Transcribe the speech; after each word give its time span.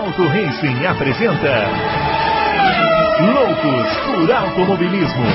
Auto 0.00 0.22
Racing 0.22 0.86
apresenta 0.86 1.68
Loucos 3.20 3.96
por 4.06 4.32
Automobilismo. 4.32 5.26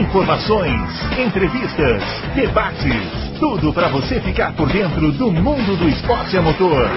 Informações, 0.00 0.80
entrevistas, 1.18 2.02
debates, 2.34 3.38
tudo 3.38 3.70
para 3.74 3.88
você 3.90 4.18
ficar 4.22 4.56
por 4.56 4.72
dentro 4.72 5.12
do 5.12 5.30
mundo 5.30 5.76
do 5.76 5.86
esporte 5.90 6.38
a 6.38 6.40
motor. 6.40 6.88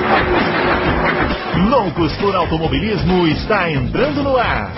Loucos 1.70 2.16
por 2.16 2.34
Automobilismo 2.34 3.28
está 3.28 3.70
entrando 3.70 4.24
no 4.24 4.38
ar. 4.38 4.74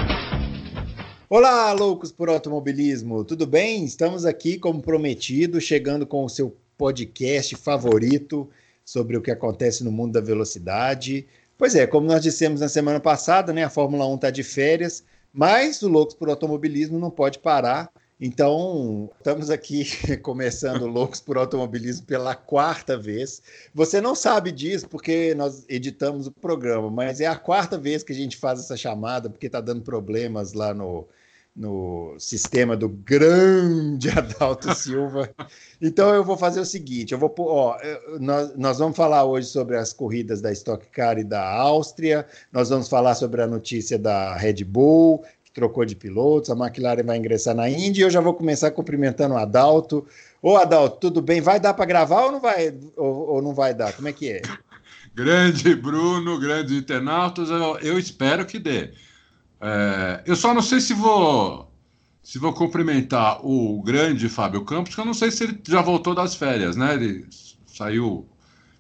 Olá, 1.30 1.72
loucos 1.72 2.12
por 2.12 2.30
automobilismo, 2.30 3.24
tudo 3.24 3.46
bem? 3.46 3.86
Estamos 3.86 4.26
aqui, 4.26 4.58
como 4.58 4.82
prometido, 4.82 5.62
chegando 5.62 6.08
com 6.08 6.26
o 6.26 6.30
seu 6.30 6.58
podcast 6.80 7.56
favorito 7.58 8.50
sobre 8.92 9.16
o 9.16 9.22
que 9.22 9.32
acontece 9.32 9.86
no 9.86 9.92
mundo 9.92 10.12
da 10.12 10.20
velocidade. 10.20 11.26
Pois 11.58 11.76
é, 11.76 11.88
como 11.88 12.08
nós 12.08 12.22
dissemos 12.22 12.60
na 12.60 12.68
semana 12.68 13.00
passada, 13.00 13.54
né, 13.54 13.64
a 13.64 13.70
Fórmula 13.70 14.06
1 14.06 14.16
está 14.16 14.30
de 14.30 14.44
férias, 14.44 15.02
mas 15.32 15.82
o 15.82 15.88
Loucos 15.88 16.14
por 16.14 16.28
Automobilismo 16.30 17.00
não 17.00 17.10
pode 17.10 17.40
parar. 17.40 17.90
Então, 18.20 19.10
estamos 19.18 19.50
aqui 19.50 19.86
começando 20.22 20.86
Loucos 20.88 21.22
por 21.22 21.38
Automobilismo 21.38 22.06
pela 22.06 22.36
quarta 22.36 22.98
vez. 22.98 23.42
Você 23.74 24.02
não 24.02 24.14
sabe 24.14 24.52
disso 24.52 24.90
porque 24.90 25.34
nós 25.36 25.64
editamos 25.70 26.28
o 26.28 26.32
programa, 26.32 26.92
mas 26.92 27.22
é 27.22 27.28
a 27.28 27.36
quarta 27.38 27.78
vez 27.78 28.04
que 28.04 28.12
a 28.12 28.16
gente 28.16 28.36
faz 28.36 28.60
essa 28.60 28.76
chamada 28.76 29.30
porque 29.30 29.46
está 29.46 29.62
dando 29.62 29.84
problemas 29.84 30.52
lá 30.52 30.74
no, 30.74 31.08
no 31.56 32.16
sistema 32.18 32.78
do 32.78 32.88
grande 32.88 34.10
Adalto 34.18 34.74
Silva. 34.74 35.30
Então 35.82 36.14
eu 36.14 36.24
vou 36.24 36.38
fazer 36.38 36.60
o 36.60 36.66
seguinte, 36.66 37.12
eu 37.12 37.20
vou 37.20 37.34
ó, 37.40 37.78
nós, 38.20 38.56
nós 38.56 38.80
vamos 38.80 38.96
falar 38.96 39.26
hoje 39.26 39.48
sobre 39.48 39.78
as 39.78 39.92
corridas 39.92 40.42
da 40.42 40.52
Stock 40.52 40.86
Car 40.88 41.18
e 41.18 41.24
da 41.24 41.46
Áustria, 41.46 42.26
nós 42.52 42.70
vamos 42.70 42.88
falar 42.88 43.16
sobre 43.16 43.42
a 43.42 43.48
notícia 43.48 44.00
da 44.00 44.36
Red 44.36 44.64
Bull, 44.64 45.24
que 45.44 45.52
trocou 45.52 45.84
de 45.84 45.96
pilotos, 45.96 46.50
a 46.50 46.56
McLaren 46.56 47.04
vai 47.04 47.18
ingressar 47.18 47.54
na 47.54 47.70
Indy, 47.70 48.02
eu 48.02 48.10
já 48.10 48.22
vou 48.22 48.34
começar 48.34 48.72
cumprimentando 48.72 49.36
o 49.36 49.38
Adalto. 49.38 50.08
Ô 50.42 50.56
Adalto, 50.56 50.98
tudo 51.00 51.22
bem? 51.22 51.42
Vai 51.42 51.60
dar 51.60 51.74
para 51.74 51.86
gravar 51.86 52.26
ou 52.26 52.32
não 52.32 52.40
vai 52.40 52.74
ou, 52.96 53.30
ou, 53.30 53.42
não 53.42 53.54
vai 53.54 53.74
dar? 53.74 53.94
Como 53.94 54.08
é 54.08 54.14
que 54.14 54.30
é? 54.30 54.42
Grande 55.14 55.76
Bruno, 55.76 56.40
grande 56.40 56.78
internautas, 56.78 57.50
eu, 57.50 57.78
eu 57.80 58.00
espero 58.00 58.46
que 58.46 58.58
dê. 58.58 58.94
É, 59.62 60.24
eu 60.26 60.36
só 60.36 60.54
não 60.54 60.62
sei 60.62 60.82
se 60.82 60.94
vou 60.94 61.72
se 62.24 62.38
vou 62.38 62.54
cumprimentar 62.54 63.46
o 63.46 63.82
grande 63.82 64.30
Fábio 64.30 64.64
Campos, 64.64 64.94
que 64.94 65.02
eu 65.02 65.06
não 65.06 65.14
sei 65.14 65.32
se 65.32 65.44
ele 65.44 65.60
já 65.68 65.82
voltou 65.82 66.14
das 66.14 66.36
férias, 66.36 66.76
né? 66.76 66.94
Ele 66.94 67.28
saiu, 67.66 68.28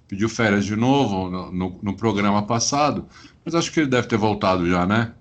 pediu 0.07 0.29
férias 0.29 0.63
de 0.63 0.75
novo 0.75 1.29
no, 1.29 1.51
no, 1.51 1.79
no 1.81 1.97
programa 1.97 2.45
passado, 2.45 3.07
mas 3.43 3.55
acho 3.55 3.71
que 3.71 3.79
ele 3.79 3.89
deve 3.89 4.07
ter 4.07 4.17
voltado 4.17 4.69
já, 4.69 4.85
né? 4.85 5.13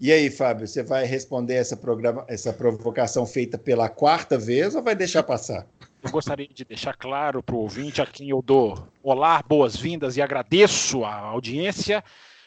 E 0.00 0.10
aí, 0.10 0.30
Fábio, 0.30 0.66
você 0.66 0.82
vai 0.82 1.04
responder 1.04 1.54
essa, 1.54 1.76
programa, 1.76 2.24
essa 2.26 2.52
provocação 2.52 3.24
feita 3.24 3.56
pela 3.56 3.88
quarta 3.88 4.36
vez 4.36 4.74
ou 4.74 4.82
vai 4.82 4.96
deixar 4.96 5.22
passar? 5.22 5.66
Eu 6.02 6.10
gostaria 6.10 6.48
de 6.48 6.64
deixar 6.64 6.96
claro 6.96 7.40
para 7.40 7.54
o 7.54 7.58
ouvinte 7.58 8.02
a 8.02 8.06
quem 8.06 8.30
eu 8.30 8.42
dou 8.42 8.88
olá, 9.00 9.40
boas-vindas 9.46 10.16
e 10.16 10.22
agradeço 10.22 11.04
a 11.04 11.14
audiência 11.14 12.02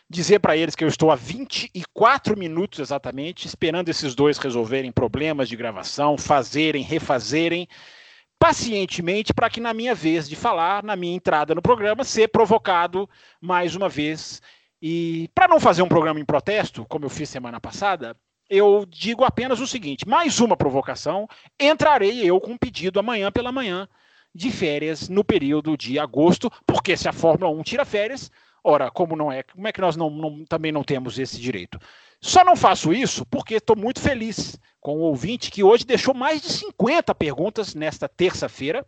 dizer 0.09 0.39
para 0.39 0.55
eles 0.55 0.75
que 0.75 0.83
eu 0.83 0.87
estou 0.87 1.11
há 1.11 1.15
24 1.15 2.37
minutos 2.37 2.79
exatamente 2.79 3.47
esperando 3.47 3.89
esses 3.89 4.13
dois 4.13 4.37
resolverem 4.37 4.91
problemas 4.91 5.49
de 5.49 5.55
gravação, 5.55 6.17
fazerem, 6.17 6.83
refazerem 6.83 7.67
pacientemente 8.39 9.33
para 9.33 9.49
que 9.49 9.59
na 9.59 9.73
minha 9.73 9.95
vez 9.95 10.29
de 10.29 10.35
falar, 10.35 10.83
na 10.83 10.95
minha 10.95 11.15
entrada 11.15 11.55
no 11.55 11.61
programa, 11.61 12.03
ser 12.03 12.27
provocado 12.27 13.09
mais 13.41 13.75
uma 13.75 13.89
vez. 13.89 14.41
E 14.81 15.29
para 15.33 15.47
não 15.47 15.59
fazer 15.59 15.81
um 15.81 15.87
programa 15.87 16.19
em 16.19 16.25
protesto, 16.25 16.85
como 16.87 17.05
eu 17.05 17.09
fiz 17.09 17.29
semana 17.29 17.59
passada, 17.59 18.15
eu 18.49 18.85
digo 18.87 19.23
apenas 19.23 19.59
o 19.59 19.67
seguinte: 19.67 20.07
mais 20.07 20.39
uma 20.39 20.55
provocação, 20.55 21.27
entrarei 21.59 22.23
eu 22.23 22.39
com 22.39 22.51
um 22.51 22.57
pedido 22.57 22.99
amanhã 22.99 23.31
pela 23.31 23.51
manhã 23.51 23.87
de 24.33 24.51
férias 24.51 25.07
no 25.07 25.23
período 25.23 25.77
de 25.77 25.97
agosto, 25.97 26.51
porque 26.67 26.97
se 26.97 27.07
a 27.07 27.13
Fórmula 27.13 27.49
1 27.51 27.63
tira 27.63 27.85
férias, 27.85 28.29
Ora, 28.67 28.89
como 28.89 29.15
não 29.15 29.31
é, 29.31 29.43
como 29.43 29.67
é 29.67 29.71
que 29.71 29.79
nós 29.79 29.95
não, 29.95 30.09
não, 30.09 30.43
também 30.43 30.71
não 30.71 30.83
temos 30.83 31.19
esse 31.19 31.39
direito? 31.39 31.79
Só 32.19 32.43
não 32.43 32.55
faço 32.55 32.91
isso 32.91 33.23
porque 33.27 33.53
estou 33.53 33.75
muito 33.75 34.01
feliz 34.01 34.59
com 34.81 34.97
o 34.97 35.01
ouvinte 35.01 35.51
que 35.51 35.63
hoje 35.63 35.85
deixou 35.85 36.15
mais 36.15 36.41
de 36.41 36.49
50 36.49 37.13
perguntas 37.13 37.75
nesta 37.75 38.09
terça-feira, 38.09 38.83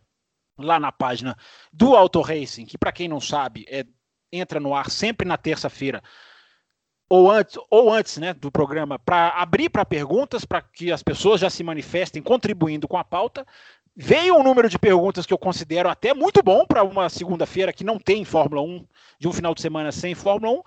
lá 0.57 0.79
na 0.79 0.91
página 0.91 1.37
do 1.71 1.95
Auto 1.95 2.21
Racing, 2.21 2.65
que 2.65 2.75
para 2.75 2.91
quem 2.91 3.07
não 3.07 3.21
sabe, 3.21 3.67
é, 3.69 3.85
entra 4.31 4.59
no 4.59 4.73
ar 4.73 4.89
sempre 4.89 5.27
na 5.27 5.37
terça-feira, 5.37 6.01
ou 7.07 7.31
antes, 7.31 7.55
ou 7.69 7.93
antes 7.93 8.17
né, 8.17 8.33
do 8.33 8.51
programa, 8.51 8.97
para 8.97 9.29
abrir 9.29 9.69
para 9.69 9.85
perguntas, 9.85 10.43
para 10.43 10.63
que 10.63 10.91
as 10.91 11.03
pessoas 11.03 11.39
já 11.39 11.51
se 11.51 11.63
manifestem 11.63 12.21
contribuindo 12.21 12.87
com 12.87 12.97
a 12.97 13.03
pauta. 13.03 13.45
Veio 13.99 14.35
um 14.37 14.43
número 14.43 14.69
de 14.69 14.77
perguntas 14.77 15.25
que 15.25 15.33
eu 15.33 15.39
considero 15.39 15.89
até 15.89 16.13
muito 16.13 16.43
bom 16.43 16.67
para 16.67 16.83
uma 16.83 17.09
segunda-feira 17.09 17.73
que 17.73 17.83
não 17.83 17.97
tem 17.97 18.23
Fórmula 18.23 18.61
1, 18.61 18.85
de 19.17 19.27
um 19.27 19.33
final 19.33 19.55
de 19.55 19.61
semana 19.63 19.91
sem 19.91 20.13
Fórmula 20.13 20.53
1. 20.59 20.61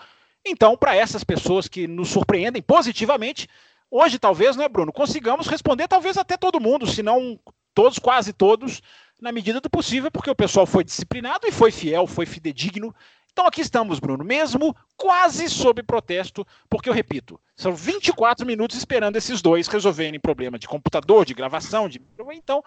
Então, 0.45 0.77
para 0.77 0.97
essas 0.97 1.23
pessoas 1.23 1.69
que 1.69 1.87
nos 1.87 2.09
surpreendem 2.09 2.61
positivamente, 2.61 3.49
hoje 3.89 4.19
talvez, 4.19 4.57
né, 4.57 4.69
Bruno, 4.69 4.93
consigamos 4.93 5.47
responder 5.47 5.87
talvez 5.87 6.19
até 6.19 6.37
todo 6.37 6.59
mundo, 6.59 6.89
se 6.89 7.05
não 7.05 7.39
todos, 7.73 8.01
quase 8.01 8.33
todos, 8.33 8.83
na 9.21 9.31
medida 9.31 9.61
do 9.61 9.71
possível, 9.71 10.11
porque 10.11 10.31
o 10.31 10.35
pessoal 10.35 10.67
foi 10.67 10.83
disciplinado 10.83 11.47
e 11.47 11.53
foi 11.53 11.71
fiel, 11.71 12.09
foi 12.09 12.27
fidedigno 12.27 12.93
então 13.33 13.47
aqui 13.47 13.61
estamos, 13.61 13.99
Bruno, 13.99 14.25
mesmo 14.25 14.77
quase 14.97 15.49
sob 15.49 15.83
protesto, 15.83 16.47
porque 16.69 16.89
eu 16.89 16.93
repito, 16.93 17.41
são 17.57 17.75
24 17.75 18.47
minutos 18.47 18.77
esperando 18.77 19.17
esses 19.17 19.41
dois 19.41 19.67
resolverem 19.67 20.21
problema 20.21 20.59
de 20.59 20.69
computador, 20.69 21.25
de 21.25 21.35
gravação, 21.35 21.89
de 21.89 22.01
então 22.33 22.63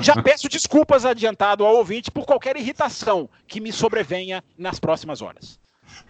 já 0.00 0.14
peço 0.22 0.48
desculpas 0.48 1.04
adiantado 1.04 1.64
ao 1.64 1.76
ouvinte 1.76 2.10
por 2.10 2.24
qualquer 2.24 2.56
irritação 2.56 3.28
que 3.46 3.60
me 3.60 3.72
sobrevenha 3.72 4.42
nas 4.56 4.78
próximas 4.78 5.20
horas. 5.22 5.58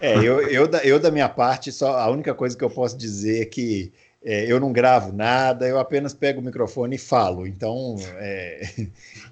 É, 0.01 0.17
eu, 0.17 0.41
eu, 0.49 0.67
eu 0.85 1.01
da 1.01 1.11
minha 1.11 1.29
parte, 1.29 1.73
só 1.73 1.99
a 1.99 2.09
única 2.09 2.35
coisa 2.35 2.57
que 2.57 2.65
eu 2.65 2.71
posso 2.71 2.97
dizer 2.97 3.43
é 3.43 3.47
que 3.47 3.93
é, 4.25 4.51
eu 4.51 4.61
não 4.61 4.73
gravo 4.73 5.13
nada, 5.13 5.67
eu 5.67 5.79
apenas 5.79 6.15
pego 6.15 6.41
o 6.41 6.45
microfone 6.45 6.95
e 6.95 6.99
falo. 6.99 7.47
Então, 7.47 7.97
é, 8.17 8.63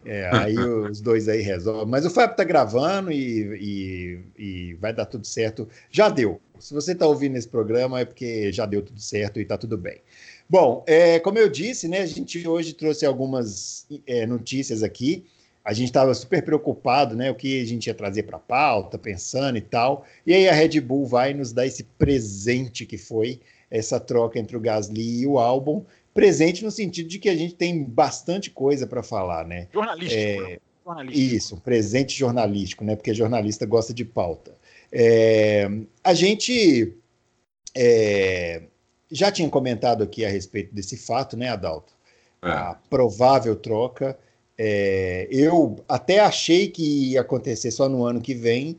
é, 0.04 0.30
aí 0.32 0.58
os 0.58 1.00
dois 1.00 1.28
aí 1.28 1.40
resolvem. 1.40 1.86
Mas 1.86 2.04
o 2.04 2.10
Fábio 2.10 2.32
está 2.32 2.44
gravando 2.44 3.12
e, 3.12 4.20
e, 4.36 4.42
e, 4.42 4.74
vai 4.74 4.92
dar 4.92 5.06
tudo 5.06 5.26
certo. 5.26 5.68
Já 5.90 6.08
deu. 6.08 6.40
Se 6.58 6.74
você 6.74 6.92
está 6.92 7.06
ouvindo 7.06 7.36
esse 7.36 7.48
programa 7.48 8.00
é 8.00 8.04
porque 8.04 8.52
já 8.52 8.66
deu 8.66 8.82
tudo 8.82 9.00
certo 9.00 9.38
e 9.38 9.42
está 9.42 9.56
tudo 9.56 9.78
bem. 9.78 10.00
Bom, 10.48 10.84
é, 10.86 11.20
como 11.20 11.38
eu 11.38 11.48
disse, 11.48 11.86
né, 11.86 12.00
a 12.00 12.06
gente 12.06 12.46
hoje 12.46 12.74
trouxe 12.74 13.06
algumas 13.06 13.86
é, 14.06 14.26
notícias 14.26 14.82
aqui. 14.82 15.24
A 15.64 15.72
gente 15.72 15.88
estava 15.88 16.12
super 16.14 16.42
preocupado, 16.42 17.14
né, 17.14 17.30
o 17.30 17.34
que 17.34 17.60
a 17.60 17.64
gente 17.64 17.86
ia 17.86 17.94
trazer 17.94 18.24
para 18.24 18.38
a 18.38 18.40
pauta, 18.40 18.98
pensando 18.98 19.56
e 19.56 19.60
tal. 19.60 20.04
E 20.26 20.34
aí 20.34 20.48
a 20.48 20.52
Red 20.52 20.80
Bull 20.80 21.06
vai 21.06 21.32
nos 21.32 21.52
dar 21.52 21.66
esse 21.66 21.84
presente 21.84 22.84
que 22.84 22.98
foi 22.98 23.40
essa 23.70 24.00
troca 24.00 24.38
entre 24.38 24.56
o 24.56 24.60
Gasly 24.60 25.20
e 25.20 25.26
o 25.26 25.38
álbum, 25.38 25.84
presente 26.12 26.64
no 26.64 26.70
sentido 26.70 27.08
de 27.08 27.18
que 27.18 27.28
a 27.28 27.36
gente 27.36 27.54
tem 27.54 27.84
bastante 27.84 28.50
coisa 28.50 28.86
para 28.86 29.02
falar, 29.02 29.46
né? 29.46 29.68
Jornalístico. 29.72 30.20
É, 30.20 30.36
né? 30.36 30.58
jornalístico. 30.84 31.36
Isso, 31.36 31.56
presente 31.58 32.18
jornalístico, 32.18 32.84
né? 32.84 32.96
Porque 32.96 33.14
jornalista 33.14 33.64
gosta 33.64 33.94
de 33.94 34.04
pauta. 34.04 34.54
É, 34.92 35.70
a 36.02 36.12
gente 36.14 36.96
é, 37.74 38.62
já 39.10 39.30
tinha 39.30 39.48
comentado 39.48 40.02
aqui 40.02 40.24
a 40.24 40.28
respeito 40.28 40.74
desse 40.74 40.96
fato, 40.96 41.36
né, 41.36 41.48
Adalto? 41.48 41.92
É. 42.42 42.48
A 42.48 42.78
provável 42.88 43.54
troca. 43.54 44.18
É, 44.58 45.26
eu 45.30 45.76
até 45.88 46.18
achei 46.18 46.68
que 46.68 47.12
ia 47.12 47.20
acontecer 47.20 47.70
só 47.70 47.88
no 47.88 48.04
ano 48.04 48.20
que 48.20 48.34
vem, 48.34 48.78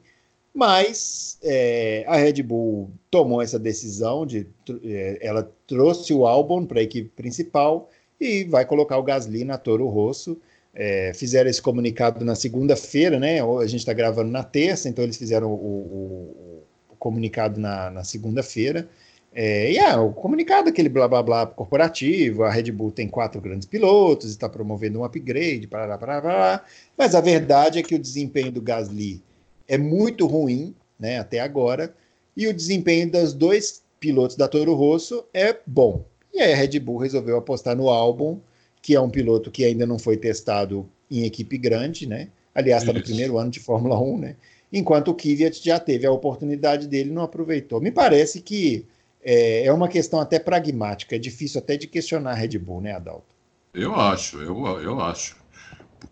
mas 0.54 1.38
é, 1.44 2.04
a 2.08 2.18
Red 2.18 2.44
Bull 2.44 2.92
tomou 3.10 3.42
essa 3.42 3.58
decisão 3.58 4.26
de 4.26 4.48
é, 4.84 5.18
ela 5.22 5.50
trouxe 5.66 6.14
o 6.14 6.26
álbum 6.26 6.66
para 6.66 6.80
a 6.80 6.84
equipe 6.84 7.10
principal 7.10 7.90
e 8.20 8.44
vai 8.44 8.66
colocar 8.66 8.98
o 8.98 9.04
Gasly 9.04 9.44
na 9.44 9.58
Toro 9.58 9.88
Rosso. 9.88 10.40
É, 10.74 11.12
fizeram 11.14 11.50
esse 11.50 11.62
comunicado 11.62 12.24
na 12.24 12.36
segunda-feira, 12.36 13.20
né? 13.20 13.42
A 13.42 13.66
gente 13.66 13.80
está 13.80 13.92
gravando 13.94 14.32
na 14.32 14.44
terça, 14.44 14.88
então 14.88 15.04
eles 15.04 15.18
fizeram 15.18 15.52
o, 15.52 15.54
o, 15.54 16.64
o 16.92 16.96
comunicado 16.98 17.60
na, 17.60 17.90
na 17.90 18.04
segunda-feira. 18.04 18.88
É, 19.34 19.72
e 19.72 19.78
é, 19.78 19.96
o 19.98 20.12
comunicado, 20.12 20.70
aquele 20.70 20.90
blá 20.90 21.08
blá 21.08 21.24
blá 21.24 21.46
corporativo, 21.46 22.44
a 22.44 22.52
Red 22.52 22.72
Bull 22.72 22.92
tem 22.92 23.08
quatro 23.08 23.40
grandes 23.42 23.66
pilotos, 23.66 24.30
está 24.30 24.50
promovendo 24.50 25.00
um 25.00 25.06
upgrade, 25.06 25.68
parará, 25.68 25.98
parará, 25.98 26.66
mas 26.98 27.16
a 27.16 27.22
verdade 27.22 27.80
é 27.80 27.84
que 27.84 27.96
o 27.96 28.00
desempenho 28.00 28.52
do 28.52 28.62
Gasly 28.62 29.22
é 29.68 29.78
muito 29.78 30.26
ruim, 30.28 30.76
né, 31.00 31.20
até 31.20 31.40
agora, 31.40 31.94
e 32.36 32.48
o 32.48 32.54
desempenho 32.54 33.12
dos 33.12 33.34
dois 33.34 33.84
pilotos 34.00 34.36
da 34.36 34.48
Toro 34.48 34.74
Rosso 34.74 35.24
é 35.34 35.58
bom. 35.66 36.06
E 36.34 36.40
aí 36.40 36.54
a 36.54 36.56
Red 36.56 36.80
Bull 36.80 36.98
resolveu 36.98 37.38
apostar 37.38 37.76
no 37.76 37.90
álbum, 37.90 38.40
que 38.82 38.96
é 38.96 39.02
um 39.02 39.10
piloto 39.10 39.52
que 39.52 39.66
ainda 39.66 39.86
não 39.86 40.00
foi 40.00 40.18
testado 40.18 40.90
em 41.10 41.24
equipe 41.26 41.58
grande, 41.58 42.08
né? 42.08 42.30
Aliás, 42.56 42.84
está 42.84 42.94
no 42.94 43.04
primeiro 43.04 43.38
ano 43.38 43.52
de 43.52 43.60
Fórmula 43.60 44.00
1, 44.00 44.18
né? 44.18 44.36
enquanto 44.72 45.10
o 45.10 45.14
Kvyat 45.14 45.64
já 45.64 45.80
teve 45.80 46.06
a 46.06 46.12
oportunidade 46.12 46.88
dele 46.88 47.10
e 47.10 47.14
não 47.14 47.24
aproveitou. 47.24 47.82
Me 47.82 47.92
parece 47.92 48.42
que 48.42 48.86
é, 49.22 49.66
é, 49.66 49.74
uma 49.74 49.88
questão 49.88 50.20
até 50.20 50.40
pragmática, 50.40 51.16
é 51.16 51.20
difícil 51.20 51.60
até 51.60 51.76
de 51.76 51.88
questionar 51.88 52.32
a 52.32 52.36
Red 52.36 52.58
Bull, 52.58 52.82
né, 52.82 52.94
Adalto? 52.94 53.36
Eu 53.74 53.96
acho, 53.96 54.42
eu, 54.42 54.66
eu 54.80 55.00
acho. 55.02 55.41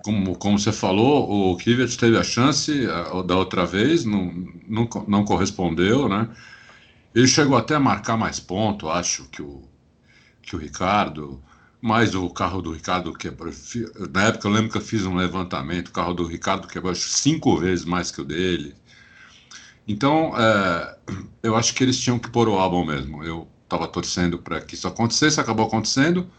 Como, 0.03 0.35
como 0.37 0.59
você 0.59 0.71
falou, 0.71 1.51
o 1.51 1.57
Kvyat 1.57 1.97
teve 1.97 2.17
a 2.17 2.23
chance 2.23 2.85
da 3.25 3.35
outra 3.35 3.65
vez, 3.65 4.05
não, 4.05 4.31
não, 4.67 4.87
não 5.07 5.25
correspondeu, 5.25 6.07
né? 6.07 6.29
Ele 7.13 7.27
chegou 7.27 7.57
até 7.57 7.75
a 7.75 7.79
marcar 7.79 8.15
mais 8.17 8.39
ponto, 8.39 8.87
acho, 8.87 9.25
que 9.29 9.41
o, 9.41 9.63
que 10.41 10.55
o 10.55 10.59
Ricardo, 10.59 11.41
mas 11.81 12.13
o 12.13 12.29
carro 12.29 12.61
do 12.61 12.71
Ricardo 12.71 13.13
quebrou. 13.13 13.51
Na 14.11 14.25
época 14.25 14.47
eu 14.47 14.51
lembro 14.51 14.69
que 14.71 14.77
eu 14.77 14.81
fiz 14.81 15.05
um 15.05 15.15
levantamento, 15.15 15.87
o 15.87 15.91
carro 15.91 16.13
do 16.13 16.25
Ricardo 16.25 16.67
quebrou 16.67 16.93
cinco 16.93 17.57
vezes 17.57 17.85
mais 17.85 18.11
que 18.11 18.21
o 18.21 18.25
dele. 18.25 18.75
Então, 19.87 20.33
é, 20.37 20.97
eu 21.41 21.55
acho 21.55 21.73
que 21.73 21.83
eles 21.83 21.99
tinham 21.99 22.19
que 22.19 22.29
pôr 22.29 22.47
o 22.47 22.59
álbum 22.59 22.85
mesmo. 22.85 23.23
Eu 23.23 23.47
estava 23.63 23.87
torcendo 23.87 24.37
para 24.37 24.61
que 24.61 24.75
isso 24.75 24.87
acontecesse, 24.87 25.39
acabou 25.39 25.65
acontecendo. 25.65 26.29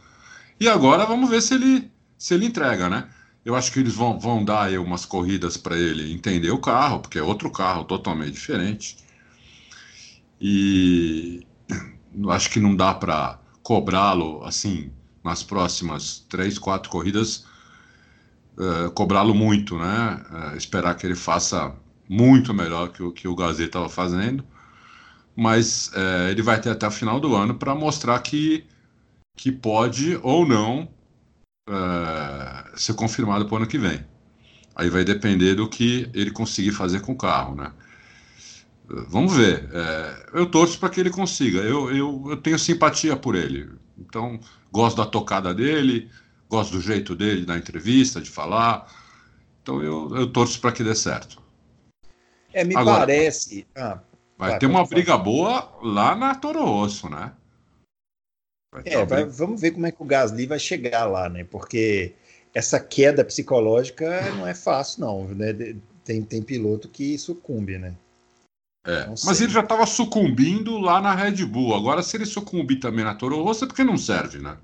E 0.59 0.69
agora 0.69 1.05
vamos 1.05 1.29
ver 1.29 1.43
se 1.43 1.55
ele, 1.55 1.91
se 2.17 2.35
ele 2.35 2.47
entrega, 2.47 2.89
né? 2.89 3.09
Eu 3.45 3.57
acho 3.57 3.73
que 3.73 3.81
eles 3.81 3.95
vão, 3.95 4.19
vão 4.19 4.45
dar 4.45 4.65
aí 4.65 4.79
umas 4.79 5.07
corridas 5.07 5.57
para 5.57 5.77
ele 5.77 6.13
entender 6.13 6.51
o 6.51 6.59
carro, 6.59 7.01
porque 7.01 7.19
é 7.19 7.23
outro 7.23 7.51
carro 7.51 7.85
totalmente 7.85 8.33
diferente. 8.33 8.99
E 10.41 11.47
acho 12.29 12.51
que 12.51 12.61
não 12.61 12.77
dá 12.77 12.95
para 12.95 13.39
cobrá-lo 13.63 14.45
assim 14.45 14.93
nas 15.25 15.43
próximas 15.43 16.25
três, 16.29 16.59
quatro 16.59 16.91
corridas, 16.91 17.47
uh, 18.59 18.91
cobrá-lo 18.93 19.35
muito, 19.35 19.79
né? 19.79 20.23
Uh, 20.31 20.57
esperar 20.57 20.95
que 20.97 21.07
ele 21.07 21.15
faça 21.15 21.75
muito 22.09 22.53
melhor 22.53 22.89
que 22.89 23.03
o 23.03 23.13
que 23.13 23.29
o 23.29 23.35
Gazeta 23.35 23.65
estava 23.65 23.89
fazendo, 23.89 24.45
mas 25.37 25.93
é, 25.95 26.31
ele 26.31 26.43
vai 26.43 26.61
ter 26.61 26.71
até 26.71 26.87
o 26.87 26.91
final 26.91 27.21
do 27.21 27.37
ano 27.37 27.55
para 27.55 27.73
mostrar 27.75 28.19
que, 28.19 28.67
que 29.37 29.53
pode 29.53 30.19
ou 30.23 30.45
não 30.45 30.89
é, 31.71 32.77
ser 32.77 32.95
confirmado 32.95 33.47
para 33.47 33.55
o 33.55 33.57
ano 33.59 33.67
que 33.67 33.79
vem. 33.79 34.05
Aí 34.75 34.91
vai 34.91 35.05
depender 35.05 35.55
do 35.55 35.69
que 35.69 36.11
ele 36.13 36.31
conseguir 36.31 36.73
fazer 36.73 37.01
com 37.01 37.13
o 37.13 37.17
carro, 37.17 37.55
né? 37.55 37.73
Vamos 39.09 39.37
ver. 39.37 39.69
É, 39.73 40.27
eu 40.35 40.47
torço 40.47 40.79
para 40.79 40.89
que 40.89 40.99
ele 40.99 41.11
consiga. 41.11 41.61
Eu, 41.61 41.95
eu, 41.95 42.25
eu 42.31 42.37
tenho 42.37 42.59
simpatia 42.59 43.17
por 43.17 43.37
ele. 43.37 43.71
Então, 43.97 44.41
gosto 44.73 44.97
da 44.97 45.07
tocada 45.07 45.55
dele, 45.55 46.11
gosto 46.49 46.73
do 46.73 46.81
jeito 46.81 47.15
dele 47.15 47.47
na 47.47 47.57
entrevista, 47.57 48.21
de 48.21 48.29
falar. 48.29 48.91
Então, 49.63 49.83
eu, 49.83 50.17
eu 50.17 50.27
torço 50.27 50.61
para 50.61 50.73
que 50.73 50.83
dê 50.83 50.95
certo. 50.95 51.41
É, 52.53 52.65
me 52.65 52.75
Agora, 52.75 53.01
parece. 53.01 53.67
Ah, 53.77 54.01
vai, 54.37 54.51
vai 54.51 54.59
ter 54.59 54.67
uma 54.67 54.85
briga 54.85 55.17
boa 55.17 55.73
lá 55.83 56.17
na 56.17 56.35
Toro 56.35 56.65
Rosso, 56.65 57.09
né? 57.09 57.33
É, 58.85 59.05
vai, 59.05 59.25
vamos 59.25 59.61
ver 59.61 59.73
como 59.73 59.87
é 59.87 59.91
que 59.91 60.03
o 60.03 60.07
Gasly 60.07 60.47
vai 60.47 60.59
chegar 60.59 61.05
lá, 61.07 61.29
né? 61.29 61.45
Porque 61.45 62.13
essa 62.55 62.79
queda 62.79 63.25
psicológica 63.25 64.31
não 64.33 64.47
é 64.47 64.55
fácil, 64.55 65.01
não. 65.01 65.29
Né? 65.29 65.77
Tem, 66.05 66.23
tem 66.23 66.43
piloto 66.43 66.89
que 66.89 67.19
sucumbe, 67.19 67.79
né? 67.79 67.95
É, 68.87 69.07
mas 69.25 69.41
ele 69.41 69.53
já 69.53 69.61
estava 69.61 69.85
sucumbindo 69.85 70.79
lá 70.79 71.03
na 71.03 71.15
Red 71.15 71.45
Bull. 71.45 71.75
Agora, 71.75 72.03
se 72.03 72.17
ele 72.17 72.25
sucumbir 72.25 72.81
também 72.81 73.05
na 73.05 73.15
Toro 73.15 73.43
Rosso, 73.43 73.65
é 73.65 73.67
porque 73.67 73.85
não 73.85 73.99
serve, 73.99 74.39
né? 74.39 74.57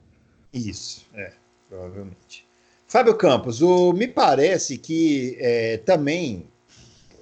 Isso, 0.53 1.05
é, 1.15 1.33
provavelmente. 1.69 2.47
Fábio 2.89 3.15
Campos, 3.15 3.61
o, 3.61 3.93
me 3.93 4.09
parece 4.09 4.79
que 4.79 5.37
é, 5.39 5.77
também 5.79 6.47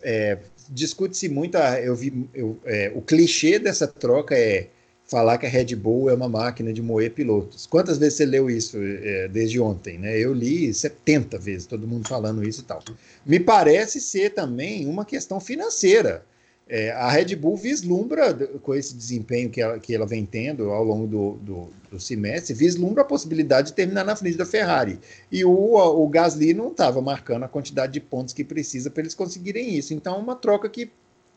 é, 0.03 0.39
discute-se 0.69 1.29
muito, 1.29 1.57
a, 1.57 1.81
eu 1.81 1.97
vi, 1.97 2.29
eu, 2.33 2.61
é, 2.65 2.93
o 2.95 3.03
clichê 3.03 3.59
dessa 3.59 3.89
troca 3.89 4.37
é 4.37 4.69
falar 5.07 5.39
que 5.39 5.47
a 5.47 5.49
Red 5.49 5.75
Bull 5.77 6.09
é 6.11 6.15
uma 6.15 6.29
máquina 6.29 6.73
de 6.73 6.81
moer 6.81 7.13
pilotos. 7.13 7.67
Quantas 7.67 7.99
vezes 7.99 8.15
você 8.15 8.27
leu 8.27 8.49
isso 8.49 8.79
é, 8.81 9.29
desde 9.29 9.61
ontem? 9.61 9.99
Né? 9.99 10.19
Eu 10.19 10.33
li 10.33 10.73
70 10.73 11.39
vezes, 11.39 11.67
todo 11.67 11.87
mundo 11.87 12.09
falando 12.09 12.47
isso 12.47 12.63
e 12.63 12.65
tal. 12.65 12.83
Me 13.25 13.39
parece 13.39 14.01
ser 14.01 14.31
também 14.31 14.87
uma 14.87 15.05
questão 15.05 15.39
financeira. 15.41 16.25
É, 16.67 16.93
a 16.93 17.11
Red 17.11 17.37
Bull 17.37 17.59
vislumbra, 17.59 18.33
com 18.63 18.75
esse 18.75 18.95
desempenho 18.95 19.51
que 19.51 19.61
ela, 19.61 19.79
que 19.79 19.95
ela 19.95 20.07
vem 20.07 20.25
tendo 20.25 20.71
ao 20.71 20.83
longo 20.83 21.07
do, 21.07 21.33
do, 21.43 21.69
do, 21.91 22.01
semestre, 22.01 22.55
vislumbra 22.55 23.03
a 23.03 23.07
possibilidade 23.07 23.69
de 23.69 23.75
terminar 23.75 24.03
na 24.03 24.17
frente 24.17 24.39
da 24.39 24.47
Ferrari. 24.47 24.99
E 25.31 25.45
o, 25.45 25.53
o 25.53 26.09
Gasly 26.09 26.55
não 26.55 26.69
estava 26.69 27.03
marcando 27.03 27.43
a 27.43 27.49
quantidade 27.49 27.93
de 27.93 28.01
pontos 28.01 28.33
que 28.33 28.43
precisa 28.43 28.91
para 28.91 29.03
eles 29.03 29.15
conseguirem 29.15 29.75
isso. 29.77 29.93
Então, 29.93 30.19
uma 30.19 30.35
troca 30.35 30.67
que 30.71 30.91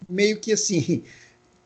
meio 0.08 0.40
que 0.40 0.54
assim, 0.54 1.04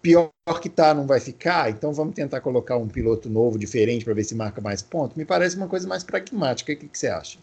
pior 0.01 0.31
que 0.61 0.69
tá, 0.69 0.93
não 0.93 1.05
vai 1.05 1.19
ficar. 1.19 1.69
Então, 1.69 1.93
vamos 1.93 2.15
tentar 2.15 2.41
colocar 2.41 2.77
um 2.77 2.87
piloto 2.87 3.29
novo, 3.29 3.57
diferente, 3.57 4.03
para 4.03 4.13
ver 4.13 4.23
se 4.23 4.35
marca 4.35 4.59
mais 4.59 4.81
pontos. 4.81 5.15
Me 5.15 5.25
parece 5.25 5.55
uma 5.55 5.67
coisa 5.67 5.87
mais 5.87 6.03
pragmática. 6.03 6.73
O 6.73 6.75
que, 6.75 6.87
que 6.87 6.97
você 6.97 7.07
acha? 7.07 7.39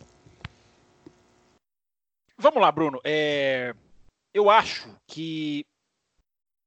Vamos 2.36 2.60
lá, 2.60 2.70
Bruno. 2.70 3.00
É... 3.04 3.74
Eu 4.34 4.50
acho 4.50 4.94
que 5.06 5.64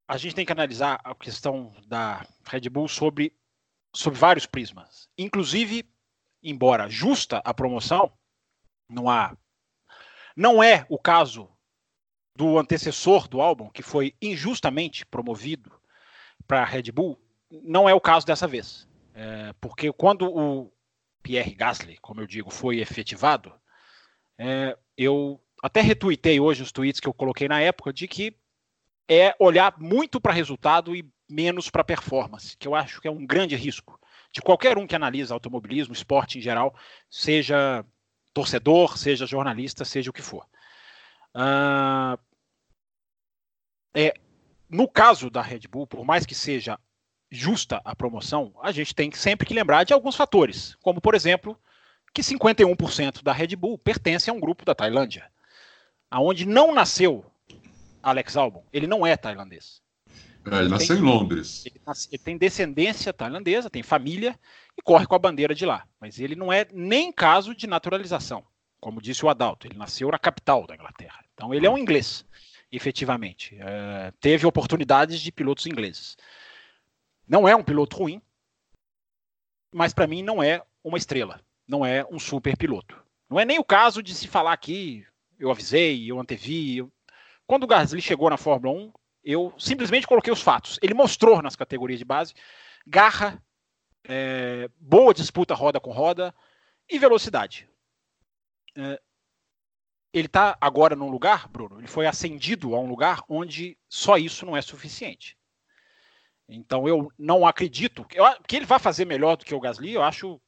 a 0.08 0.16
gente 0.16 0.34
tem 0.34 0.44
que 0.44 0.52
analisar 0.52 1.00
a 1.04 1.14
questão 1.14 1.72
da 1.86 2.26
Red 2.44 2.68
Bull 2.68 2.88
sobre, 2.88 3.34
sobre 3.94 4.18
vários 4.18 4.46
prismas. 4.46 5.08
Inclusive, 5.16 5.88
embora 6.42 6.88
justa 6.88 7.40
a 7.44 7.54
promoção, 7.54 8.12
não 8.90 9.08
há. 9.08 9.36
Não 10.36 10.62
é 10.62 10.84
o 10.88 10.98
caso 10.98 11.48
do 12.36 12.58
antecessor 12.58 13.28
do 13.28 13.40
álbum, 13.40 13.70
que 13.70 13.82
foi 13.82 14.14
injustamente 14.20 15.06
promovido 15.06 15.71
para 16.52 16.60
a 16.60 16.66
Red 16.66 16.92
Bull, 16.92 17.18
não 17.50 17.88
é 17.88 17.94
o 17.94 18.00
caso 18.00 18.26
dessa 18.26 18.46
vez. 18.46 18.86
É, 19.14 19.54
porque 19.58 19.90
quando 19.90 20.30
o 20.30 20.70
Pierre 21.22 21.54
Gasly, 21.54 21.96
como 21.96 22.20
eu 22.20 22.26
digo, 22.26 22.50
foi 22.50 22.78
efetivado, 22.78 23.54
é, 24.36 24.76
eu 24.94 25.40
até 25.62 25.80
retuitei 25.80 26.38
hoje 26.38 26.62
os 26.62 26.70
tweets 26.70 27.00
que 27.00 27.08
eu 27.08 27.14
coloquei 27.14 27.48
na 27.48 27.58
época 27.62 27.90
de 27.90 28.06
que 28.06 28.36
é 29.08 29.34
olhar 29.38 29.74
muito 29.78 30.20
para 30.20 30.34
resultado 30.34 30.94
e 30.94 31.10
menos 31.26 31.70
para 31.70 31.82
performance, 31.82 32.54
que 32.58 32.68
eu 32.68 32.74
acho 32.74 33.00
que 33.00 33.08
é 33.08 33.10
um 33.10 33.24
grande 33.24 33.56
risco 33.56 33.98
de 34.30 34.42
qualquer 34.42 34.76
um 34.76 34.86
que 34.86 34.94
analisa 34.94 35.32
automobilismo, 35.32 35.94
esporte 35.94 36.36
em 36.36 36.42
geral, 36.42 36.74
seja 37.08 37.82
torcedor, 38.34 38.98
seja 38.98 39.24
jornalista, 39.24 39.86
seja 39.86 40.10
o 40.10 40.12
que 40.12 40.20
for. 40.20 40.46
Uh, 41.34 42.20
é, 43.94 44.12
no 44.72 44.88
caso 44.88 45.28
da 45.28 45.42
Red 45.42 45.60
Bull, 45.70 45.86
por 45.86 46.04
mais 46.04 46.24
que 46.24 46.34
seja 46.34 46.78
justa 47.30 47.80
a 47.84 47.94
promoção, 47.94 48.54
a 48.62 48.72
gente 48.72 48.94
tem 48.94 49.12
sempre 49.12 49.46
que 49.46 49.54
lembrar 49.54 49.84
de 49.84 49.92
alguns 49.92 50.16
fatores, 50.16 50.76
como 50.82 51.00
por 51.00 51.14
exemplo, 51.14 51.58
que 52.12 52.22
51% 52.22 53.22
da 53.22 53.32
Red 53.32 53.54
Bull 53.54 53.78
pertence 53.78 54.30
a 54.30 54.32
um 54.32 54.40
grupo 54.40 54.64
da 54.64 54.74
Tailândia, 54.74 55.30
aonde 56.10 56.46
não 56.46 56.74
nasceu 56.74 57.24
Alex 58.02 58.36
Albon, 58.36 58.64
ele 58.72 58.86
não 58.86 59.06
é 59.06 59.16
tailandês. 59.16 59.82
É, 60.50 60.58
ele, 60.58 60.68
nasceu 60.68 60.96
em 60.96 61.00
Londres. 61.00 61.64
Ele, 61.66 61.80
ele, 62.10 62.18
tem 62.18 62.36
descendência 62.36 63.12
tailandesa, 63.12 63.70
tem 63.70 63.82
família 63.82 64.38
e 64.76 64.82
corre 64.82 65.06
com 65.06 65.14
a 65.14 65.18
bandeira 65.18 65.54
de 65.54 65.64
lá. 65.64 65.86
Mas 66.00 66.18
ele 66.18 66.34
não 66.34 66.52
é 66.52 66.66
nem 66.72 67.12
caso 67.12 67.54
de 67.54 67.66
naturalização, 67.66 68.44
como 68.80 69.00
disse 69.00 69.24
o 69.24 69.28
Adalto. 69.28 69.66
Ele 69.66 69.78
nasceu 69.78 70.10
na 70.10 70.18
capital 70.18 70.66
da 70.66 70.74
Inglaterra. 70.74 71.24
Então 71.32 71.54
ele 71.54 71.66
é 71.66 71.70
um 71.70 71.78
inglês, 71.78 72.26
efetivamente. 72.72 73.56
É, 73.60 74.12
teve 74.20 74.46
oportunidades 74.46 75.20
de 75.20 75.30
pilotos 75.30 75.66
ingleses. 75.66 76.16
Não 77.28 77.46
é 77.46 77.54
um 77.54 77.62
piloto 77.62 77.96
ruim, 77.96 78.20
mas 79.70 79.92
para 79.92 80.06
mim 80.06 80.22
não 80.22 80.42
é 80.42 80.62
uma 80.82 80.98
estrela. 80.98 81.40
Não 81.68 81.86
é 81.86 82.04
um 82.10 82.18
super 82.18 82.56
piloto. 82.56 83.00
Não 83.30 83.38
é 83.38 83.44
nem 83.44 83.58
o 83.58 83.64
caso 83.64 84.02
de 84.02 84.14
se 84.14 84.26
falar 84.26 84.52
aqui, 84.52 85.06
eu 85.38 85.50
avisei, 85.50 86.10
eu 86.10 86.18
antevi, 86.18 86.78
eu 86.78 86.92
quando 87.46 87.64
o 87.64 87.66
Gasly 87.66 88.00
chegou 88.00 88.30
na 88.30 88.36
Fórmula 88.36 88.74
1, 88.74 88.92
eu 89.24 89.52
simplesmente 89.58 90.06
coloquei 90.06 90.32
os 90.32 90.40
fatos. 90.40 90.78
Ele 90.80 90.94
mostrou 90.94 91.42
nas 91.42 91.54
categorias 91.54 91.98
de 91.98 92.04
base 92.04 92.34
garra, 92.86 93.42
é, 94.04 94.68
boa 94.78 95.14
disputa 95.14 95.54
roda 95.54 95.80
com 95.80 95.92
roda 95.92 96.34
e 96.88 96.98
velocidade. 96.98 97.68
É, 98.76 99.00
ele 100.12 100.26
está 100.26 100.56
agora 100.60 100.94
num 100.94 101.10
lugar, 101.10 101.48
Bruno, 101.48 101.80
ele 101.80 101.86
foi 101.86 102.06
ascendido 102.06 102.74
a 102.74 102.80
um 102.80 102.86
lugar 102.86 103.22
onde 103.28 103.78
só 103.88 104.16
isso 104.16 104.44
não 104.44 104.56
é 104.56 104.62
suficiente. 104.62 105.36
Então 106.48 106.86
eu 106.86 107.10
não 107.18 107.46
acredito 107.46 108.04
que, 108.04 108.18
que 108.46 108.56
ele 108.56 108.66
vai 108.66 108.78
fazer 108.78 109.04
melhor 109.04 109.36
do 109.36 109.44
que 109.44 109.54
o 109.54 109.60
Gasly, 109.60 109.92
eu 109.92 110.02
acho 110.02 110.40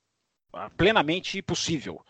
ah, 0.53 0.71
plenamente 0.71 1.41
possível. 1.41 2.05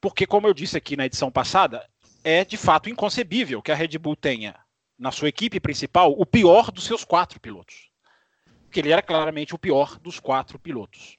Porque, 0.00 0.26
como 0.26 0.46
eu 0.46 0.54
disse 0.54 0.76
aqui 0.76 0.96
na 0.96 1.06
edição 1.06 1.30
passada, 1.30 1.88
é 2.22 2.44
de 2.44 2.56
fato 2.56 2.88
inconcebível 2.88 3.62
que 3.62 3.72
a 3.72 3.74
Red 3.74 3.98
Bull 3.98 4.16
tenha 4.16 4.58
na 4.98 5.10
sua 5.10 5.28
equipe 5.28 5.60
principal 5.60 6.12
o 6.12 6.26
pior 6.26 6.70
dos 6.70 6.84
seus 6.84 7.04
quatro 7.04 7.40
pilotos. 7.40 7.90
Porque 8.64 8.80
ele 8.80 8.92
era 8.92 9.02
claramente 9.02 9.54
o 9.54 9.58
pior 9.58 9.98
dos 9.98 10.20
quatro 10.20 10.58
pilotos. 10.58 11.16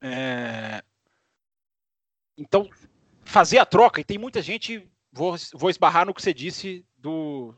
É... 0.00 0.82
Então, 2.36 2.68
fazer 3.24 3.58
a 3.58 3.66
troca, 3.66 4.00
e 4.00 4.04
tem 4.04 4.18
muita 4.18 4.40
gente, 4.42 4.88
vou, 5.12 5.36
vou 5.54 5.70
esbarrar 5.70 6.06
no 6.06 6.14
que 6.14 6.22
você 6.22 6.34
disse 6.34 6.84
do, 6.96 7.54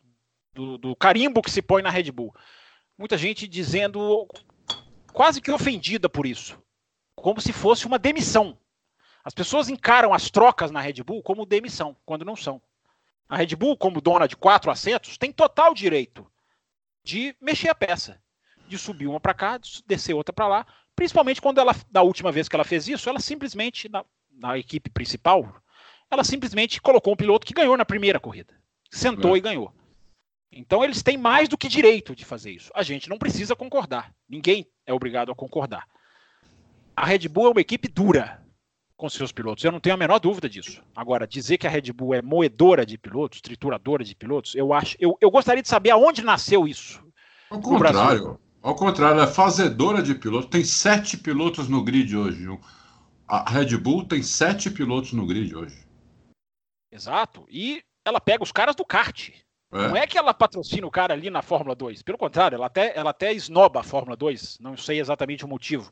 do, 0.54 0.78
do 0.78 0.96
carimbo 0.96 1.42
que 1.42 1.50
se 1.50 1.62
põe 1.62 1.82
na 1.82 1.90
Red 1.90 2.10
Bull. 2.10 2.34
Muita 2.98 3.16
gente 3.18 3.46
dizendo, 3.46 4.26
quase 5.12 5.40
que 5.40 5.50
ofendida 5.50 6.08
por 6.08 6.26
isso, 6.26 6.58
como 7.14 7.40
se 7.40 7.52
fosse 7.52 7.86
uma 7.86 7.98
demissão. 7.98 8.58
As 9.24 9.34
pessoas 9.34 9.68
encaram 9.68 10.14
as 10.14 10.30
trocas 10.30 10.70
na 10.70 10.80
Red 10.80 11.02
Bull 11.02 11.22
como 11.22 11.44
demissão, 11.44 11.96
quando 12.06 12.24
não 12.24 12.36
são. 12.36 12.62
A 13.28 13.36
Red 13.36 13.56
Bull, 13.56 13.76
como 13.76 14.00
dona 14.00 14.28
de 14.28 14.36
quatro 14.36 14.70
assentos, 14.70 15.18
tem 15.18 15.32
total 15.32 15.74
direito 15.74 16.30
de 17.02 17.36
mexer 17.40 17.68
a 17.68 17.74
peça, 17.74 18.20
de 18.68 18.78
subir 18.78 19.06
uma 19.06 19.20
para 19.20 19.34
cá, 19.34 19.58
de 19.58 19.82
descer 19.84 20.14
outra 20.14 20.32
para 20.32 20.46
lá. 20.46 20.66
Principalmente 20.94 21.42
quando 21.42 21.58
ela, 21.58 21.74
da 21.90 22.02
última 22.02 22.30
vez 22.32 22.48
que 22.48 22.56
ela 22.56 22.64
fez 22.64 22.88
isso, 22.88 23.08
ela 23.08 23.20
simplesmente, 23.20 23.88
na, 23.88 24.04
na 24.36 24.58
equipe 24.58 24.90
principal, 24.90 25.54
ela 26.10 26.24
simplesmente 26.24 26.80
colocou 26.80 27.12
um 27.12 27.16
piloto 27.16 27.46
que 27.46 27.54
ganhou 27.54 27.76
na 27.76 27.84
primeira 27.84 28.20
corrida. 28.20 28.54
Sentou 28.90 29.34
é. 29.34 29.38
e 29.38 29.40
ganhou. 29.40 29.72
Então 30.52 30.84
eles 30.84 31.02
têm 31.02 31.16
mais 31.16 31.48
do 31.48 31.58
que 31.58 31.68
direito 31.68 32.14
de 32.14 32.24
fazer 32.24 32.52
isso. 32.52 32.70
A 32.74 32.82
gente 32.82 33.08
não 33.08 33.18
precisa 33.18 33.54
concordar. 33.56 34.12
Ninguém 34.28 34.66
é 34.86 34.92
obrigado 34.92 35.30
a 35.30 35.34
concordar. 35.34 35.86
A 36.94 37.04
Red 37.04 37.28
Bull 37.28 37.48
é 37.48 37.50
uma 37.50 37.60
equipe 37.60 37.88
dura 37.88 38.42
com 38.96 39.08
seus 39.10 39.30
pilotos. 39.30 39.62
Eu 39.62 39.72
não 39.72 39.80
tenho 39.80 39.94
a 39.94 39.98
menor 39.98 40.18
dúvida 40.18 40.48
disso. 40.48 40.82
Agora, 40.94 41.26
dizer 41.26 41.58
que 41.58 41.66
a 41.66 41.70
Red 41.70 41.92
Bull 41.92 42.14
é 42.14 42.22
moedora 42.22 42.86
de 42.86 42.96
pilotos, 42.96 43.42
trituradora 43.42 44.02
de 44.02 44.14
pilotos, 44.14 44.54
eu 44.54 44.72
acho. 44.72 44.96
Eu, 44.98 45.18
eu 45.20 45.30
gostaria 45.30 45.62
de 45.62 45.68
saber 45.68 45.90
aonde 45.90 46.22
nasceu 46.22 46.66
isso. 46.66 47.02
Ao 47.50 47.60
contrário. 47.60 48.40
Ao 48.62 48.74
contrário, 48.74 49.20
é 49.20 49.26
fazedora 49.26 50.02
de 50.02 50.14
pilotos. 50.14 50.48
Tem 50.48 50.64
sete 50.64 51.16
pilotos 51.16 51.68
no 51.68 51.84
grid 51.84 52.16
hoje. 52.16 52.48
A 53.28 53.50
Red 53.50 53.76
Bull 53.78 54.04
tem 54.04 54.22
sete 54.22 54.70
pilotos 54.70 55.12
no 55.12 55.26
grid 55.26 55.54
hoje. 55.54 55.84
Exato. 56.90 57.44
E 57.50 57.82
ela 58.04 58.20
pega 58.20 58.44
os 58.44 58.52
caras 58.52 58.74
do 58.74 58.84
kart. 58.84 59.30
É. 59.72 59.88
Não 59.88 59.96
é 59.96 60.06
que 60.06 60.16
ela 60.16 60.32
patrocina 60.32 60.86
o 60.86 60.90
cara 60.90 61.12
ali 61.12 61.28
na 61.28 61.42
Fórmula 61.42 61.74
2. 61.74 62.02
Pelo 62.02 62.16
contrário, 62.16 62.54
ela 62.54 62.66
até, 62.66 62.96
ela 62.96 63.10
até 63.10 63.32
esnoba 63.32 63.80
a 63.80 63.82
Fórmula 63.82 64.16
2. 64.16 64.58
Não 64.60 64.76
sei 64.76 65.00
exatamente 65.00 65.44
o 65.44 65.48
motivo. 65.48 65.90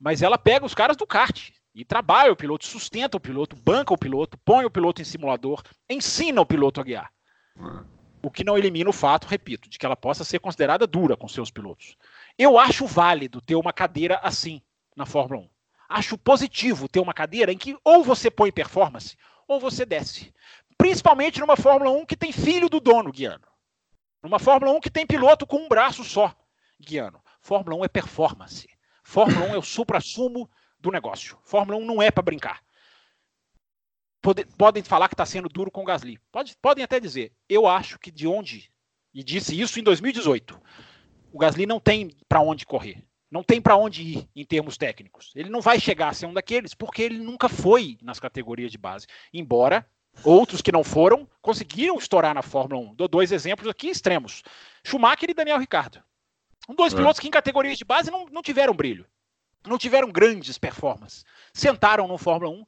Mas 0.00 0.20
ela 0.20 0.36
pega 0.36 0.66
os 0.66 0.74
caras 0.74 0.96
do 0.96 1.06
kart 1.06 1.50
e 1.74 1.84
trabalha 1.84 2.32
o 2.32 2.36
piloto, 2.36 2.66
sustenta 2.66 3.16
o 3.16 3.20
piloto, 3.20 3.54
banca 3.54 3.94
o 3.94 3.98
piloto, 3.98 4.36
põe 4.44 4.64
o 4.64 4.70
piloto 4.70 5.00
em 5.00 5.04
simulador, 5.04 5.62
ensina 5.88 6.40
o 6.40 6.46
piloto 6.46 6.80
a 6.80 6.84
guiar. 6.84 7.12
É. 7.56 7.84
O 8.20 8.30
que 8.32 8.42
não 8.42 8.58
elimina 8.58 8.90
o 8.90 8.92
fato, 8.92 9.28
repito, 9.28 9.70
de 9.70 9.78
que 9.78 9.86
ela 9.86 9.96
possa 9.96 10.24
ser 10.24 10.40
considerada 10.40 10.88
dura 10.88 11.16
com 11.16 11.28
seus 11.28 11.52
pilotos. 11.52 11.96
Eu 12.36 12.58
acho 12.58 12.84
válido 12.84 13.40
ter 13.40 13.54
uma 13.54 13.72
cadeira 13.72 14.18
assim 14.24 14.60
na 14.96 15.06
Fórmula 15.06 15.42
1. 15.42 15.48
Acho 15.88 16.18
positivo 16.18 16.88
ter 16.88 17.00
uma 17.00 17.14
cadeira 17.14 17.50
em 17.50 17.56
que 17.56 17.76
ou 17.82 18.04
você 18.04 18.30
põe 18.30 18.52
performance 18.52 19.16
ou 19.46 19.58
você 19.58 19.86
desce. 19.86 20.32
Principalmente 20.76 21.40
numa 21.40 21.56
Fórmula 21.56 21.90
1 21.90 22.04
que 22.04 22.16
tem 22.16 22.30
filho 22.30 22.68
do 22.68 22.78
dono 22.78 23.10
guiando. 23.10 23.48
Numa 24.22 24.38
Fórmula 24.38 24.72
1 24.72 24.80
que 24.80 24.90
tem 24.90 25.06
piloto 25.06 25.46
com 25.46 25.56
um 25.56 25.68
braço 25.68 26.04
só 26.04 26.34
guiando. 26.78 27.20
Fórmula 27.40 27.76
1 27.76 27.84
é 27.84 27.88
performance. 27.88 28.68
Fórmula 29.02 29.46
1 29.46 29.54
é 29.54 29.58
o 29.58 29.62
supra-sumo 29.62 30.50
do 30.78 30.90
negócio. 30.90 31.38
Fórmula 31.42 31.78
1 31.78 31.84
não 31.86 32.02
é 32.02 32.10
para 32.10 32.22
brincar. 32.22 32.62
Pode, 34.20 34.44
podem 34.44 34.82
falar 34.82 35.08
que 35.08 35.14
está 35.14 35.24
sendo 35.24 35.48
duro 35.48 35.70
com 35.70 35.82
o 35.82 35.84
Gasly. 35.84 36.18
Pode, 36.30 36.54
podem 36.60 36.84
até 36.84 37.00
dizer. 37.00 37.32
Eu 37.48 37.66
acho 37.66 37.98
que 37.98 38.10
de 38.10 38.26
onde, 38.26 38.70
e 39.14 39.24
disse 39.24 39.58
isso 39.58 39.80
em 39.80 39.82
2018, 39.82 40.60
o 41.32 41.38
Gasly 41.38 41.64
não 41.64 41.80
tem 41.80 42.10
para 42.28 42.40
onde 42.40 42.66
correr. 42.66 43.07
Não 43.30 43.42
tem 43.42 43.60
para 43.60 43.76
onde 43.76 44.02
ir 44.02 44.28
em 44.34 44.44
termos 44.44 44.76
técnicos. 44.76 45.32
Ele 45.34 45.50
não 45.50 45.60
vai 45.60 45.78
chegar 45.78 46.08
a 46.08 46.12
ser 46.14 46.26
um 46.26 46.32
daqueles 46.32 46.74
porque 46.74 47.02
ele 47.02 47.18
nunca 47.18 47.48
foi 47.48 47.98
nas 48.02 48.18
categorias 48.18 48.72
de 48.72 48.78
base. 48.78 49.06
Embora 49.32 49.86
Outros 50.24 50.60
que 50.60 50.72
não 50.72 50.82
foram 50.82 51.28
conseguiram 51.40 51.96
estourar 51.96 52.34
na 52.34 52.42
Fórmula 52.42 52.80
1. 52.90 52.94
Dou 52.94 53.08
dois 53.08 53.32
exemplos 53.32 53.68
aqui 53.68 53.88
extremos: 53.88 54.42
Schumacher 54.84 55.30
e 55.30 55.34
Daniel 55.34 55.58
Ricciardo. 55.58 56.02
Dois 56.76 56.92
é. 56.92 56.96
pilotos 56.96 57.20
que 57.20 57.28
em 57.28 57.30
categorias 57.30 57.78
de 57.78 57.84
base 57.84 58.10
não, 58.10 58.26
não 58.26 58.42
tiveram 58.42 58.74
brilho, 58.74 59.06
não 59.66 59.78
tiveram 59.78 60.10
grandes 60.10 60.58
performances. 60.58 61.24
Sentaram 61.52 62.06
no 62.06 62.18
Fórmula 62.18 62.50
1 62.50 62.66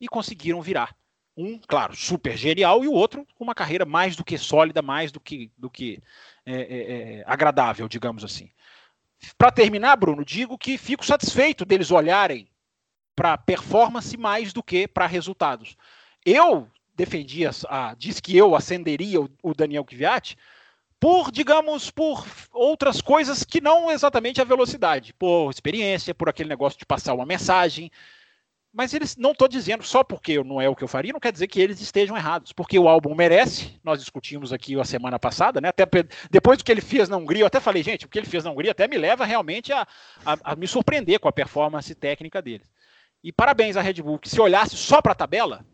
e 0.00 0.08
conseguiram 0.08 0.60
virar. 0.60 0.94
Um, 1.36 1.58
claro, 1.58 1.96
super 1.96 2.36
genial, 2.36 2.84
e 2.84 2.88
o 2.88 2.92
outro 2.92 3.26
com 3.34 3.44
uma 3.44 3.54
carreira 3.54 3.86
mais 3.86 4.14
do 4.14 4.24
que 4.24 4.36
sólida, 4.36 4.82
mais 4.82 5.10
do 5.10 5.20
que, 5.20 5.50
do 5.56 5.70
que 5.70 6.02
é, 6.44 6.54
é, 6.54 7.20
é 7.20 7.24
agradável, 7.24 7.88
digamos 7.88 8.24
assim. 8.24 8.50
Para 9.36 9.50
terminar, 9.50 9.96
Bruno, 9.96 10.24
digo 10.24 10.58
que 10.58 10.78
fico 10.78 11.04
satisfeito 11.04 11.64
deles 11.64 11.90
olharem 11.90 12.48
para 13.14 13.36
performance 13.36 14.16
mais 14.16 14.52
do 14.52 14.62
que 14.62 14.88
para 14.88 15.06
resultados. 15.06 15.76
Eu 16.24 16.68
defendia, 16.94 17.50
ah, 17.68 17.94
diz 17.96 18.20
que 18.20 18.36
eu 18.36 18.54
acenderia 18.54 19.20
o, 19.20 19.30
o 19.42 19.54
Daniel 19.54 19.84
Kvyat 19.84 20.36
por, 20.98 21.32
digamos, 21.32 21.90
por 21.90 22.26
outras 22.52 23.00
coisas 23.00 23.42
que 23.42 23.60
não 23.60 23.90
exatamente 23.90 24.40
a 24.40 24.44
velocidade, 24.44 25.14
por 25.14 25.50
experiência, 25.50 26.14
por 26.14 26.28
aquele 26.28 26.50
negócio 26.50 26.78
de 26.78 26.84
passar 26.84 27.14
uma 27.14 27.24
mensagem. 27.24 27.90
Mas 28.72 28.94
eles 28.94 29.16
não 29.16 29.32
estou 29.32 29.48
dizendo 29.48 29.82
só 29.82 30.04
porque 30.04 30.42
não 30.44 30.60
é 30.60 30.68
o 30.68 30.76
que 30.76 30.84
eu 30.84 30.88
faria, 30.88 31.12
não 31.12 31.18
quer 31.18 31.32
dizer 31.32 31.48
que 31.48 31.60
eles 31.60 31.80
estejam 31.80 32.16
errados, 32.16 32.52
porque 32.52 32.78
o 32.78 32.88
álbum 32.88 33.16
merece. 33.16 33.80
Nós 33.82 33.98
discutimos 33.98 34.52
aqui 34.52 34.78
a 34.78 34.84
semana 34.84 35.18
passada, 35.18 35.60
né? 35.60 35.68
Até 35.68 35.84
depois 36.30 36.58
do 36.58 36.64
que 36.64 36.70
ele 36.70 36.80
fez 36.80 37.08
na 37.08 37.16
Hungria, 37.16 37.42
eu 37.42 37.46
até 37.48 37.58
falei, 37.58 37.82
gente, 37.82 38.06
o 38.06 38.08
que 38.08 38.18
ele 38.18 38.28
fez 38.28 38.44
na 38.44 38.50
Hungria 38.52 38.70
até 38.70 38.86
me 38.86 38.96
leva 38.96 39.24
realmente 39.24 39.72
a, 39.72 39.86
a, 40.24 40.52
a 40.52 40.56
me 40.56 40.68
surpreender 40.68 41.18
com 41.18 41.28
a 41.28 41.32
performance 41.32 41.92
técnica 41.96 42.40
dele. 42.40 42.64
E 43.24 43.32
parabéns 43.32 43.76
à 43.76 43.82
Red 43.82 43.94
Bull, 43.94 44.20
que 44.20 44.30
se 44.30 44.40
olhasse 44.40 44.76
só 44.76 45.02
para 45.02 45.12
a 45.12 45.16
tabela, 45.16 45.66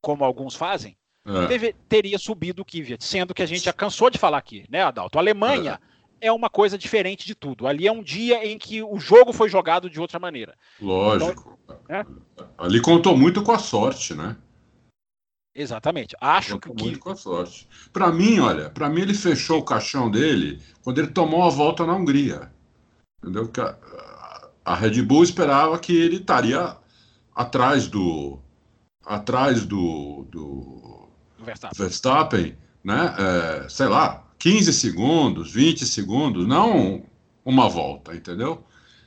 como 0.00 0.24
alguns 0.24 0.54
fazem, 0.54 0.96
é. 1.26 1.46
teve, 1.46 1.72
teria 1.88 2.18
subido 2.18 2.62
o 2.62 2.64
Kvyat, 2.64 3.04
sendo 3.04 3.34
que 3.34 3.42
a 3.42 3.46
gente 3.46 3.64
já 3.64 3.72
cansou 3.72 4.08
de 4.08 4.18
falar 4.18 4.38
aqui, 4.38 4.64
né, 4.70 4.82
Adalto? 4.82 5.18
A 5.18 5.20
Alemanha 5.20 5.80
é. 6.20 6.32
uma 6.32 6.50
coisa 6.50 6.76
diferente 6.76 7.26
de 7.26 7.34
tudo. 7.34 7.66
Ali 7.66 7.86
é 7.86 7.92
um 7.92 8.02
dia 8.02 8.44
em 8.46 8.58
que 8.58 8.82
o 8.82 8.98
jogo 8.98 9.32
foi 9.32 9.48
jogado 9.48 9.88
de 9.88 10.00
outra 10.00 10.18
maneira. 10.18 10.54
Lógico. 10.80 11.58
Então, 11.64 11.78
é? 11.88 12.04
Ali 12.58 12.80
contou 12.80 13.16
muito 13.16 13.42
com 13.42 13.52
a 13.52 13.58
sorte, 13.58 14.14
né? 14.14 14.36
Exatamente. 15.54 16.16
Acho 16.20 16.54
contou 16.54 16.74
que 16.74 16.84
muito 16.84 16.98
com 17.00 17.10
a 17.10 17.16
sorte. 17.16 17.68
Para 17.92 18.12
mim, 18.12 18.38
olha, 18.38 18.70
para 18.70 18.88
mim 18.88 19.02
ele 19.02 19.14
fechou 19.14 19.58
o 19.58 19.64
caixão 19.64 20.10
dele 20.10 20.62
quando 20.82 20.98
ele 20.98 21.08
tomou 21.08 21.42
a 21.42 21.50
volta 21.50 21.84
na 21.84 21.94
Hungria. 21.94 22.52
Entendeu? 23.22 23.44
Porque 23.44 23.60
a, 23.60 24.48
a 24.64 24.74
Red 24.74 25.02
Bull 25.02 25.24
esperava 25.24 25.78
que 25.78 25.94
ele 25.94 26.16
estaria 26.16 26.76
atrás 27.34 27.86
do 27.88 28.38
atrás 29.04 29.66
do, 29.66 30.26
do 30.30 31.08
Verstappen. 31.38 31.78
Verstappen, 31.78 32.58
né? 32.84 33.14
É, 33.18 33.68
sei 33.68 33.86
lá, 33.86 34.29
15 34.40 34.72
segundos, 34.72 35.52
20 35.52 35.86
segundos, 35.86 36.48
não 36.48 37.02
uma 37.44 37.68
volta, 37.68 38.14
entendeu? 38.14 38.64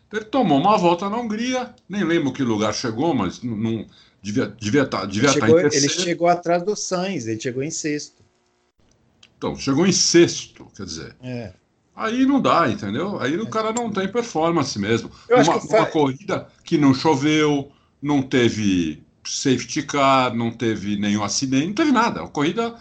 Então, 0.08 0.20
ele 0.20 0.30
tomou 0.30 0.60
uma 0.60 0.78
volta 0.78 1.10
na 1.10 1.18
Hungria, 1.18 1.74
nem 1.90 2.04
lembro 2.04 2.32
que 2.32 2.44
lugar 2.44 2.74
chegou, 2.74 3.16
mas 3.16 3.42
não, 3.42 3.86
devia 4.22 4.44
estar 4.44 4.56
devia 4.56 4.86
tá, 4.86 5.06
devia 5.06 5.30
ele, 5.32 5.40
tá 5.40 5.48
chegou, 5.48 5.60
ele 5.60 5.90
chegou 5.90 6.28
atrás 6.28 6.64
do 6.64 6.76
Sainz, 6.76 7.26
ele 7.28 7.42
chegou 7.42 7.64
em 7.64 7.72
sexto. 7.72 8.24
Então, 9.36 9.56
chegou 9.56 9.88
em 9.88 9.92
sexto, 9.92 10.68
quer 10.78 10.86
dizer. 10.86 11.16
É. 11.22 11.52
Aí 11.96 12.26
não 12.26 12.40
dá, 12.40 12.70
entendeu? 12.70 13.20
Aí 13.20 13.36
o 13.36 13.48
é. 13.48 13.50
cara 13.50 13.74
não 13.74 13.92
tem 13.92 14.08
performance 14.08 14.78
mesmo. 14.78 15.12
Uma, 15.30 15.60
que 15.60 15.68
uma 15.68 15.86
corrida 15.88 16.48
que 16.64 16.78
não 16.78 16.94
choveu, 16.94 17.72
não 18.00 18.22
teve 18.22 19.04
safety 19.26 19.82
car, 19.82 20.36
não 20.36 20.52
teve 20.52 20.96
nenhum 20.96 21.24
acidente, 21.24 21.68
não 21.68 21.74
teve 21.74 21.92
nada. 21.92 22.22
Uma 22.22 22.30
corrida 22.30 22.76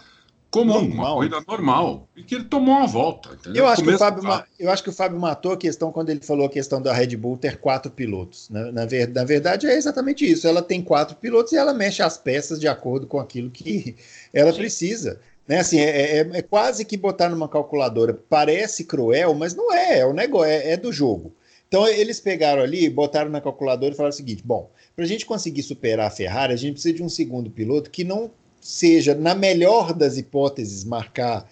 comum, 0.53 0.73
normal. 0.73 1.05
uma 1.05 1.13
corrida 1.15 1.43
normal. 1.47 2.07
E 2.15 2.21
que 2.21 2.35
ele 2.35 2.43
tomou 2.43 2.75
uma 2.75 2.85
volta. 2.85 3.37
Eu 3.53 3.67
acho, 3.67 3.81
que 3.81 3.89
o 3.89 3.97
Fábio, 3.97 4.23
eu 4.59 4.69
acho 4.69 4.83
que 4.83 4.89
o 4.89 4.93
Fábio 4.93 5.19
matou 5.19 5.51
a 5.51 5.57
questão 5.57 5.91
quando 5.91 6.11
ele 6.11 6.21
falou 6.21 6.45
a 6.45 6.49
questão 6.49 6.79
da 6.79 6.93
Red 6.93 7.17
Bull 7.17 7.37
ter 7.37 7.57
quatro 7.57 7.91
pilotos. 7.91 8.49
Na, 8.51 8.71
na, 8.71 8.85
ver, 8.85 9.09
na 9.09 9.23
verdade, 9.23 9.65
é 9.65 9.75
exatamente 9.75 10.29
isso. 10.29 10.47
Ela 10.47 10.61
tem 10.61 10.81
quatro 10.81 11.15
pilotos 11.15 11.51
e 11.53 11.57
ela 11.57 11.73
mexe 11.73 12.03
as 12.03 12.17
peças 12.17 12.59
de 12.59 12.67
acordo 12.67 13.07
com 13.07 13.19
aquilo 13.19 13.49
que 13.49 13.95
ela 14.31 14.51
Sim. 14.51 14.59
precisa. 14.59 15.19
Né, 15.47 15.59
assim, 15.59 15.79
é, 15.79 16.19
é, 16.19 16.29
é, 16.33 16.41
quase 16.41 16.85
que 16.85 16.95
botar 16.95 17.29
numa 17.29 17.49
calculadora. 17.49 18.13
Parece 18.13 18.85
cruel, 18.85 19.33
mas 19.33 19.55
não 19.55 19.73
é. 19.73 19.99
É 19.99 20.05
o 20.05 20.13
negócio, 20.13 20.49
é, 20.49 20.71
é 20.71 20.77
do 20.77 20.93
jogo. 20.93 21.33
Então 21.67 21.87
eles 21.87 22.19
pegaram 22.19 22.61
ali, 22.61 22.87
botaram 22.87 23.31
na 23.31 23.41
calculadora 23.41 23.91
e 23.91 23.97
falaram 23.97 24.13
o 24.13 24.15
seguinte: 24.15 24.43
bom, 24.45 24.69
para 24.95 25.03
a 25.03 25.07
gente 25.07 25.25
conseguir 25.25 25.63
superar 25.63 26.05
a 26.05 26.11
Ferrari, 26.11 26.53
a 26.53 26.55
gente 26.55 26.73
precisa 26.73 26.93
de 26.93 27.01
um 27.01 27.09
segundo 27.09 27.49
piloto 27.49 27.89
que 27.89 28.03
não 28.03 28.29
seja, 28.63 29.13
na 29.13 29.35
melhor 29.35 29.93
das 29.93 30.17
hipóteses, 30.17 30.85
marcar 30.85 31.49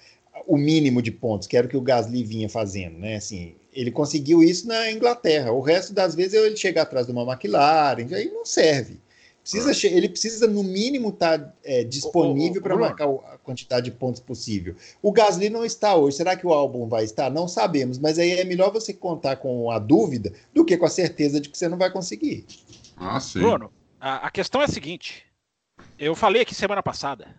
o 0.47 0.57
mínimo 0.57 1.01
de 1.01 1.11
pontos, 1.11 1.47
que 1.47 1.57
era 1.57 1.67
o 1.67 1.69
que 1.69 1.77
o 1.77 1.81
Gasly 1.81 2.23
vinha 2.23 2.49
fazendo, 2.49 2.97
né? 2.97 3.15
Assim, 3.15 3.53
ele 3.73 3.91
conseguiu 3.91 4.41
isso 4.41 4.67
na 4.67 4.91
Inglaterra. 4.91 5.51
O 5.51 5.61
resto 5.61 5.93
das 5.93 6.15
vezes 6.15 6.33
ele 6.33 6.55
chega 6.55 6.81
atrás 6.81 7.05
de 7.05 7.11
uma 7.11 7.23
McLaren, 7.23 8.07
aí 8.13 8.31
não 8.31 8.45
serve. 8.45 8.99
Precisa, 9.41 9.71
ah. 9.71 9.91
Ele 9.91 10.07
precisa, 10.07 10.47
no 10.47 10.63
mínimo, 10.63 11.09
estar 11.09 11.39
tá, 11.39 11.53
é, 11.63 11.83
disponível 11.83 12.61
para 12.61 12.77
marcar 12.77 13.05
a 13.05 13.37
quantidade 13.39 13.85
de 13.85 13.91
pontos 13.91 14.21
possível. 14.21 14.75
O 15.01 15.11
Gasly 15.11 15.49
não 15.49 15.65
está 15.65 15.95
hoje. 15.95 16.17
Será 16.17 16.35
que 16.35 16.45
o 16.45 16.53
álbum 16.53 16.87
vai 16.87 17.03
estar? 17.03 17.29
Não 17.29 17.47
sabemos. 17.47 17.97
Mas 17.97 18.19
aí 18.19 18.31
é 18.31 18.43
melhor 18.43 18.71
você 18.71 18.93
contar 18.93 19.37
com 19.37 19.71
a 19.71 19.79
dúvida 19.79 20.31
do 20.53 20.63
que 20.63 20.77
com 20.77 20.85
a 20.85 20.89
certeza 20.89 21.41
de 21.41 21.49
que 21.49 21.57
você 21.57 21.67
não 21.67 21.77
vai 21.77 21.91
conseguir. 21.91 22.45
Ah, 22.95 23.19
sim. 23.19 23.39
Bruno, 23.39 23.71
a, 23.99 24.27
a 24.27 24.29
questão 24.29 24.61
é 24.61 24.65
a 24.65 24.67
seguinte. 24.67 25.30
Eu 25.97 26.15
falei 26.15 26.41
aqui 26.41 26.55
semana 26.55 26.81
passada. 26.81 27.35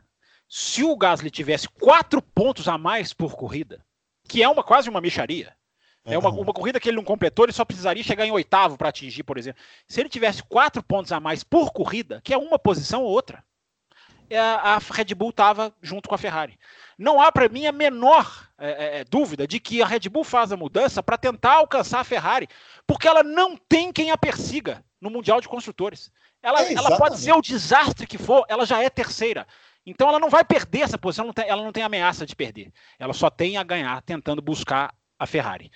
Se 0.48 0.84
o 0.84 0.96
Gasly 0.96 1.30
tivesse 1.30 1.68
quatro 1.68 2.20
pontos 2.20 2.68
a 2.68 2.76
mais 2.76 3.12
por 3.12 3.34
corrida, 3.34 3.84
que 4.28 4.42
é 4.42 4.48
uma 4.48 4.62
quase 4.62 4.90
uma 4.90 5.00
micharia, 5.00 5.56
é 6.04 6.18
uma, 6.18 6.30
uma 6.30 6.52
corrida 6.52 6.80
que 6.80 6.88
ele 6.88 6.96
não 6.96 7.04
completou, 7.04 7.44
ele 7.44 7.52
só 7.52 7.64
precisaria 7.64 8.02
chegar 8.02 8.26
em 8.26 8.32
oitavo 8.32 8.76
para 8.76 8.88
atingir, 8.88 9.22
por 9.22 9.38
exemplo. 9.38 9.62
Se 9.86 10.00
ele 10.00 10.08
tivesse 10.08 10.42
quatro 10.42 10.82
pontos 10.82 11.12
a 11.12 11.20
mais 11.20 11.44
por 11.44 11.72
corrida, 11.72 12.20
que 12.24 12.34
é 12.34 12.36
uma 12.36 12.58
posição 12.58 13.02
ou 13.02 13.10
outra, 13.10 13.44
é, 14.28 14.38
a 14.38 14.78
Red 14.78 15.14
Bull 15.14 15.30
estava 15.30 15.72
junto 15.80 16.08
com 16.08 16.14
a 16.14 16.18
Ferrari. 16.18 16.58
Não 16.98 17.20
há 17.20 17.30
para 17.30 17.48
mim 17.48 17.66
a 17.66 17.72
menor 17.72 18.48
é, 18.58 18.70
é, 18.70 19.00
é, 19.00 19.04
dúvida 19.04 19.46
de 19.46 19.60
que 19.60 19.82
a 19.82 19.86
Red 19.86 20.08
Bull 20.08 20.24
faz 20.24 20.50
a 20.50 20.56
mudança 20.56 21.02
para 21.02 21.18
tentar 21.18 21.54
alcançar 21.54 22.00
a 22.00 22.04
Ferrari, 22.04 22.48
porque 22.86 23.06
ela 23.06 23.22
não 23.22 23.56
tem 23.56 23.92
quem 23.92 24.10
a 24.10 24.18
persiga 24.18 24.84
no 25.00 25.10
Mundial 25.10 25.40
de 25.40 25.48
Construtores. 25.48 26.10
Ela, 26.42 26.64
é 26.64 26.74
ela 26.74 26.98
pode 26.98 27.18
ser 27.18 27.32
o 27.32 27.40
desastre 27.40 28.06
que 28.06 28.18
for, 28.18 28.44
ela 28.48 28.66
já 28.66 28.82
é 28.82 28.90
terceira. 28.90 29.46
Então 29.86 30.08
ela 30.08 30.18
não 30.18 30.30
vai 30.30 30.44
perder 30.44 30.80
essa 30.80 30.98
posição, 30.98 31.24
ela 31.24 31.28
não 31.28 31.34
tem, 31.34 31.48
ela 31.48 31.62
não 31.62 31.72
tem 31.72 31.82
ameaça 31.82 32.26
de 32.26 32.34
perder. 32.34 32.72
Ela 32.98 33.12
só 33.12 33.30
tem 33.30 33.56
a 33.56 33.62
ganhar 33.62 34.00
tentando 34.02 34.42
buscar 34.42 34.94
a 35.18 35.26
Ferrari 35.26 35.70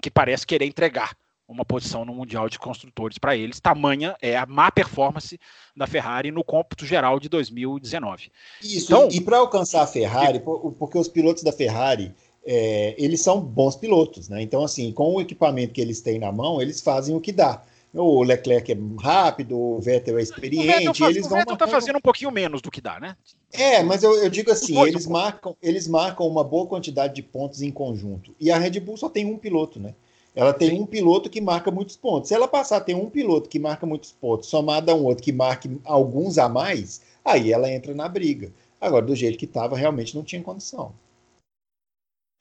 que 0.00 0.10
parece 0.10 0.46
querer 0.46 0.66
entregar 0.66 1.16
uma 1.48 1.64
posição 1.64 2.04
no 2.04 2.12
Mundial 2.12 2.48
de 2.48 2.58
Construtores 2.58 3.18
para 3.18 3.36
eles. 3.36 3.60
Tamanha 3.60 4.16
é 4.20 4.36
a 4.36 4.44
má 4.46 4.70
performance 4.70 5.38
da 5.76 5.86
Ferrari 5.86 6.30
no 6.30 6.42
cômputo 6.42 6.84
geral 6.84 7.20
de 7.20 7.28
2019. 7.28 8.30
Isso, 8.62 8.86
então, 8.86 9.08
e 9.10 9.20
para 9.20 9.38
alcançar 9.38 9.82
a 9.82 9.86
Ferrari, 9.86 10.40
porque 10.40 10.98
os 10.98 11.08
pilotos 11.08 11.44
da 11.44 11.52
Ferrari, 11.52 12.12
é, 12.44 12.94
eles 12.98 13.20
são 13.20 13.40
bons 13.40 13.76
pilotos, 13.76 14.28
né? 14.28 14.42
Então, 14.42 14.64
assim, 14.64 14.92
com 14.92 15.14
o 15.14 15.20
equipamento 15.20 15.72
que 15.72 15.80
eles 15.80 16.00
têm 16.00 16.18
na 16.18 16.32
mão, 16.32 16.60
eles 16.60 16.80
fazem 16.80 17.14
o 17.14 17.20
que 17.20 17.30
dá. 17.30 17.62
O 17.98 18.22
Leclerc 18.22 18.70
é 18.70 18.76
rápido, 19.00 19.58
o 19.58 19.80
Vettel 19.80 20.18
é 20.18 20.22
experiente. 20.22 20.68
O 20.68 20.72
Vettel, 20.72 20.94
faz, 20.94 21.16
eles 21.16 21.26
o 21.26 21.34
Vettel 21.34 21.54
está 21.54 21.66
fazendo 21.66 21.96
um 21.96 22.00
pouquinho 22.00 22.30
menos 22.30 22.60
do 22.60 22.70
que 22.70 22.80
dá, 22.80 23.00
né? 23.00 23.16
É, 23.52 23.82
mas 23.82 24.02
eu, 24.02 24.14
eu 24.22 24.28
digo 24.28 24.50
assim, 24.50 24.78
eles 24.82 25.06
marcam, 25.06 25.56
eles 25.62 25.88
marcam 25.88 26.26
uma 26.26 26.44
boa 26.44 26.66
quantidade 26.66 27.14
de 27.14 27.22
pontos 27.22 27.62
em 27.62 27.70
conjunto. 27.70 28.34
E 28.38 28.50
a 28.50 28.58
Red 28.58 28.80
Bull 28.80 28.96
só 28.96 29.08
tem 29.08 29.24
um 29.24 29.38
piloto, 29.38 29.80
né? 29.80 29.94
Ela 30.34 30.52
tem 30.52 30.70
Sim. 30.70 30.80
um 30.80 30.86
piloto 30.86 31.30
que 31.30 31.40
marca 31.40 31.70
muitos 31.70 31.96
pontos. 31.96 32.28
Se 32.28 32.34
ela 32.34 32.46
passar 32.46 32.76
a 32.76 32.80
ter 32.80 32.94
um 32.94 33.08
piloto 33.08 33.48
que 33.48 33.58
marca 33.58 33.86
muitos 33.86 34.12
pontos, 34.12 34.50
somado 34.50 34.90
a 34.90 34.94
um 34.94 35.04
outro 35.04 35.24
que 35.24 35.32
marque 35.32 35.80
alguns 35.82 36.36
a 36.36 36.46
mais, 36.46 37.00
aí 37.24 37.50
ela 37.50 37.72
entra 37.72 37.94
na 37.94 38.06
briga. 38.06 38.52
Agora, 38.78 39.06
do 39.06 39.16
jeito 39.16 39.38
que 39.38 39.46
estava, 39.46 39.74
realmente 39.74 40.14
não 40.14 40.22
tinha 40.22 40.42
condição. 40.42 40.92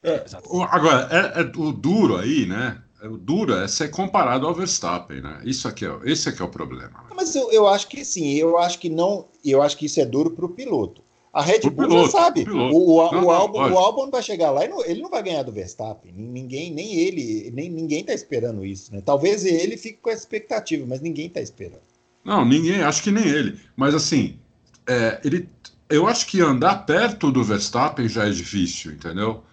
É, 0.04 0.24
agora, 0.70 1.08
é, 1.10 1.42
é, 1.42 1.44
o 1.58 1.72
duro 1.72 2.18
aí, 2.18 2.46
né? 2.46 2.84
O 3.08 3.18
duro 3.18 3.56
é 3.56 3.68
ser 3.68 3.90
comparado 3.90 4.48
ao 4.48 4.54
Verstappen, 4.54 5.22
né? 5.22 5.42
Isso 5.44 5.68
aqui 5.68 5.86
é, 5.86 5.98
esse 6.06 6.30
aqui 6.30 6.42
é 6.42 6.46
o 6.46 6.50
problema. 6.50 6.90
Né? 6.90 7.16
Mas 7.16 7.36
eu, 7.36 7.52
eu 7.52 7.68
acho 7.68 7.88
que 7.88 8.04
sim, 8.06 8.34
eu 8.34 8.58
acho 8.58 8.80
que 8.80 8.90
não, 8.90 9.26
eu 9.44 9.62
acho 9.62 9.78
que 9.78 9.86
isso 9.86 10.00
é 10.00 10.06
duro 10.06 10.32
para 10.32 10.46
o 10.46 10.50
piloto. 10.50 11.04
A 11.34 11.42
Red 11.42 11.60
Bull 11.70 11.88
piloto, 11.88 12.12
já 12.12 12.18
sabe. 12.18 12.50
O, 12.50 12.96
o, 12.96 13.12
não, 13.12 13.26
o, 13.26 13.32
Albon, 13.32 13.70
o 13.70 13.78
Albon 13.78 14.10
vai 14.10 14.24
chegar 14.24 14.52
lá 14.52 14.64
e 14.64 14.70
não, 14.70 14.86
ele 14.86 15.02
não 15.02 15.10
vai 15.10 15.22
ganhar 15.22 15.44
do 15.44 15.52
Verstappen. 15.52 16.14
Ninguém, 16.16 16.72
nem 16.72 16.96
ele, 16.96 17.52
nem 17.54 17.70
ninguém 17.70 18.00
está 18.00 18.14
esperando 18.14 18.66
isso, 18.66 18.94
né? 18.94 19.02
Talvez 19.06 19.44
ele 19.44 19.76
fique 19.76 20.00
com 20.02 20.10
essa 20.10 20.22
expectativa, 20.22 20.86
mas 20.88 21.02
ninguém 21.02 21.28
está 21.28 21.42
esperando. 21.42 21.82
Não, 22.24 22.46
ninguém, 22.46 22.82
acho 22.82 23.04
que 23.04 23.12
nem 23.12 23.28
ele. 23.28 23.60
Mas 23.76 23.94
assim, 23.94 24.40
é, 24.88 25.20
ele, 25.26 25.50
eu 25.90 26.08
acho 26.08 26.26
que 26.26 26.40
andar 26.40 26.86
perto 26.86 27.30
do 27.32 27.44
Verstappen 27.44 28.08
já 28.08 28.26
é 28.26 28.30
difícil, 28.30 28.94
entendeu? 28.94 29.44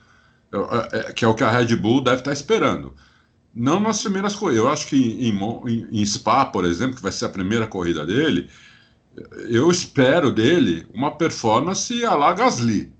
É, 0.52 0.98
é, 0.98 1.12
que 1.12 1.24
é 1.24 1.28
o 1.28 1.34
que 1.34 1.42
a 1.42 1.50
Red 1.50 1.74
Bull 1.76 2.00
deve 2.00 2.18
estar 2.18 2.30
tá 2.30 2.32
esperando. 2.32 2.94
Não 3.54 3.78
nas 3.78 4.00
primeiras 4.00 4.34
corridas. 4.34 4.64
Eu 4.64 4.70
acho 4.70 4.86
que 4.86 4.96
em, 4.96 5.38
em, 5.68 6.00
em, 6.00 6.06
Spa, 6.06 6.46
por 6.46 6.64
exemplo, 6.64 6.96
que 6.96 7.02
vai 7.02 7.12
ser 7.12 7.26
a 7.26 7.30
primeira 7.30 7.66
corrida 7.66 8.06
dele, 8.06 8.50
eu 9.48 9.70
espero 9.70 10.32
dele 10.32 10.86
uma 10.94 11.10
performance 11.10 12.04
a 12.04 12.14
la 12.14 12.32
Gasly. 12.32 12.92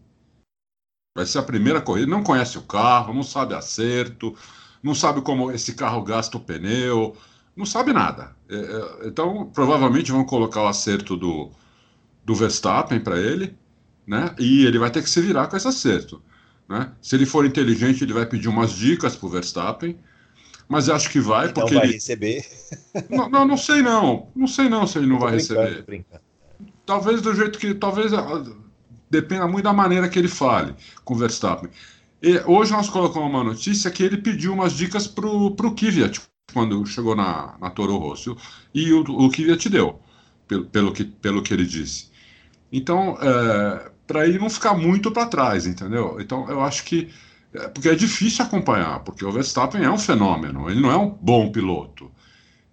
Vai 1.17 1.27
ser 1.27 1.39
a 1.39 1.43
primeira 1.43 1.81
corrida. 1.81 2.11
Não 2.11 2.23
conhece 2.23 2.59
o 2.59 2.63
carro, 2.63 3.15
não 3.15 3.23
sabe 3.23 3.55
acerto, 3.55 4.37
não 4.83 4.95
sabe 4.95 5.23
como 5.23 5.51
esse 5.51 5.75
carro 5.75 6.03
gasta 6.03 6.37
o 6.37 6.41
pneu, 6.41 7.17
não 7.57 7.65
sabe 7.65 7.93
nada. 7.93 8.37
É, 8.49 8.57
é, 8.57 9.09
então, 9.09 9.51
provavelmente 9.55 10.13
vão 10.13 10.25
colocar 10.25 10.63
o 10.63 10.69
acerto 10.69 11.17
do, 11.17 11.51
do 12.25 12.35
Verstappen 12.35 13.01
para 13.01 13.19
ele, 13.19 13.57
né? 14.07 14.35
E 14.39 14.67
ele 14.67 14.79
vai 14.79 14.91
ter 14.91 15.03
que 15.03 15.11
se 15.11 15.21
virar 15.21 15.47
com 15.47 15.57
esse 15.57 15.69
acerto. 15.69 16.23
Né? 16.69 16.93
Se 17.01 17.17
ele 17.17 17.27
for 17.27 17.45
inteligente, 17.45 18.05
ele 18.05 18.13
vai 18.13 18.27
pedir 18.27 18.49
umas 18.49 18.73
dicas 18.73 19.17
para 19.17 19.27
o 19.27 19.31
Verstappen 19.31 19.99
mas 20.69 20.89
acho 20.89 21.11
que 21.11 21.21
vai, 21.21 21.49
então 21.49 21.63
porque. 21.63 21.75
vai 21.75 21.85
ele... 21.85 21.95
receber. 21.95 22.47
Não, 23.11 23.29
não, 23.29 23.47
não, 23.47 23.57
sei 23.57 23.83
não. 23.83 24.29
Não 24.35 24.47
sei 24.47 24.69
não 24.69 24.87
se 24.87 24.99
ele 24.99 25.07
não 25.07 25.19
vai 25.19 25.33
receber. 25.33 25.85
Talvez 26.85 27.21
do 27.23 27.35
jeito 27.35 27.59
que. 27.59 27.75
Talvez 27.75 28.13
ah, 28.13 28.45
dependa 29.11 29.47
muito 29.47 29.65
da 29.65 29.73
maneira 29.73 30.09
que 30.09 30.19
ele 30.19 30.29
fale 30.29 30.75
com 31.05 31.15
o 31.15 31.17
Verstappen. 31.17 31.71
E 32.23 32.39
hoje 32.47 32.73
nós 32.73 32.89
colocamos 32.89 33.29
uma 33.29 33.45
notícia 33.45 33.91
que 33.91 34.03
ele 34.03 34.17
pediu 34.17 34.53
umas 34.53 34.73
dicas 34.73 35.07
pro, 35.07 35.51
pro 35.55 35.75
Kvyat 35.75 36.21
quando 36.53 36.85
chegou 36.87 37.15
na, 37.15 37.57
na 37.61 37.71
Toro 37.71 37.97
Rosso. 37.97 38.37
E 38.75 38.93
o, 38.93 39.01
o 39.01 39.31
Kvyat 39.31 39.69
deu, 39.69 40.01
pelo, 40.47 40.65
pelo, 40.67 40.93
que, 40.93 41.05
pelo 41.05 41.43
que 41.43 41.53
ele 41.53 41.67
disse. 41.67 42.11
Então, 42.71 43.19
é, 43.21 43.91
para 44.07 44.27
ele 44.27 44.39
não 44.39 44.49
ficar 44.49 44.75
muito 44.75 45.11
para 45.11 45.27
trás, 45.27 45.67
entendeu? 45.67 46.19
Então, 46.21 46.49
eu 46.49 46.61
acho 46.63 46.85
que 46.85 47.11
porque 47.75 47.89
é 47.89 47.95
difícil 47.95 48.45
acompanhar, 48.45 49.01
porque 49.01 49.25
o 49.25 49.31
Verstappen 49.31 49.83
é 49.83 49.91
um 49.91 49.99
fenômeno, 49.99 50.71
ele 50.71 50.81
não 50.81 50.91
é 50.91 50.97
um 50.97 51.11
bom 51.11 51.53
piloto. 51.53 52.11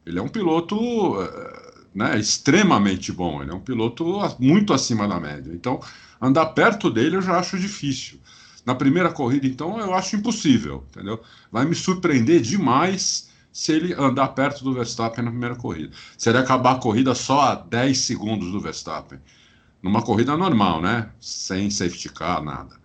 Ele 0.06 0.18
é 0.18 0.22
um 0.22 0.30
piloto 0.30 1.22
é, 1.22 1.74
né, 1.94 2.18
extremamente 2.18 3.12
bom, 3.12 3.42
ele 3.42 3.52
é 3.52 3.54
um 3.54 3.60
piloto 3.60 4.06
muito 4.40 4.74
acima 4.74 5.08
da 5.08 5.20
média. 5.20 5.52
Então, 5.54 5.82
andar 6.22 6.48
perto 6.48 6.90
dele 6.90 7.18
eu 7.18 7.22
já 7.22 7.38
acho 7.38 7.60
difícil. 7.60 8.20
Na 8.66 8.74
primeira 8.74 9.12
corrida, 9.12 9.48
então, 9.48 9.80
eu 9.80 9.94
acho 9.94 10.16
impossível, 10.16 10.86
entendeu? 10.90 11.22
Vai 11.52 11.66
me 11.66 11.76
surpreender 11.76 12.42
demais 12.42 13.30
se 13.52 13.74
ele 13.74 13.94
andar 13.94 14.30
perto 14.30 14.64
do 14.64 14.74
Verstappen 14.74 15.26
na 15.26 15.32
primeira 15.32 15.56
corrida. 15.56 15.92
Se 16.18 16.30
ele 16.30 16.38
acabar 16.38 16.74
a 16.74 16.80
corrida 16.80 17.14
só 17.16 17.42
a 17.42 17.56
10 17.56 17.98
segundos 17.98 18.52
do 18.52 18.62
Verstappen. 18.62 19.20
Numa 19.82 20.02
corrida 20.02 20.38
normal, 20.38 20.82
né? 20.82 21.10
Sem 21.20 21.70
safety 21.70 22.10
car, 22.10 22.44
nada 22.44 22.80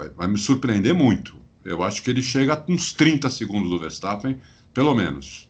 vai, 0.00 0.08
vai 0.08 0.28
me 0.28 0.38
surpreender 0.38 0.94
muito. 0.94 1.38
Eu 1.64 1.82
acho 1.82 2.02
que 2.02 2.10
ele 2.10 2.22
chega 2.22 2.54
a 2.54 2.64
uns 2.72 2.92
30 2.92 3.28
segundos 3.28 3.70
do 3.70 3.78
Verstappen, 3.78 4.40
pelo 4.72 4.94
menos. 4.94 5.48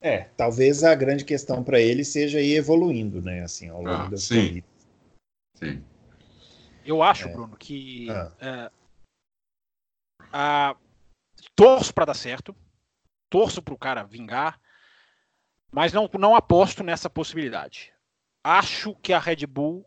É, 0.00 0.24
talvez 0.36 0.84
a 0.84 0.94
grande 0.94 1.24
questão 1.24 1.64
para 1.64 1.80
ele 1.80 2.04
seja 2.04 2.40
ir 2.40 2.56
evoluindo, 2.56 3.20
né, 3.22 3.42
assim, 3.42 3.68
ao 3.68 3.78
longo 3.78 3.90
ah, 3.90 4.08
das 4.08 4.24
sim. 4.24 4.46
corridas. 4.46 4.70
Sim. 5.56 5.84
Eu 6.84 7.02
acho, 7.02 7.28
é. 7.28 7.32
Bruno, 7.32 7.56
que 7.56 8.08
ah. 8.10 8.32
é, 8.40 8.70
a, 10.32 10.76
torço 11.56 11.92
para 11.92 12.04
dar 12.04 12.14
certo, 12.14 12.54
torço 13.28 13.60
para 13.60 13.74
o 13.74 13.78
cara 13.78 14.04
vingar, 14.04 14.60
mas 15.72 15.92
não, 15.92 16.08
não 16.18 16.36
aposto 16.36 16.84
nessa 16.84 17.10
possibilidade. 17.10 17.92
Acho 18.44 18.94
que 18.96 19.12
a 19.12 19.18
Red 19.18 19.46
Bull 19.46 19.84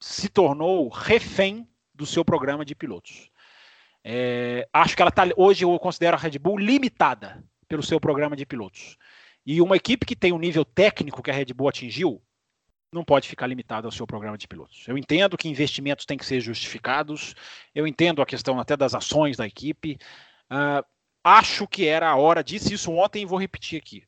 se 0.00 0.28
tornou 0.28 0.88
refém 0.88 1.69
do 2.00 2.06
seu 2.06 2.24
programa 2.24 2.64
de 2.64 2.74
pilotos. 2.74 3.30
É, 4.02 4.66
acho 4.72 4.96
que 4.96 5.02
ela 5.02 5.10
está 5.10 5.24
hoje 5.36 5.64
eu 5.64 5.78
considero 5.78 6.16
a 6.16 6.18
Red 6.18 6.38
Bull 6.38 6.56
limitada 6.56 7.44
pelo 7.68 7.82
seu 7.82 8.00
programa 8.00 8.34
de 8.34 8.46
pilotos. 8.46 8.96
E 9.44 9.60
uma 9.60 9.76
equipe 9.76 10.06
que 10.06 10.16
tem 10.16 10.32
o 10.32 10.36
um 10.36 10.38
nível 10.38 10.64
técnico 10.64 11.22
que 11.22 11.30
a 11.30 11.34
Red 11.34 11.52
Bull 11.52 11.68
atingiu 11.68 12.22
não 12.90 13.04
pode 13.04 13.28
ficar 13.28 13.46
limitada 13.46 13.86
ao 13.86 13.92
seu 13.92 14.06
programa 14.06 14.38
de 14.38 14.48
pilotos. 14.48 14.88
Eu 14.88 14.96
entendo 14.96 15.36
que 15.36 15.46
investimentos 15.46 16.06
têm 16.06 16.16
que 16.16 16.24
ser 16.24 16.40
justificados, 16.40 17.34
eu 17.74 17.86
entendo 17.86 18.22
a 18.22 18.26
questão 18.26 18.58
até 18.58 18.74
das 18.74 18.94
ações 18.94 19.36
da 19.36 19.46
equipe. 19.46 19.98
Uh, 20.50 20.82
acho 21.22 21.68
que 21.68 21.86
era 21.86 22.08
a 22.08 22.16
hora, 22.16 22.42
disse 22.42 22.72
isso 22.72 22.90
ontem 22.92 23.22
e 23.22 23.26
vou 23.26 23.38
repetir 23.38 23.78
aqui. 23.78 24.04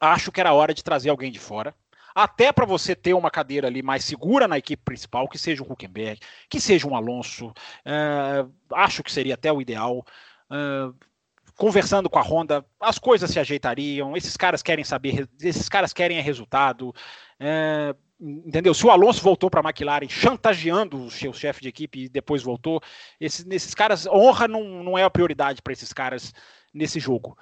Acho 0.00 0.32
que 0.32 0.40
era 0.40 0.48
a 0.48 0.54
hora 0.54 0.72
de 0.72 0.82
trazer 0.82 1.10
alguém 1.10 1.30
de 1.30 1.38
fora 1.38 1.74
até 2.22 2.52
para 2.52 2.66
você 2.66 2.94
ter 2.94 3.14
uma 3.14 3.30
cadeira 3.30 3.66
ali 3.66 3.82
mais 3.82 4.04
segura 4.04 4.46
na 4.46 4.58
equipe 4.58 4.82
principal, 4.84 5.26
que 5.26 5.38
seja 5.38 5.62
um 5.62 5.72
Huckenberg, 5.72 6.20
que 6.50 6.60
seja 6.60 6.86
um 6.86 6.94
Alonso, 6.94 7.50
é, 7.82 8.44
acho 8.74 9.02
que 9.02 9.10
seria 9.10 9.34
até 9.34 9.50
o 9.50 9.60
ideal. 9.60 10.04
É, 10.50 11.10
conversando 11.56 12.10
com 12.10 12.18
a 12.18 12.22
Honda, 12.22 12.64
as 12.78 12.98
coisas 12.98 13.30
se 13.30 13.38
ajeitariam. 13.38 14.14
Esses 14.16 14.36
caras 14.36 14.62
querem 14.62 14.84
saber, 14.84 15.26
esses 15.40 15.68
caras 15.68 15.94
querem 15.94 16.20
resultado. 16.20 16.94
É, 17.38 17.94
entendeu? 18.20 18.74
Se 18.74 18.84
o 18.84 18.90
Alonso 18.90 19.22
voltou 19.22 19.50
para 19.50 19.60
a 19.60 19.64
McLaren 19.64 20.08
chantageando 20.08 21.02
o 21.02 21.10
seu 21.10 21.32
chefe 21.32 21.62
de 21.62 21.68
equipe 21.68 22.04
e 22.04 22.08
depois 22.08 22.42
voltou, 22.42 22.82
esses, 23.18 23.46
esses 23.50 23.74
caras, 23.74 24.06
honra 24.06 24.46
não, 24.46 24.84
não 24.84 24.98
é 24.98 25.04
a 25.04 25.10
prioridade 25.10 25.62
para 25.62 25.72
esses 25.72 25.92
caras 25.92 26.34
nesse 26.72 27.00
jogo 27.00 27.36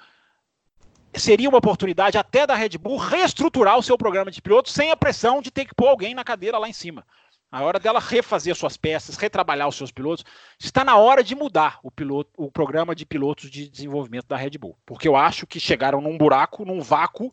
seria 1.15 1.49
uma 1.49 1.59
oportunidade 1.59 2.19
até 2.19 2.47
da 2.47 2.55
Red 2.55 2.79
Bull 2.79 2.97
reestruturar 2.97 3.79
o 3.79 3.83
seu 3.83 3.97
programa 3.97 4.31
de 4.31 4.43
pilotos 4.43 4.73
sem 4.73 4.91
a 4.91 4.97
pressão 4.97 5.41
de 5.41 5.51
ter 5.51 5.65
que 5.65 5.75
pôr 5.75 5.89
alguém 5.89 6.15
na 6.15 6.25
cadeira 6.25 6.59
lá 6.59 6.69
em 6.69 6.73
cima. 6.73 7.05
A 7.51 7.63
hora 7.63 7.79
dela 7.79 7.99
refazer 7.99 8.55
suas 8.55 8.77
peças, 8.77 9.17
retrabalhar 9.17 9.69
os 9.69 9.77
seus 9.77 9.91
pilotos, 9.91 10.25
está 10.61 10.85
na 10.85 10.99
hora 10.99 11.25
de 11.25 11.35
mudar 11.35 11.81
o, 11.83 11.91
piloto, 11.91 12.31
o 12.37 12.51
programa 12.51 12.95
de 12.95 13.07
pilotos 13.07 13.51
de 13.51 13.71
desenvolvimento 13.71 14.27
da 14.27 14.37
Red 14.37 14.59
Bull, 14.59 14.77
porque 14.85 15.09
eu 15.09 15.17
acho 15.17 15.47
que 15.47 15.59
chegaram 15.59 16.01
num 16.01 16.19
buraco, 16.19 16.67
num 16.67 16.83
vácuo 16.83 17.33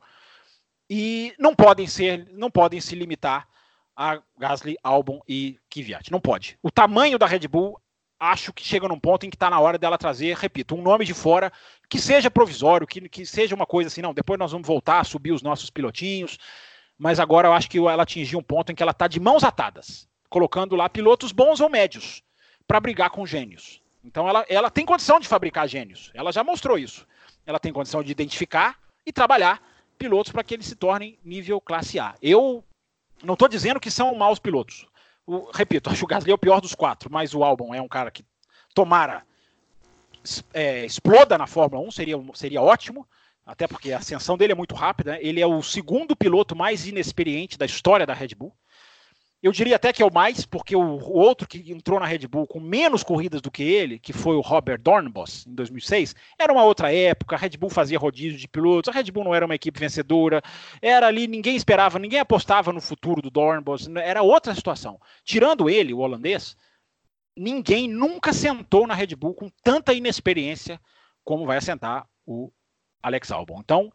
e 0.89 1.33
não 1.37 1.53
podem 1.53 1.85
ser, 1.85 2.29
não 2.31 2.49
podem 2.49 2.79
se 2.79 2.95
limitar 2.95 3.45
a 3.95 4.21
Gasly, 4.37 4.77
Albon 4.83 5.21
e 5.27 5.57
Kvyat. 5.69 6.11
Não 6.11 6.19
pode. 6.19 6.57
O 6.61 6.71
tamanho 6.71 7.17
da 7.17 7.25
Red 7.25 7.47
Bull 7.47 7.79
acho 8.19 8.53
que 8.53 8.63
chega 8.63 8.87
num 8.87 8.99
ponto 8.99 9.25
em 9.25 9.29
que 9.29 9.35
está 9.35 9.49
na 9.49 9.59
hora 9.59 9.77
dela 9.77 9.97
trazer, 9.97 10.35
repito, 10.37 10.75
um 10.75 10.81
nome 10.81 11.05
de 11.05 11.13
fora 11.13 11.51
que 11.89 11.99
seja 11.99 12.31
provisório, 12.31 12.87
que, 12.87 13.07
que 13.09 13.25
seja 13.25 13.55
uma 13.55 13.65
coisa 13.65 13.87
assim, 13.87 14.01
não, 14.01 14.13
depois 14.13 14.39
nós 14.39 14.51
vamos 14.51 14.67
voltar 14.67 14.99
a 14.99 15.03
subir 15.03 15.31
os 15.31 15.41
nossos 15.41 15.69
pilotinhos, 15.69 16.37
mas 16.97 17.19
agora 17.19 17.47
eu 17.47 17.53
acho 17.53 17.69
que 17.69 17.77
ela 17.77 18.03
atingiu 18.03 18.39
um 18.39 18.43
ponto 18.43 18.71
em 18.71 18.75
que 18.75 18.81
ela 18.81 18.91
está 18.91 19.07
de 19.07 19.19
mãos 19.19 19.43
atadas, 19.43 20.07
colocando 20.29 20.75
lá 20.75 20.89
pilotos 20.89 21.31
bons 21.31 21.59
ou 21.59 21.69
médios 21.69 22.23
para 22.67 22.79
brigar 22.79 23.09
com 23.09 23.25
gênios. 23.25 23.81
Então 24.03 24.29
ela, 24.29 24.45
ela 24.47 24.69
tem 24.69 24.85
condição 24.85 25.19
de 25.19 25.27
fabricar 25.27 25.67
gênios, 25.67 26.11
ela 26.13 26.31
já 26.31 26.43
mostrou 26.43 26.77
isso. 26.77 27.05
Ela 27.45 27.59
tem 27.59 27.71
condição 27.71 28.03
de 28.03 28.11
identificar 28.11 28.79
e 29.05 29.13
trabalhar 29.13 29.61
pilotos 29.97 30.31
para 30.31 30.43
que 30.43 30.53
eles 30.53 30.65
se 30.65 30.75
tornem 30.75 31.17
nível 31.23 31.61
classe 31.61 31.99
A. 31.99 32.15
Eu 32.21 32.63
não 33.23 33.33
estou 33.33 33.47
dizendo 33.47 33.79
que 33.79 33.91
são 33.91 34.15
maus 34.15 34.39
pilotos. 34.39 34.87
O, 35.27 35.51
repito, 35.51 35.89
acho 35.89 36.05
o 36.05 36.07
Gasly 36.07 36.31
é 36.31 36.35
o 36.35 36.37
pior 36.37 36.61
dos 36.61 36.75
quatro, 36.75 37.11
mas 37.11 37.33
o 37.33 37.43
Albon 37.43 37.73
é 37.73 37.81
um 37.81 37.87
cara 37.87 38.11
que 38.11 38.23
tomara 38.73 39.23
é, 40.53 40.85
exploda 40.85 41.37
na 41.37 41.47
Fórmula 41.47 41.85
1, 41.87 41.91
seria, 41.91 42.17
seria 42.33 42.61
ótimo, 42.61 43.07
até 43.45 43.67
porque 43.67 43.91
a 43.91 43.99
ascensão 43.99 44.37
dele 44.37 44.53
é 44.53 44.55
muito 44.55 44.75
rápida. 44.75 45.13
Né? 45.13 45.19
Ele 45.21 45.41
é 45.41 45.47
o 45.47 45.61
segundo 45.61 46.15
piloto 46.15 46.55
mais 46.55 46.87
inexperiente 46.87 47.57
da 47.57 47.65
história 47.65 48.05
da 48.05 48.13
Red 48.13 48.29
Bull. 48.35 48.55
Eu 49.45 49.51
diria 49.51 49.75
até 49.75 49.93
que 49.93 50.01
é 50.01 50.05
o 50.05 50.11
mais, 50.11 50.43
porque 50.43 50.75
o, 50.75 50.97
outro 51.13 51.47
que 51.47 51.71
entrou 51.71 51.99
na 51.99 52.07
Red 52.07 52.27
Bull 52.27 52.47
com 52.47 52.59
menos 52.59 53.03
corridas 53.03 53.41
do 53.41 53.51
que 53.51 53.61
ele, 53.61 53.99
que 53.99 54.11
foi 54.11 54.35
o 54.35 54.41
Robert 54.41 54.81
Dornbos, 54.81 55.45
em 55.45 55.53
2006, 55.53 56.15
era 56.39 56.51
uma 56.51 56.63
outra 56.63 56.91
época, 56.91 57.35
a 57.35 57.37
Red 57.37 57.51
Bull 57.51 57.69
fazia 57.69 57.99
rodízio 57.99 58.39
de 58.39 58.47
pilotos, 58.47 58.89
a 58.89 58.91
Red 58.91 59.11
Bull 59.11 59.23
não 59.23 59.35
era 59.35 59.45
uma 59.45 59.53
equipe 59.53 59.79
vencedora, 59.79 60.41
era 60.81 61.05
ali, 61.05 61.27
ninguém 61.27 61.55
esperava, 61.55 61.99
ninguém 61.99 62.19
apostava 62.19 62.73
no 62.73 62.81
futuro 62.81 63.21
do 63.21 63.29
Dornbos, 63.29 63.87
era 64.03 64.23
outra 64.23 64.55
situação. 64.55 64.99
Tirando 65.23 65.69
ele, 65.69 65.93
o 65.93 65.99
holandês, 65.99 66.57
ninguém 67.37 67.87
nunca 67.87 68.33
sentou 68.33 68.87
na 68.87 68.95
Red 68.95 69.15
Bull 69.15 69.35
com 69.35 69.47
tanta 69.61 69.93
inexperiência 69.93 70.81
como 71.23 71.45
vai 71.45 71.57
assentar 71.57 72.09
o 72.25 72.51
Alex 72.99 73.29
Albon. 73.29 73.59
Então, 73.59 73.93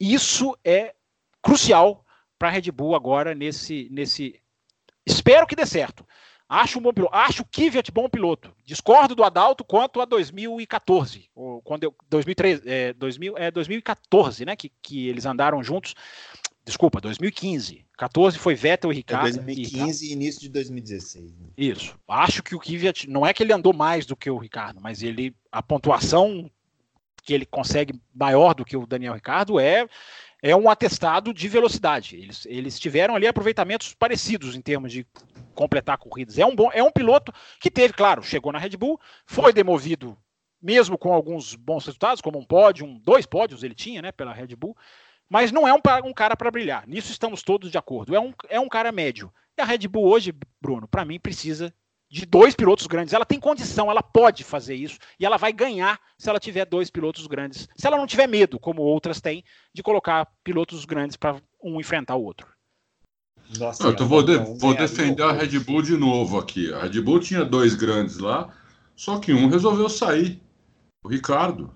isso 0.00 0.56
é 0.64 0.94
crucial 1.42 2.06
para 2.38 2.48
a 2.48 2.52
Red 2.52 2.70
Bull 2.72 2.94
agora 2.94 3.34
nesse, 3.34 3.86
nesse 3.90 4.40
Espero 5.08 5.46
que 5.46 5.56
dê 5.56 5.66
certo. 5.66 6.06
Acho 6.48 6.78
um 6.78 6.82
bom 6.82 6.92
piloto. 6.92 7.14
Acho 7.14 7.42
o 7.42 7.46
Kvyat 7.46 7.90
bom 7.90 8.08
piloto. 8.08 8.54
Discordo 8.64 9.14
do 9.14 9.22
Adalto 9.22 9.64
quanto 9.64 10.00
a 10.00 10.04
2014. 10.04 11.28
Ou 11.34 11.60
quando 11.60 11.84
eu, 11.84 11.94
2013, 12.08 12.62
é, 12.64 12.92
2000, 12.94 13.36
é 13.36 13.50
2014, 13.50 14.46
né? 14.46 14.56
Que, 14.56 14.72
que 14.82 15.08
eles 15.08 15.26
andaram 15.26 15.62
juntos. 15.62 15.94
Desculpa, 16.64 17.00
2015. 17.00 17.84
14 17.98 18.38
foi 18.38 18.54
Vettel 18.54 18.92
e 18.92 18.96
Ricardo. 18.96 19.28
É 19.28 19.32
2015 19.32 20.04
e, 20.04 20.08
e 20.08 20.12
início 20.12 20.40
de 20.40 20.48
2016. 20.48 21.36
Né? 21.36 21.48
Isso. 21.56 21.98
Acho 22.08 22.42
que 22.42 22.54
o 22.54 22.60
Kvyat 22.60 23.08
não 23.08 23.26
é 23.26 23.34
que 23.34 23.42
ele 23.42 23.52
andou 23.52 23.74
mais 23.74 24.06
do 24.06 24.16
que 24.16 24.30
o 24.30 24.38
Ricardo, 24.38 24.80
mas 24.80 25.02
ele 25.02 25.34
a 25.52 25.62
pontuação 25.62 26.50
que 27.22 27.34
ele 27.34 27.44
consegue 27.44 28.00
maior 28.14 28.54
do 28.54 28.64
que 28.64 28.76
o 28.76 28.86
Daniel 28.86 29.14
Ricardo 29.14 29.60
é 29.60 29.86
é 30.42 30.54
um 30.54 30.70
atestado 30.70 31.34
de 31.34 31.48
velocidade. 31.48 32.16
Eles, 32.16 32.46
eles 32.46 32.78
tiveram 32.78 33.14
ali 33.14 33.26
aproveitamentos 33.26 33.94
parecidos 33.94 34.54
em 34.54 34.60
termos 34.60 34.92
de 34.92 35.06
completar 35.54 35.98
corridas. 35.98 36.38
É 36.38 36.46
um, 36.46 36.54
bom, 36.54 36.70
é 36.72 36.82
um 36.82 36.90
piloto 36.90 37.32
que 37.60 37.70
teve, 37.70 37.92
claro, 37.92 38.22
chegou 38.22 38.52
na 38.52 38.58
Red 38.58 38.76
Bull, 38.76 39.00
foi 39.26 39.52
demovido 39.52 40.16
mesmo 40.60 40.98
com 40.98 41.12
alguns 41.12 41.54
bons 41.54 41.86
resultados, 41.86 42.20
como 42.20 42.38
um 42.38 42.44
pódio, 42.44 42.86
um, 42.86 42.98
dois 42.98 43.26
pódios 43.26 43.62
ele 43.62 43.74
tinha, 43.74 44.02
né, 44.02 44.12
pela 44.12 44.32
Red 44.32 44.56
Bull, 44.56 44.76
mas 45.28 45.52
não 45.52 45.66
é 45.66 45.72
um, 45.72 45.80
um 46.04 46.12
cara 46.12 46.36
para 46.36 46.50
brilhar. 46.50 46.86
Nisso 46.86 47.12
estamos 47.12 47.42
todos 47.42 47.70
de 47.70 47.78
acordo. 47.78 48.14
É 48.14 48.20
um, 48.20 48.32
é 48.48 48.58
um 48.58 48.68
cara 48.68 48.90
médio. 48.90 49.32
E 49.56 49.60
a 49.60 49.64
Red 49.64 49.86
Bull 49.88 50.06
hoje, 50.06 50.34
Bruno, 50.60 50.88
para 50.88 51.04
mim 51.04 51.18
precisa 51.18 51.72
de 52.10 52.24
dois 52.24 52.54
pilotos 52.54 52.86
grandes. 52.86 53.12
Ela 53.12 53.26
tem 53.26 53.38
condição, 53.38 53.90
ela 53.90 54.02
pode 54.02 54.42
fazer 54.42 54.74
isso 54.74 54.98
e 55.20 55.26
ela 55.26 55.36
vai 55.36 55.52
ganhar 55.52 56.00
se 56.16 56.28
ela 56.28 56.40
tiver 56.40 56.64
dois 56.64 56.90
pilotos 56.90 57.26
grandes. 57.26 57.68
Se 57.76 57.86
ela 57.86 57.96
não 57.96 58.06
tiver 58.06 58.26
medo, 58.26 58.58
como 58.58 58.82
outras 58.82 59.20
têm, 59.20 59.44
de 59.74 59.82
colocar 59.82 60.26
pilotos 60.42 60.84
grandes 60.84 61.16
para 61.16 61.40
um 61.62 61.80
enfrentar 61.80 62.16
o 62.16 62.24
outro. 62.24 62.46
Nossa, 63.58 63.88
eu 63.88 64.06
vou, 64.06 64.22
de, 64.22 64.36
vou 64.58 64.74
defender 64.74 65.22
a 65.22 65.32
Red 65.32 65.58
Bull 65.60 65.80
de 65.80 65.96
novo 65.96 66.38
aqui. 66.38 66.72
A 66.72 66.80
Red 66.82 67.00
Bull 67.00 67.20
tinha 67.20 67.44
dois 67.44 67.74
grandes 67.74 68.18
lá, 68.18 68.52
só 68.94 69.18
que 69.18 69.32
um 69.32 69.48
resolveu 69.48 69.88
sair. 69.88 70.42
O 71.02 71.08
Ricardo. 71.08 71.72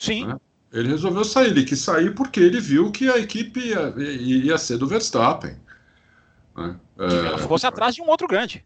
Sim. 0.00 0.26
Né? 0.26 0.38
Ele 0.72 0.88
resolveu 0.88 1.24
sair. 1.24 1.48
Ele 1.48 1.64
quis 1.64 1.80
sair 1.80 2.14
porque 2.14 2.38
ele 2.38 2.60
viu 2.60 2.92
que 2.92 3.08
a 3.08 3.18
equipe 3.18 3.58
ia, 3.58 3.94
ia 3.98 4.58
ser 4.58 4.78
do 4.78 4.86
Verstappen. 4.86 5.56
Né? 6.56 6.78
É, 6.98 7.26
ela 7.26 7.38
fosse 7.38 7.66
atrás 7.66 7.94
de 7.94 8.02
um 8.02 8.08
outro 8.08 8.28
grande. 8.28 8.64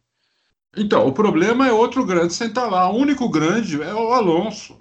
Então, 0.77 1.07
o 1.07 1.13
problema 1.13 1.67
é 1.67 1.73
outro 1.73 2.05
grande 2.05 2.35
sentar 2.35 2.71
lá. 2.71 2.91
O 2.91 2.97
único 2.97 3.29
grande 3.29 3.81
é 3.81 3.95
o 3.95 4.13
Alonso. 4.13 4.79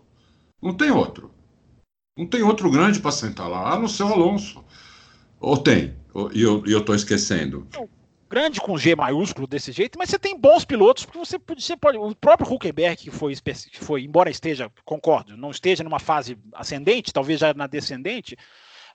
Não 0.62 0.74
tem 0.74 0.92
outro. 0.92 1.32
Não 2.18 2.26
tem 2.26 2.44
outro 2.44 2.70
grande 2.70 3.00
para 3.00 3.12
sentar 3.12 3.50
lá, 3.50 3.74
a 3.74 3.80
não 3.80 3.88
ser 3.88 4.04
o 4.04 4.14
Alonso. 4.14 4.64
Ou 5.40 5.58
tem? 5.58 5.96
E 6.34 6.42
eu, 6.42 6.64
eu 6.66 6.84
tô 6.84 6.94
esquecendo. 6.94 7.68
grande 8.30 8.60
com 8.60 8.78
G 8.78 8.96
maiúsculo 8.96 9.46
desse 9.48 9.72
jeito, 9.72 9.98
mas 9.98 10.10
você 10.10 10.18
tem 10.18 10.38
bons 10.38 10.66
pilotos, 10.66 11.06
porque 11.06 11.20
você, 11.20 11.38
você 11.38 11.78
pode. 11.78 11.98
O 11.98 12.16
próprio 12.16 12.52
Huckenberg, 12.52 12.96
que 12.96 13.12
foi, 13.12 13.36
que 13.36 13.80
foi, 13.80 14.04
embora 14.04 14.30
esteja, 14.30 14.72
concordo, 14.84 15.38
não 15.38 15.52
esteja 15.52 15.84
numa 15.84 16.00
fase 16.00 16.38
ascendente, 16.54 17.14
talvez 17.14 17.40
já 17.40 17.54
na 17.54 17.68
descendente, 17.68 18.38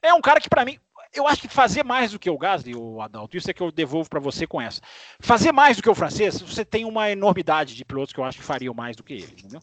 é 0.02 0.14
um 0.14 0.20
cara 0.20 0.40
que, 0.40 0.48
para 0.48 0.64
mim, 0.64 0.78
eu 1.14 1.26
acho 1.26 1.42
que 1.42 1.48
fazer 1.48 1.84
mais 1.84 2.12
do 2.12 2.18
que 2.18 2.30
o 2.30 2.38
Gasly, 2.38 2.74
o 2.74 3.00
Adalto, 3.00 3.36
isso 3.36 3.50
é 3.50 3.54
que 3.54 3.62
eu 3.62 3.72
devolvo 3.72 4.08
para 4.08 4.20
você 4.20 4.46
com 4.46 4.60
essa. 4.60 4.80
Fazer 5.18 5.52
mais 5.52 5.76
do 5.76 5.82
que 5.82 5.90
o 5.90 5.94
francês, 5.94 6.40
você 6.40 6.64
tem 6.64 6.84
uma 6.84 7.10
enormidade 7.10 7.74
de 7.74 7.84
pilotos 7.84 8.12
que 8.12 8.20
eu 8.20 8.24
acho 8.24 8.38
que 8.38 8.44
fariam 8.44 8.72
mais 8.72 8.96
do 8.96 9.02
que 9.02 9.14
ele, 9.14 9.34
entendeu? 9.38 9.60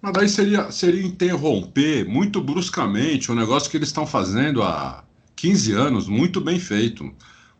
Mas 0.00 0.12
daí 0.12 0.28
seria, 0.28 0.70
seria 0.70 1.04
interromper 1.04 2.08
muito 2.08 2.40
bruscamente 2.40 3.30
o 3.30 3.34
negócio 3.34 3.70
que 3.70 3.76
eles 3.76 3.88
estão 3.88 4.06
fazendo 4.06 4.62
há 4.62 5.04
15 5.36 5.72
anos, 5.72 6.08
muito 6.08 6.40
bem 6.40 6.58
feito, 6.58 7.04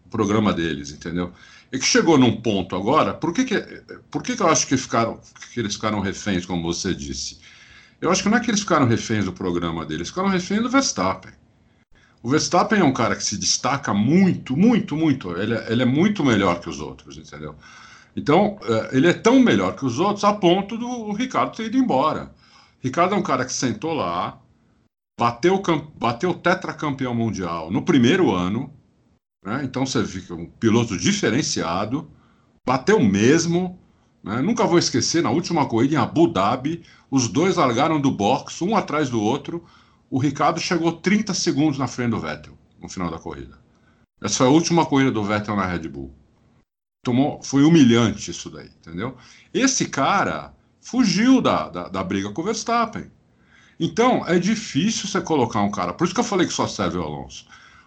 o 0.07 0.09
programa 0.09 0.53
deles, 0.53 0.91
entendeu? 0.91 1.33
É 1.73 1.79
que 1.79 1.85
chegou 1.85 2.17
num 2.17 2.41
ponto 2.41 2.75
agora, 2.75 3.15
por 3.15 3.33
que, 3.33 3.45
que, 3.45 3.61
por 4.11 4.23
que, 4.23 4.37
que 4.37 4.43
eu 4.43 4.49
acho 4.49 4.67
que, 4.67 4.77
ficaram, 4.77 5.21
que 5.53 5.61
eles 5.61 5.75
ficaram 5.75 6.01
reféns, 6.01 6.47
como 6.47 6.63
você 6.63 6.95
disse? 6.95 7.39
Eu 8.01 8.11
acho 8.11 8.23
que 8.23 8.29
não 8.29 8.39
é 8.39 8.41
que 8.41 8.51
eles 8.51 8.61
ficaram 8.61 8.87
reféns 8.87 9.25
do 9.25 9.33
programa 9.33 9.85
deles, 9.85 10.09
ficaram 10.09 10.29
reféns 10.29 10.63
do 10.63 10.71
Verstappen. 10.71 11.33
O 12.23 12.29
Verstappen 12.29 12.81
é 12.81 12.85
um 12.85 12.93
cara 12.93 13.17
que 13.17 13.25
se 13.25 13.39
destaca 13.39 13.95
muito, 13.95 14.57
muito, 14.57 14.95
muito. 14.95 15.37
Ele, 15.37 15.55
é, 15.55 15.73
ele 15.73 15.83
é 15.83 15.87
muito 15.87 16.23
melhor 16.25 16.61
que 16.61 16.69
os 16.69 16.81
outros, 16.81 17.17
entendeu? 17.17 17.55
Então, 18.15 18.59
é, 18.63 18.97
ele 18.97 19.09
é 19.09 19.13
tão 19.13 19.41
melhor 19.41 19.75
que 19.75 19.87
os 19.87 19.99
outros 19.99 20.25
a 20.25 20.33
ponto 20.33 20.77
do 20.77 21.13
Ricardo 21.13 21.57
ter 21.57 21.67
ido 21.67 21.79
embora. 21.79 22.35
Ricardo 22.83 23.15
é 23.15 23.19
um 23.19 23.23
cara 23.23 23.45
que 23.45 23.53
sentou 23.53 23.95
lá, 23.95 24.39
bateu, 25.19 25.63
bateu 25.99 26.35
tetracampeão 26.35 27.15
mundial 27.15 27.71
no 27.71 27.83
primeiro 27.83 28.31
ano, 28.31 28.73
né? 29.45 29.63
então 29.65 29.87
você 29.87 30.05
fica 30.05 30.35
um 30.35 30.47
piloto 30.47 30.99
diferenciado, 30.99 32.11
bateu 32.67 33.01
mesmo. 33.01 33.79
Né? 34.23 34.43
Nunca 34.43 34.67
vou 34.67 34.79
esquecer, 34.79 35.23
na 35.23 35.31
última 35.31 35.67
corrida 35.67 35.95
em 35.95 35.99
Abu 35.99 36.29
Dhabi, 36.29 36.83
os 37.11 37.29
dois 37.29 37.57
largaram 37.57 37.99
do 37.99 38.11
box, 38.11 38.63
um 38.63 38.77
atrás 38.77 39.09
do 39.09 39.21
outro 39.21 39.65
o 40.11 40.19
Ricardo 40.19 40.59
chegou 40.59 40.93
30 40.93 41.33
segundos 41.33 41.79
na 41.79 41.87
frente 41.87 42.11
do 42.11 42.21
Vettel 42.21 42.59
no 42.81 42.89
final 42.89 43.11
da 43.11 43.19
corrida. 43.19 43.59
Essa 44.21 44.39
foi 44.39 44.47
a 44.49 44.51
última 44.51 44.85
corrida 44.85 45.11
do 45.11 45.23
Vettel 45.23 45.57
na 45.57 45.67
Red 45.67 45.89
Bull. 45.89 46.13
Tomou, 47.03 47.43
foi 47.43 47.63
humilhante 47.63 48.31
isso 48.31 48.51
daí, 48.51 48.67
entendeu? 48.67 49.17
Esse 49.55 49.87
cara 49.87 50.55
fugiu 50.81 51.41
da, 51.41 51.69
da, 51.69 51.89
da 51.89 52.05
briga 52.05 52.31
com 52.31 52.43
o 52.43 52.45
Verstappen. 52.45 53.11
Então, 53.79 54.27
é 54.27 54.39
difícil 54.39 55.09
você 55.09 55.21
colocar 55.23 55.63
um 55.63 55.71
cara. 55.71 55.95
Por 55.95 56.05
isso 56.05 56.13
que 56.13 56.21
eu 56.21 56.25
falei 56.25 56.47
que 56.47 56.53
só 56.53 56.67
serve 56.67 56.99
o 56.99 57.03
Alonso. 57.03 57.47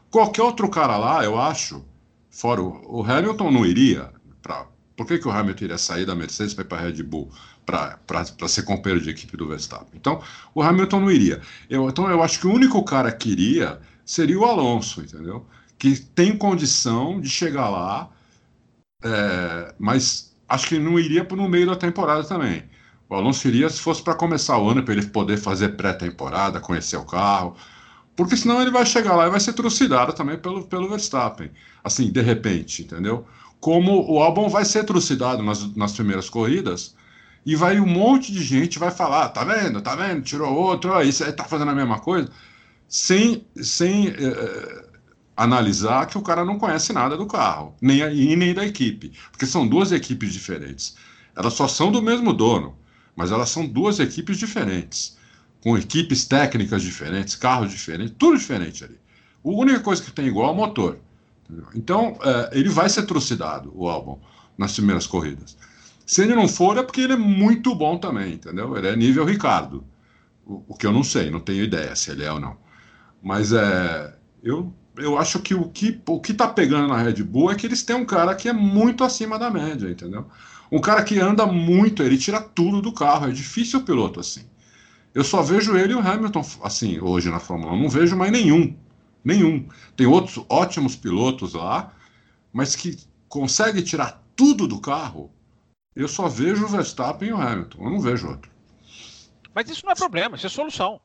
Qualquer 0.09 0.41
outro 0.41 0.67
cara 0.69 0.97
lá, 0.97 1.23
eu 1.23 1.39
acho, 1.39 1.85
fora 2.31 2.61
o, 2.61 2.99
o 3.01 3.03
Hamilton 3.03 3.51
não 3.51 3.65
iria. 3.65 4.11
Pra, 4.41 4.65
por 4.95 5.05
que, 5.05 5.19
que 5.19 5.27
o 5.27 5.31
Hamilton 5.31 5.65
iria 5.65 5.77
sair 5.77 6.05
da 6.05 6.15
Mercedes 6.15 6.55
para 6.55 6.63
ir 6.63 6.67
para 6.67 6.77
a 6.79 6.81
Red 6.81 7.03
Bull? 7.03 7.29
Para 7.65 8.47
ser 8.47 8.63
companheiro 8.63 9.03
de 9.03 9.09
equipe 9.09 9.37
do 9.37 9.47
Verstappen. 9.47 9.93
Então, 9.93 10.21
o 10.53 10.61
Hamilton 10.61 10.99
não 10.99 11.11
iria. 11.11 11.41
Eu, 11.69 11.89
então, 11.89 12.09
eu 12.09 12.21
acho 12.21 12.39
que 12.39 12.47
o 12.47 12.53
único 12.53 12.83
cara 12.83 13.11
que 13.11 13.29
iria 13.29 13.79
seria 14.05 14.39
o 14.39 14.45
Alonso, 14.45 15.01
entendeu? 15.01 15.45
Que 15.77 15.95
tem 15.95 16.37
condição 16.37 17.19
de 17.19 17.29
chegar 17.29 17.69
lá, 17.69 18.09
é, 19.03 19.73
mas 19.79 20.35
acho 20.47 20.67
que 20.67 20.79
não 20.79 20.99
iria 20.99 21.23
no 21.23 21.49
meio 21.49 21.67
da 21.67 21.75
temporada 21.75 22.23
também. 22.23 22.63
O 23.09 23.15
Alonso 23.15 23.47
iria 23.47 23.69
se 23.69 23.79
fosse 23.79 24.01
para 24.01 24.15
começar 24.15 24.57
o 24.57 24.69
ano, 24.69 24.83
para 24.83 24.93
ele 24.93 25.05
poder 25.05 25.37
fazer 25.37 25.69
pré-temporada, 25.75 26.59
conhecer 26.59 26.97
o 26.97 27.05
carro, 27.05 27.55
porque 28.15 28.37
senão 28.37 28.61
ele 28.61 28.71
vai 28.71 28.85
chegar 28.85 29.15
lá 29.15 29.27
e 29.27 29.31
vai 29.31 29.39
ser 29.39 29.53
trucidado 29.53 30.13
também 30.13 30.37
pelo, 30.37 30.63
pelo 30.65 30.89
Verstappen. 30.89 31.49
Assim, 31.83 32.11
de 32.11 32.21
repente, 32.21 32.83
entendeu? 32.83 33.25
Como 33.59 34.11
o 34.11 34.21
Albon 34.21 34.49
vai 34.49 34.65
ser 34.65 34.83
trucidado 34.83 35.41
nas, 35.41 35.75
nas 35.75 35.93
primeiras 35.93 36.29
corridas, 36.29 36.95
e 37.45 37.55
vai 37.55 37.79
um 37.79 37.87
monte 37.87 38.31
de 38.31 38.41
gente 38.41 38.79
vai 38.79 38.91
falar, 38.91 39.29
tá 39.29 39.43
vendo, 39.43 39.81
tá 39.81 39.95
vendo, 39.95 40.21
tirou 40.21 40.53
outro, 40.53 40.93
aí 40.93 41.11
você 41.11 41.31
tá 41.31 41.43
fazendo 41.43 41.71
a 41.71 41.75
mesma 41.75 41.99
coisa, 41.99 42.29
sem, 42.87 43.45
sem 43.55 44.09
é, 44.09 44.85
analisar 45.35 46.05
que 46.07 46.17
o 46.17 46.21
cara 46.21 46.45
não 46.45 46.57
conhece 46.57 46.93
nada 46.93 47.17
do 47.17 47.25
carro, 47.25 47.75
nem 47.81 47.99
e 47.99 48.35
nem 48.35 48.53
da 48.53 48.65
equipe, 48.65 49.13
porque 49.31 49.45
são 49.45 49.67
duas 49.67 49.91
equipes 49.91 50.31
diferentes. 50.31 50.95
Elas 51.35 51.53
só 51.53 51.67
são 51.67 51.91
do 51.91 52.01
mesmo 52.01 52.31
dono, 52.33 52.77
mas 53.15 53.31
elas 53.31 53.49
são 53.49 53.67
duas 53.67 53.99
equipes 53.99 54.37
diferentes, 54.37 55.17
com 55.61 55.77
equipes 55.77 56.25
técnicas 56.25 56.81
diferentes, 56.81 57.35
carros 57.35 57.71
diferentes, 57.71 58.15
tudo 58.17 58.37
diferente 58.37 58.83
ali. 58.83 58.99
A 59.43 59.49
única 59.49 59.79
coisa 59.81 60.01
que 60.01 60.11
tem 60.11 60.27
igual 60.27 60.49
é 60.49 60.51
o 60.53 60.55
motor. 60.55 60.99
Entendeu? 61.43 61.67
Então, 61.75 62.17
é, 62.21 62.49
ele 62.53 62.69
vai 62.69 62.89
ser 62.89 63.03
trucidado, 63.03 63.71
o 63.75 63.89
álbum, 63.89 64.17
nas 64.57 64.73
primeiras 64.73 65.05
corridas. 65.05 65.57
Se 66.05 66.21
ele 66.21 66.35
não 66.35 66.47
for, 66.47 66.77
é 66.77 66.83
porque 66.83 67.01
ele 67.01 67.13
é 67.13 67.17
muito 67.17 67.73
bom 67.73 67.97
também, 67.97 68.33
entendeu? 68.33 68.75
Ele 68.77 68.87
é 68.87 68.95
nível 68.95 69.25
Ricardo. 69.25 69.83
O, 70.45 70.63
o 70.67 70.75
que 70.75 70.85
eu 70.85 70.91
não 70.91 71.03
sei, 71.03 71.29
não 71.29 71.39
tenho 71.39 71.63
ideia 71.63 71.95
se 71.95 72.11
ele 72.11 72.23
é 72.23 72.31
ou 72.31 72.39
não. 72.39 72.57
Mas 73.21 73.53
é, 73.53 74.13
eu, 74.43 74.73
eu 74.97 75.17
acho 75.17 75.39
que 75.39 75.55
o 75.55 75.69
que 75.69 76.01
o 76.07 76.19
que 76.19 76.33
tá 76.33 76.47
pegando 76.47 76.89
na 76.89 77.01
Red 77.01 77.23
Bull 77.23 77.51
é 77.51 77.55
que 77.55 77.65
eles 77.65 77.83
têm 77.83 77.95
um 77.95 78.05
cara 78.05 78.35
que 78.35 78.49
é 78.49 78.53
muito 78.53 79.03
acima 79.03 79.39
da 79.39 79.49
média, 79.49 79.89
entendeu? 79.89 80.27
Um 80.71 80.79
cara 80.79 81.03
que 81.03 81.19
anda 81.19 81.45
muito, 81.45 82.03
ele 82.03 82.17
tira 82.17 82.41
tudo 82.41 82.81
do 82.81 82.91
carro. 82.91 83.27
É 83.27 83.31
difícil 83.31 83.79
o 83.79 83.83
piloto 83.83 84.19
assim. 84.19 84.43
Eu 85.13 85.23
só 85.23 85.41
vejo 85.41 85.77
ele 85.77 85.93
e 85.93 85.95
o 85.95 85.99
Hamilton 85.99 86.43
assim 86.63 86.99
hoje 86.99 87.29
na 87.29 87.39
Fórmula 87.39 87.73
1. 87.73 87.81
Não 87.81 87.89
vejo 87.89 88.15
mais 88.17 88.31
nenhum. 88.31 88.75
Nenhum. 89.23 89.67
Tem 89.95 90.07
outros 90.07 90.43
ótimos 90.49 90.95
pilotos 90.95 91.53
lá, 91.53 91.93
mas 92.51 92.75
que 92.75 92.97
consegue 93.29 93.81
tirar 93.81 94.23
tudo 94.35 94.67
do 94.67 94.81
carro. 94.81 95.31
Eu 95.95 96.07
só 96.07 96.27
vejo 96.27 96.65
o 96.65 96.67
Verstappen 96.67 97.29
e 97.29 97.33
o 97.33 97.37
Hamilton. 97.37 97.83
Eu 97.83 97.89
não 97.89 97.99
vejo 97.99 98.27
outro. 98.27 98.51
Mas 99.53 99.69
isso 99.69 99.85
não 99.85 99.91
é 99.91 99.95
problema, 99.95 100.35
isso 100.35 100.47
é 100.47 100.49
solução. 100.49 100.99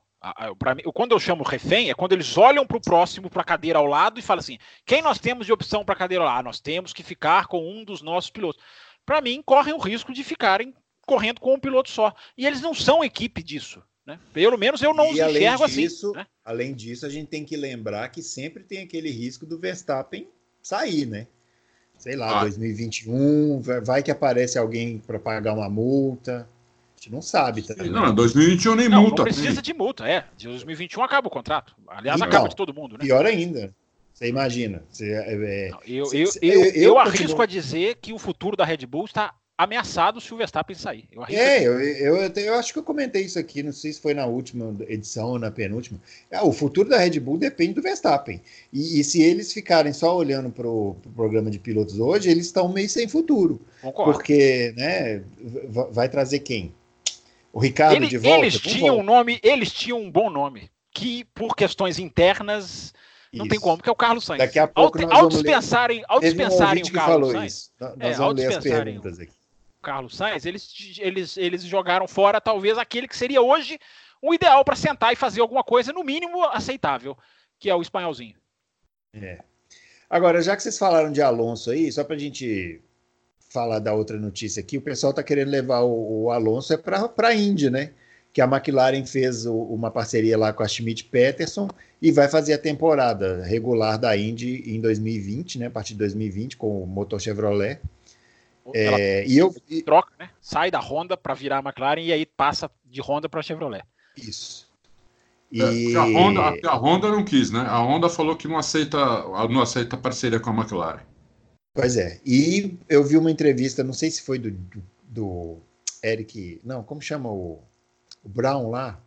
Pra 0.59 0.75
mim, 0.75 0.83
quando 0.95 1.13
eu 1.13 1.21
chamo 1.21 1.45
refém, 1.45 1.91
é 1.91 1.95
quando 1.95 2.13
eles 2.13 2.37
olham 2.37 2.67
para 2.67 2.77
o 2.77 2.81
próximo, 2.81 3.31
para 3.31 3.43
a 3.43 3.45
cadeira 3.45 3.79
ao 3.79 3.87
lado, 3.87 4.19
e 4.19 4.23
falam 4.23 4.41
assim: 4.41 4.59
quem 4.85 5.01
nós 5.01 5.19
temos 5.19 5.47
de 5.47 5.53
opção 5.53 5.85
para 5.85 5.95
a 5.95 5.99
cadeira 5.99 6.25
lá? 6.25 6.43
Nós 6.43 6.59
temos 6.59 6.93
que 6.93 7.05
ficar 7.05 7.47
com 7.47 7.71
um 7.71 7.85
dos 7.85 8.03
nossos 8.03 8.31
pilotos. 8.31 8.61
Para 9.07 9.21
mim, 9.21 9.43
correm 9.45 9.75
o 9.75 9.79
risco 9.79 10.13
de 10.13 10.25
ficarem 10.25 10.75
correndo 11.07 11.41
com 11.41 11.55
um 11.55 11.61
piloto 11.61 11.89
só. 11.91 12.13
E 12.37 12.47
eles 12.47 12.61
não 12.61 12.75
são 12.75 13.05
equipe 13.05 13.43
disso. 13.43 13.83
Né? 14.05 14.19
Pelo 14.33 14.59
menos 14.59 14.83
eu 14.83 14.93
não 14.93 15.07
e 15.07 15.23
os 15.23 15.29
enxergo 15.29 15.65
assim, 15.65 15.83
disso, 15.83 16.07
assim. 16.09 16.17
Né? 16.19 16.27
Além 16.45 16.75
disso, 16.75 17.07
a 17.07 17.09
gente 17.09 17.29
tem 17.29 17.45
que 17.45 17.57
lembrar 17.57 18.09
que 18.09 18.23
sempre 18.23 18.65
tem 18.65 18.83
aquele 18.83 19.11
risco 19.11 19.47
do 19.47 19.59
Verstappen 19.59 20.29
sair, 20.63 21.07
né? 21.07 21.29
Sei 21.99 22.17
lá, 22.17 22.39
ah. 22.39 22.41
2021, 22.43 23.61
vai 23.83 24.03
que 24.03 24.11
aparece 24.11 24.59
alguém 24.59 24.99
para 24.99 25.19
pagar 25.19 25.53
uma 25.53 25.69
multa 25.69 26.49
gente 26.99 27.13
não 27.13 27.23
sabe. 27.23 27.63
Tá 27.63 27.83
não, 27.85 28.15
2021 28.15 28.75
nem 28.75 28.89
não, 28.89 29.03
multa. 29.03 29.23
Não 29.23 29.25
precisa 29.25 29.63
de 29.63 29.73
multa, 29.73 30.07
é. 30.07 30.25
De 30.37 30.47
2021 30.49 31.03
acaba 31.03 31.29
o 31.29 31.31
contrato. 31.31 31.75
Aliás, 31.87 32.19
então, 32.19 32.29
acaba 32.29 32.49
de 32.49 32.57
todo 32.57 32.75
mundo, 32.75 32.93
né? 32.93 32.99
Pior 33.01 33.25
ainda. 33.25 33.75
Você 34.13 34.29
imagina. 34.29 34.83
Você, 34.91 35.13
é, 35.13 35.35
é 35.35 35.71
eu, 35.87 36.13
eu, 36.13 36.29
eu, 36.43 36.65
eu, 36.65 36.73
eu 36.75 36.99
arrisco 36.99 37.41
a 37.41 37.47
dizer 37.47 37.97
que 38.03 38.13
o 38.13 38.19
futuro 38.19 38.57
da 38.57 38.65
Red 38.65 38.85
Bull 38.87 39.05
está 39.05 39.33
ameaçado 39.59 40.21
se 40.21 40.33
o 40.33 40.37
Verstappen 40.37 40.77
sair. 40.77 41.09
Eu 41.11 41.25
é, 41.27 41.67
eu, 41.67 41.81
eu, 41.81 42.17
eu, 42.17 42.55
acho 42.55 42.73
que 42.73 42.79
eu 42.79 42.83
comentei 42.85 43.23
isso 43.23 43.41
aqui, 43.41 43.61
não 43.61 43.73
sei 43.73 43.93
se 43.93 44.01
foi 44.01 44.15
na 44.15 44.25
última 44.25 44.77
edição 44.87 45.31
ou 45.31 45.39
na 45.39 45.51
penúltima. 45.51 46.01
É, 46.31 46.41
o 46.41 46.53
futuro 46.53 46.89
da 46.89 46.99
Red 46.99 47.19
Bull 47.19 47.37
depende 47.37 47.75
do 47.75 47.83
Verstappen. 47.83 48.41
E, 48.73 49.01
e 49.01 49.05
se 49.05 49.21
eles 49.21 49.53
ficarem 49.53 49.93
só 49.93 50.17
olhando 50.17 50.49
para 50.49 50.69
o 50.69 50.95
pro 51.03 51.11
programa 51.11 51.51
de 51.51 51.59
pilotos 51.59 51.99
hoje, 51.99 52.31
eles 52.31 52.47
estão 52.47 52.69
meio 52.69 52.89
sem 52.89 53.09
futuro. 53.09 53.61
Concordo. 53.83 54.13
Porque 54.13 54.73
né, 54.77 55.25
vai 55.91 56.09
trazer 56.09 56.39
quem? 56.39 56.73
O 57.53 57.59
Ricardo 57.59 57.97
Ele, 57.97 58.07
de 58.07 58.19
volta. 58.19 58.39
Eles 58.39 58.61
tinham 58.61 58.99
um 58.99 59.03
nome, 59.03 59.41
eles 59.43 59.73
tinham 59.73 60.01
um 60.01 60.11
bom 60.11 60.31
nome, 60.31 60.71
que 60.93 61.25
por 61.35 61.57
questões 61.57 61.99
internas 61.99 62.93
não 63.33 63.45
Isso. 63.45 63.51
tem 63.51 63.61
como, 63.61 63.83
que 63.83 63.89
é 63.89 63.93
o 63.93 63.97
Carlos 63.97 64.25
Sainz. 64.25 64.39
Daqui 64.39 64.59
a 64.59 64.69
pouco 64.69 65.03
ao, 65.05 65.25
ao 65.25 65.29
dispensarem, 65.29 66.05
ao 66.09 66.21
dispensarem 66.21 66.83
um 66.85 66.87
o 66.87 66.93
Carlos 66.93 67.33
Sainz, 67.33 67.53
isso. 67.53 67.71
Nós 67.81 67.97
é, 67.99 68.15
vamos 68.15 68.35
ler 68.37 68.47
as 68.47 68.63
perguntas 68.63 69.19
aqui. 69.19 69.38
Carlos 69.83 70.17
Sainz, 70.17 70.45
eles, 70.45 70.99
eles, 70.99 71.37
eles 71.37 71.63
jogaram 71.63 72.09
fora 72.09 72.41
talvez 72.41 72.77
aquele 72.79 73.09
que 73.09 73.17
seria 73.17 73.41
hoje 73.41 73.79
o 74.21 74.35
ideal 74.35 74.65
para 74.65 74.77
sentar 74.77 75.13
e 75.13 75.17
fazer 75.17 75.41
alguma 75.41 75.63
coisa 75.63 75.93
no 75.93 76.03
mínimo 76.03 76.45
aceitável, 76.45 77.17
que 77.59 77.71
é 77.71 77.75
o 77.75 77.83
espanholzinho. 77.83 78.37
É. 79.15 79.41
Agora, 80.11 80.43
já 80.43 80.57
que 80.57 80.63
vocês 80.63 80.79
falaram 80.79 81.13
de 81.13 81.23
Alonso 81.23 81.71
aí, 81.71 81.91
só 81.93 82.03
para 82.03 82.17
a 82.17 82.19
gente 82.19 82.81
falar 83.51 83.79
da 83.79 83.95
outra 83.95 84.19
notícia 84.19 84.61
aqui, 84.61 84.79
o 84.79 84.83
pessoal 84.83 85.11
está 85.11 85.23
querendo 85.23 85.51
levar 85.51 85.81
o, 85.81 86.25
o 86.25 86.31
Alonso 86.31 86.73
é 86.73 86.77
para 86.77 87.29
a 87.29 87.35
Indy, 87.35 87.71
né? 87.71 87.93
Que 88.33 88.41
a 88.41 88.45
McLaren 88.45 89.05
fez 89.07 89.47
o, 89.47 89.55
uma 89.55 89.91
parceria 89.91 90.37
lá 90.37 90.53
com 90.53 90.63
a 90.63 90.69
Schmidt 90.69 91.05
Peterson 91.05 91.69
e 92.01 92.13
vai 92.13 92.29
fazer 92.29 92.55
a 92.55 92.59
temporada 92.59 93.43
regular 93.45 93.99
da 93.99 94.17
Indy 94.17 94.63
em 94.67 94.81
2020, 94.81 95.59
né? 95.59 95.67
A 95.67 95.71
partir 95.71 95.93
de 95.93 95.99
2020 96.01 96.57
com 96.57 96.83
o 96.83 96.87
motor 96.87 97.21
Chevrolet. 97.21 97.81
É, 98.75 99.27
e 99.27 99.39
eu 99.39 99.55
troca, 99.85 100.13
né? 100.19 100.31
Sai 100.41 100.71
da 100.71 100.81
Honda 100.81 101.17
para 101.17 101.35
virar 101.35 101.59
a 101.59 101.63
McLaren 101.63 102.01
e 102.01 102.13
aí 102.13 102.27
passa 102.27 102.71
de 102.85 103.01
Honda 103.01 103.29
para 103.29 103.43
Chevrolet. 103.43 103.85
Isso. 104.17 104.69
É, 105.53 105.73
e... 105.73 105.95
É, 105.95 105.97
a, 105.97 106.05
Honda, 106.05 106.41
a, 106.41 106.71
a 106.71 106.75
Honda 106.77 107.09
não 107.11 107.25
quis, 107.25 107.51
né? 107.51 107.61
A 107.61 107.79
Honda 107.79 108.09
falou 108.09 108.37
que 108.37 108.49
não 108.49 108.59
aceita, 108.59 108.99
não 109.49 109.63
aceita 109.63 109.97
parceria 109.97 110.41
com 110.41 110.51
a 110.51 110.55
McLaren. 110.55 111.01
Pois 111.75 111.97
é. 111.97 112.21
E 112.25 112.77
eu 112.89 113.05
vi 113.05 113.17
uma 113.17 113.31
entrevista, 113.31 113.85
não 113.85 113.93
sei 113.93 114.11
se 114.11 114.23
foi 114.23 114.39
do, 114.39 114.51
do, 114.51 114.83
do 115.03 115.59
Eric. 116.03 116.61
Não, 116.65 116.83
como 116.83 117.01
chama 117.01 117.31
o, 117.31 117.63
o 118.25 118.29
Brown 118.29 118.71
lá? 118.71 119.01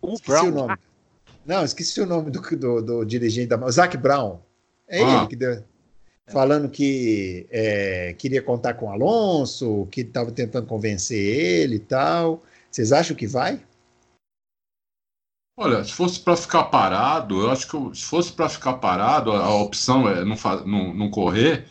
O 0.00 0.14
esqueci 0.14 0.30
Brown. 0.30 0.48
o 0.48 0.50
nome. 0.50 0.76
Não, 1.44 1.64
esqueci 1.64 2.00
o 2.00 2.06
nome 2.06 2.30
do, 2.30 2.40
do, 2.40 2.82
do 2.82 3.04
dirigente 3.04 3.48
da. 3.48 3.70
Zac 3.70 3.96
Brown. 3.96 4.38
É 4.86 5.02
ah. 5.02 5.18
ele 5.18 5.26
que 5.26 5.36
deu. 5.36 5.64
Falando 6.30 6.68
que 6.68 7.46
é, 7.50 8.14
queria 8.16 8.40
contar 8.40 8.74
com 8.74 8.86
o 8.86 8.90
Alonso, 8.90 9.88
que 9.90 10.02
estava 10.02 10.30
tentando 10.30 10.66
convencer 10.66 11.18
ele 11.18 11.76
e 11.76 11.80
tal. 11.80 12.42
Vocês 12.70 12.92
acham 12.92 13.16
que 13.16 13.26
vai? 13.26 13.60
Olha, 15.56 15.84
se 15.84 15.92
fosse 15.92 16.20
para 16.20 16.36
ficar 16.36 16.64
parado, 16.64 17.42
eu 17.42 17.50
acho 17.50 17.68
que 17.68 17.98
se 17.98 18.04
fosse 18.04 18.32
para 18.32 18.48
ficar 18.48 18.74
parado, 18.74 19.32
a, 19.32 19.44
a 19.44 19.54
opção 19.54 20.08
é 20.08 20.24
não, 20.24 20.36
não, 20.64 20.94
não 20.94 21.10
correr. 21.10 21.66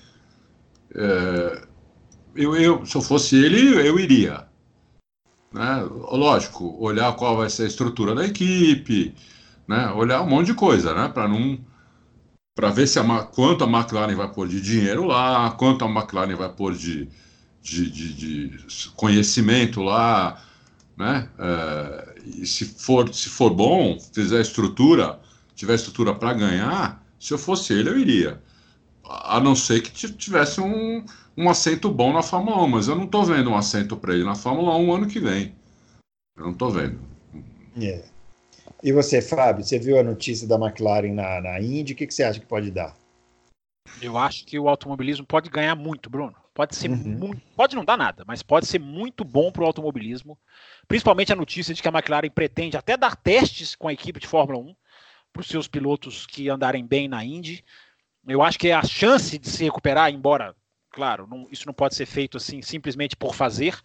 É, 0.94 1.68
eu, 2.36 2.56
eu, 2.56 2.86
se 2.86 2.96
eu 2.96 3.02
fosse 3.02 3.36
ele, 3.36 3.76
eu 3.88 3.98
iria. 3.98 4.48
Né? 5.52 5.88
Lógico, 6.12 6.76
olhar 6.80 7.16
qual 7.16 7.38
vai 7.38 7.50
ser 7.50 7.64
a 7.64 7.68
estrutura 7.68 8.14
da 8.14 8.26
equipe, 8.26 9.16
né? 9.68 9.92
olhar 9.92 10.22
um 10.22 10.30
monte 10.30 10.48
de 10.48 10.54
coisa, 10.54 10.94
né? 10.94 11.10
Para 11.10 11.28
não 11.28 11.58
para 12.60 12.72
ver 12.72 12.88
se 12.88 13.00
a, 13.00 13.04
quanto 13.24 13.64
a 13.64 13.68
McLaren 13.68 14.14
vai 14.16 14.28
pôr 14.28 14.46
de 14.46 14.60
dinheiro 14.60 15.06
lá, 15.06 15.50
quanto 15.52 15.86
a 15.86 15.90
McLaren 15.90 16.36
vai 16.36 16.50
pôr 16.50 16.74
de, 16.74 17.08
de, 17.62 17.90
de, 17.90 18.14
de 18.14 18.90
conhecimento 18.98 19.82
lá, 19.82 20.44
né? 20.98 21.30
É, 21.40 22.16
e 22.26 22.46
se 22.46 22.66
for, 22.66 23.14
se 23.14 23.30
for 23.30 23.52
bom, 23.52 23.98
fizer 24.12 24.42
estrutura, 24.42 25.22
tiver 25.56 25.76
estrutura 25.76 26.14
para 26.14 26.34
ganhar, 26.34 27.02
se 27.18 27.34
eu 27.34 27.38
fosse 27.38 27.72
ele, 27.72 27.92
eu 27.92 27.98
iria. 27.98 28.42
A 29.06 29.40
não 29.40 29.56
ser 29.56 29.82
que 29.82 29.92
tivesse 30.12 30.60
um, 30.60 31.06
um 31.38 31.50
assento 31.50 31.90
bom 31.90 32.12
na 32.12 32.22
Fórmula 32.22 32.62
1, 32.64 32.68
mas 32.68 32.90
eu 32.90 32.96
não 32.98 33.06
estou 33.06 33.24
vendo 33.24 33.52
um 33.52 33.56
assento 33.56 33.96
para 33.96 34.14
ele 34.14 34.26
na 34.26 34.36
Fórmula 34.36 34.76
1 34.76 34.94
ano 34.96 35.08
que 35.08 35.22
vem. 35.22 35.56
Eu 36.36 36.44
não 36.44 36.52
estou 36.52 36.70
vendo. 36.72 37.00
É. 37.80 38.04
E 38.82 38.92
você, 38.92 39.22
Fábio, 39.22 39.64
você 39.64 39.78
viu 39.78 40.00
a 40.00 40.04
notícia 40.04 40.48
da 40.48 40.56
McLaren 40.56 41.14
na, 41.14 41.42
na 41.42 41.60
Indy? 41.60 41.94
O 41.94 41.96
que, 41.96 42.08
que 42.08 42.14
você 42.14 42.24
acha 42.24 42.40
que 42.40 42.46
pode 42.46 42.72
dar? 42.72 42.96
Eu 44.02 44.18
acho 44.18 44.46
que 44.46 44.58
o 44.58 44.70
automobilismo 44.70 45.26
pode 45.26 45.50
ganhar 45.50 45.76
muito, 45.76 46.10
Bruno. 46.10 46.36
Pode 46.54 46.76
ser 46.76 46.90
uhum. 46.90 46.98
muito, 46.98 47.42
pode 47.56 47.76
não 47.76 47.86
dar 47.86 47.98
nada, 47.98 48.24
mas 48.28 48.44
pode 48.44 48.66
ser 48.68 48.80
muito 48.80 49.24
bom 49.24 49.52
para 49.52 49.64
o 49.64 49.66
automobilismo. 49.66 50.38
Principalmente 50.88 51.32
a 51.32 51.36
notícia 51.36 51.74
de 51.74 51.82
que 51.82 51.88
a 51.88 51.92
McLaren 51.92 52.30
pretende 52.30 52.76
até 52.76 52.98
dar 52.98 53.16
testes 53.16 53.76
com 53.76 53.88
a 53.88 53.94
equipe 53.94 54.20
de 54.20 54.28
Fórmula 54.28 54.60
1 54.60 54.76
para 55.32 55.42
os 55.42 55.48
seus 55.48 55.68
pilotos 55.68 56.26
que 56.26 56.50
andarem 56.50 56.86
bem 56.86 57.08
na 57.08 57.24
Indy. 57.24 57.64
Eu 58.28 58.42
acho 58.42 58.60
que 58.60 58.68
é 58.68 58.74
a 58.74 58.84
chance 58.84 59.38
de 59.38 59.50
se 59.50 59.64
recuperar, 59.64 60.12
embora, 60.12 60.56
claro, 60.92 61.26
não, 61.28 61.48
isso 61.50 61.66
não 61.66 61.74
pode 61.74 61.96
ser 61.96 62.06
feito 62.06 62.36
assim 62.36 62.62
simplesmente 62.62 63.16
por 63.16 63.34
fazer. 63.34 63.80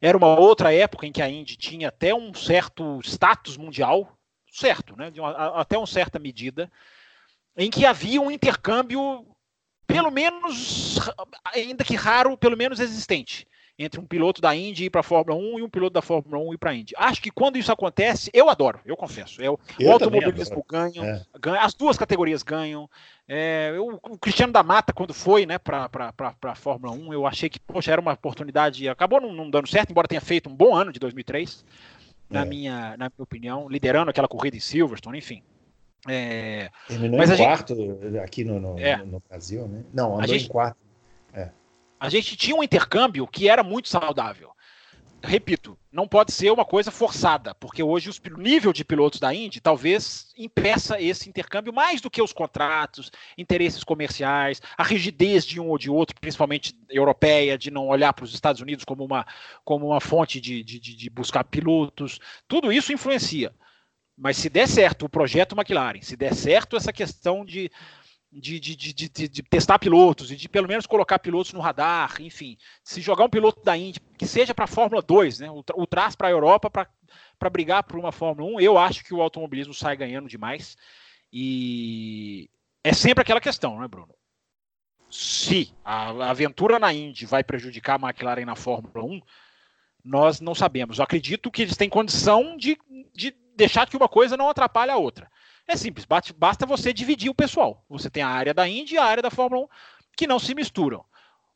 Era 0.00 0.16
uma 0.16 0.38
outra 0.38 0.72
época 0.72 1.06
em 1.06 1.12
que 1.12 1.20
a 1.20 1.28
Indy 1.28 1.56
tinha 1.56 1.88
até 1.88 2.14
um 2.14 2.32
certo 2.32 3.00
status 3.02 3.56
mundial, 3.56 4.16
certo, 4.50 4.96
né, 4.96 5.10
de 5.10 5.20
uma, 5.20 5.60
até 5.60 5.76
uma 5.78 5.86
certa 5.86 6.18
medida, 6.18 6.70
em 7.56 7.70
que 7.70 7.84
havia 7.84 8.20
um 8.20 8.30
intercâmbio 8.30 9.26
pelo 9.86 10.10
menos, 10.10 10.98
ainda 11.52 11.84
que 11.84 11.96
raro, 11.96 12.36
pelo 12.36 12.56
menos 12.56 12.78
existente, 12.78 13.46
entre 13.82 13.98
um 13.98 14.04
piloto 14.04 14.40
da 14.42 14.54
Indy 14.54 14.84
ir 14.84 14.90
para 14.90 15.00
a 15.00 15.04
Fórmula 15.04 15.38
1 15.38 15.58
e 15.58 15.62
um 15.62 15.68
piloto 15.68 15.94
da 15.94 16.02
Fórmula 16.02 16.38
1 16.38 16.54
ir 16.54 16.58
para 16.58 16.70
a 16.70 16.74
Indy. 16.74 16.94
Acho 16.96 17.22
que 17.22 17.30
quando 17.30 17.56
isso 17.56 17.72
acontece, 17.72 18.30
eu 18.32 18.50
adoro, 18.50 18.78
eu 18.84 18.96
confesso. 18.96 19.40
Eu, 19.40 19.58
eu 19.78 19.88
o 19.88 19.92
automobilismo 19.92 20.62
ganha, 20.68 21.02
é. 21.02 21.38
ganha, 21.38 21.62
as 21.62 21.72
duas 21.72 21.96
categorias 21.96 22.42
ganham. 22.42 22.88
É, 23.26 23.72
eu, 23.74 23.98
o 24.02 24.18
Cristiano 24.18 24.52
da 24.52 24.62
Mata, 24.62 24.92
quando 24.92 25.14
foi 25.14 25.46
né, 25.46 25.56
para 25.56 25.88
a 26.42 26.54
Fórmula 26.54 26.92
1, 26.92 27.12
eu 27.14 27.26
achei 27.26 27.48
que 27.48 27.58
poxa, 27.58 27.90
era 27.90 28.00
uma 28.00 28.12
oportunidade. 28.12 28.86
Acabou 28.88 29.20
não, 29.20 29.32
não, 29.32 29.50
dando 29.50 29.68
certo, 29.68 29.90
embora 29.90 30.06
tenha 30.06 30.20
feito 30.20 30.50
um 30.50 30.54
bom 30.54 30.76
ano 30.76 30.92
de 30.92 31.00
2003, 31.00 31.64
na, 32.30 32.42
é. 32.42 32.44
minha, 32.44 32.96
na 32.96 33.08
minha 33.08 33.12
opinião, 33.18 33.68
liderando 33.68 34.10
aquela 34.10 34.28
corrida 34.28 34.56
em 34.56 34.60
Silverstone, 34.60 35.18
enfim. 35.18 35.42
É, 36.08 36.70
Terminou 36.88 37.18
mas 37.18 37.30
em 37.30 37.36
quarto 37.36 37.74
gente... 37.74 38.18
aqui 38.18 38.44
no, 38.44 38.58
no, 38.58 38.78
é. 38.78 38.96
no, 38.96 39.22
Brasil, 39.28 39.68
né? 39.68 39.84
Não, 39.92 40.14
andou 40.14 40.28
gente... 40.28 40.46
em 40.46 40.48
quarto. 40.48 40.78
É. 41.34 41.50
A 41.98 42.08
gente 42.08 42.36
tinha 42.36 42.56
um 42.56 42.62
intercâmbio 42.62 43.26
que 43.26 43.48
era 43.48 43.62
muito 43.62 43.88
saudável 43.88 44.50
repito, 45.22 45.78
não 45.92 46.06
pode 46.06 46.32
ser 46.32 46.50
uma 46.50 46.64
coisa 46.64 46.90
forçada, 46.90 47.54
porque 47.54 47.82
hoje 47.82 48.10
o 48.10 48.38
nível 48.38 48.72
de 48.72 48.84
pilotos 48.84 49.20
da 49.20 49.34
Indy 49.34 49.60
talvez 49.60 50.32
impeça 50.36 51.00
esse 51.00 51.28
intercâmbio 51.28 51.72
mais 51.72 52.00
do 52.00 52.10
que 52.10 52.22
os 52.22 52.32
contratos, 52.32 53.10
interesses 53.36 53.84
comerciais, 53.84 54.62
a 54.76 54.82
rigidez 54.82 55.44
de 55.44 55.60
um 55.60 55.68
ou 55.68 55.78
de 55.78 55.90
outro, 55.90 56.14
principalmente 56.20 56.74
europeia, 56.88 57.58
de 57.58 57.70
não 57.70 57.88
olhar 57.88 58.12
para 58.12 58.24
os 58.24 58.34
Estados 58.34 58.60
Unidos 58.60 58.84
como 58.84 59.04
uma, 59.04 59.26
como 59.64 59.86
uma 59.86 60.00
fonte 60.00 60.40
de, 60.40 60.62
de, 60.62 60.78
de 60.78 61.10
buscar 61.10 61.44
pilotos. 61.44 62.18
Tudo 62.46 62.72
isso 62.72 62.92
influencia. 62.92 63.52
Mas 64.16 64.36
se 64.36 64.50
der 64.50 64.68
certo 64.68 65.06
o 65.06 65.08
projeto 65.08 65.56
McLaren, 65.56 66.02
se 66.02 66.14
der 66.14 66.34
certo 66.34 66.76
essa 66.76 66.92
questão 66.92 67.42
de 67.42 67.70
de, 68.32 68.60
de, 68.60 68.76
de, 68.76 69.08
de, 69.08 69.42
testar 69.42 69.78
pilotos 69.78 70.30
e 70.30 70.36
de 70.36 70.48
pelo 70.48 70.68
menos 70.68 70.86
colocar 70.86 71.18
pilotos 71.18 71.52
no 71.52 71.60
radar, 71.60 72.20
enfim, 72.20 72.56
se 72.84 73.00
jogar 73.00 73.24
um 73.24 73.30
piloto 73.30 73.62
da 73.64 73.76
Indy 73.76 73.98
que 74.16 74.26
seja 74.26 74.54
para 74.54 74.64
a 74.64 74.68
Fórmula 74.68 75.02
2, 75.02 75.40
né, 75.40 75.50
o, 75.50 75.64
o 75.74 75.86
traz 75.86 76.14
para 76.14 76.28
a 76.28 76.30
Europa 76.30 76.70
para 76.70 77.50
brigar 77.50 77.82
por 77.82 77.98
uma 77.98 78.12
Fórmula 78.12 78.56
1, 78.56 78.60
eu 78.60 78.78
acho 78.78 79.02
que 79.04 79.12
o 79.12 79.20
automobilismo 79.20 79.74
sai 79.74 79.96
ganhando 79.96 80.28
demais 80.28 80.76
e 81.32 82.48
é 82.84 82.92
sempre 82.92 83.22
aquela 83.22 83.40
questão, 83.40 83.80
né, 83.80 83.88
Bruno? 83.88 84.14
Se 85.10 85.74
a 85.84 86.30
aventura 86.30 86.78
na 86.78 86.92
Indy 86.92 87.26
vai 87.26 87.42
prejudicar 87.42 87.98
a 88.00 88.08
McLaren 88.08 88.44
na 88.44 88.54
Fórmula 88.54 89.04
1, 89.04 89.20
nós 90.04 90.40
não 90.40 90.54
sabemos. 90.54 90.98
Eu 90.98 91.04
acredito 91.04 91.50
que 91.50 91.62
eles 91.62 91.76
têm 91.76 91.88
condição 91.88 92.56
de, 92.56 92.78
de 93.12 93.34
deixar 93.56 93.88
que 93.88 93.96
uma 93.96 94.08
coisa 94.08 94.36
não 94.36 94.48
atrapalhe 94.48 94.92
a 94.92 94.96
outra. 94.96 95.28
É 95.70 95.76
simples, 95.76 96.04
basta 96.36 96.66
você 96.66 96.92
dividir 96.92 97.30
o 97.30 97.34
pessoal. 97.34 97.84
Você 97.88 98.10
tem 98.10 98.24
a 98.24 98.28
área 98.28 98.52
da 98.52 98.68
Indy 98.68 98.96
e 98.96 98.98
a 98.98 99.04
área 99.04 99.22
da 99.22 99.30
Fórmula 99.30 99.66
1 99.66 99.68
que 100.16 100.26
não 100.26 100.40
se 100.40 100.52
misturam. 100.52 101.04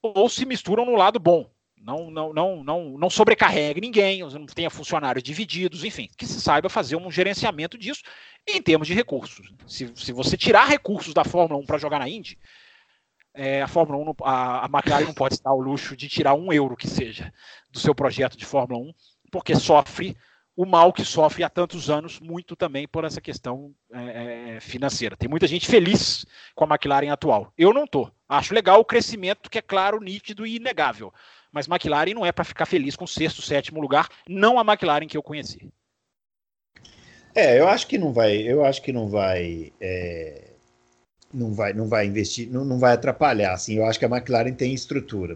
Ou 0.01 0.29
se 0.29 0.47
misturam 0.47 0.87
no 0.87 0.95
lado 0.95 1.19
bom. 1.19 1.51
Não, 1.77 2.13
não, 2.13 2.33
não, 2.33 2.63
não, 2.63 2.97
não 2.97 3.11
sobrecarregue 3.11 3.81
ninguém, 3.81 4.21
não 4.21 4.47
tenha 4.47 4.71
funcionários 4.71 5.25
divididos, 5.25 5.83
enfim, 5.83 6.09
que 6.17 6.27
se 6.27 6.41
saiba 6.41 6.69
fazer 6.69 6.95
um 6.95 7.11
gerenciamento 7.11 7.77
disso 7.77 8.05
em 8.47 8.63
termos 8.63 8.87
de 8.87 8.95
recursos. 8.95 9.53
Se, 9.67 9.93
se 9.97 10.13
você 10.13 10.37
tirar 10.37 10.69
recursos 10.69 11.13
da 11.13 11.25
Fórmula 11.25 11.61
1 11.61 11.67
para 11.67 11.79
jogar 11.79 11.99
na 11.99 12.09
Indy, 12.09 12.39
é, 13.35 13.63
a 13.63 13.67
Fórmula 13.67 14.13
1, 14.13 14.25
a, 14.25 14.65
a 14.65 14.69
McLaren 14.73 15.07
não 15.07 15.13
pode 15.13 15.35
estar 15.35 15.51
ao 15.51 15.59
luxo 15.59 15.97
de 15.97 16.09
tirar 16.09 16.35
um 16.35 16.53
euro 16.53 16.77
que 16.77 16.87
seja 16.87 17.35
do 17.69 17.81
seu 17.81 17.93
projeto 17.93 18.37
de 18.37 18.47
Fórmula 18.47 18.81
1, 18.81 18.95
porque 19.33 19.57
sofre 19.57 20.17
o 20.57 20.65
mal 20.65 20.93
que 20.93 21.05
sofre 21.05 21.43
há 21.43 21.49
tantos 21.49 21.91
anos, 21.91 22.21
muito 22.21 22.55
também 22.55 22.87
por 22.87 23.05
essa 23.05 23.21
questão 23.21 23.75
é, 23.93 24.57
é, 24.57 24.61
financeira. 24.61 25.17
Tem 25.17 25.29
muita 25.29 25.47
gente 25.47 25.67
feliz 25.67 26.25
com 26.55 26.65
a 26.65 26.69
McLaren 26.69 27.11
atual. 27.11 27.53
Eu 27.59 27.73
não 27.73 27.85
estou. 27.85 28.11
Acho 28.29 28.55
legal 28.55 28.81
o 28.81 28.85
crescimento, 28.85 29.51
que 29.51 29.59
é 29.59 29.63
claro, 29.63 30.01
nítido 30.01 30.47
e 30.47 30.57
inegável. 30.57 31.13
Mas 31.51 31.69
McLaren 31.69 32.15
não 32.15 32.25
é 32.25 32.31
para 32.31 32.45
ficar 32.45 32.67
feliz 32.67 32.95
com 32.95 33.07
sexto, 33.07 33.43
sétimo 33.43 33.81
lugar, 33.81 34.09
não 34.29 34.59
a 34.59 34.63
McLaren 34.63 35.07
que 35.07 35.17
eu 35.17 35.23
conheci. 35.23 35.73
É, 37.35 37.59
eu 37.59 37.67
acho 37.67 37.89
que 37.89 37.99
não 37.99 38.13
vai, 38.13 38.37
eu 38.37 38.65
acho 38.65 38.81
que 38.81 38.93
não 38.93 39.09
vai, 39.09 39.73
é, 39.81 40.51
não 41.33 41.53
vai, 41.53 41.73
não 41.73 41.89
vai 41.89 42.07
investir, 42.07 42.49
não, 42.49 42.65
não 42.65 42.79
vai 42.79 42.93
atrapalhar. 42.93 43.55
Assim, 43.55 43.75
eu 43.75 43.87
acho 43.87 43.99
que 43.99 44.05
a 44.05 44.09
McLaren 44.09 44.55
tem 44.55 44.73
estrutura 44.73 45.35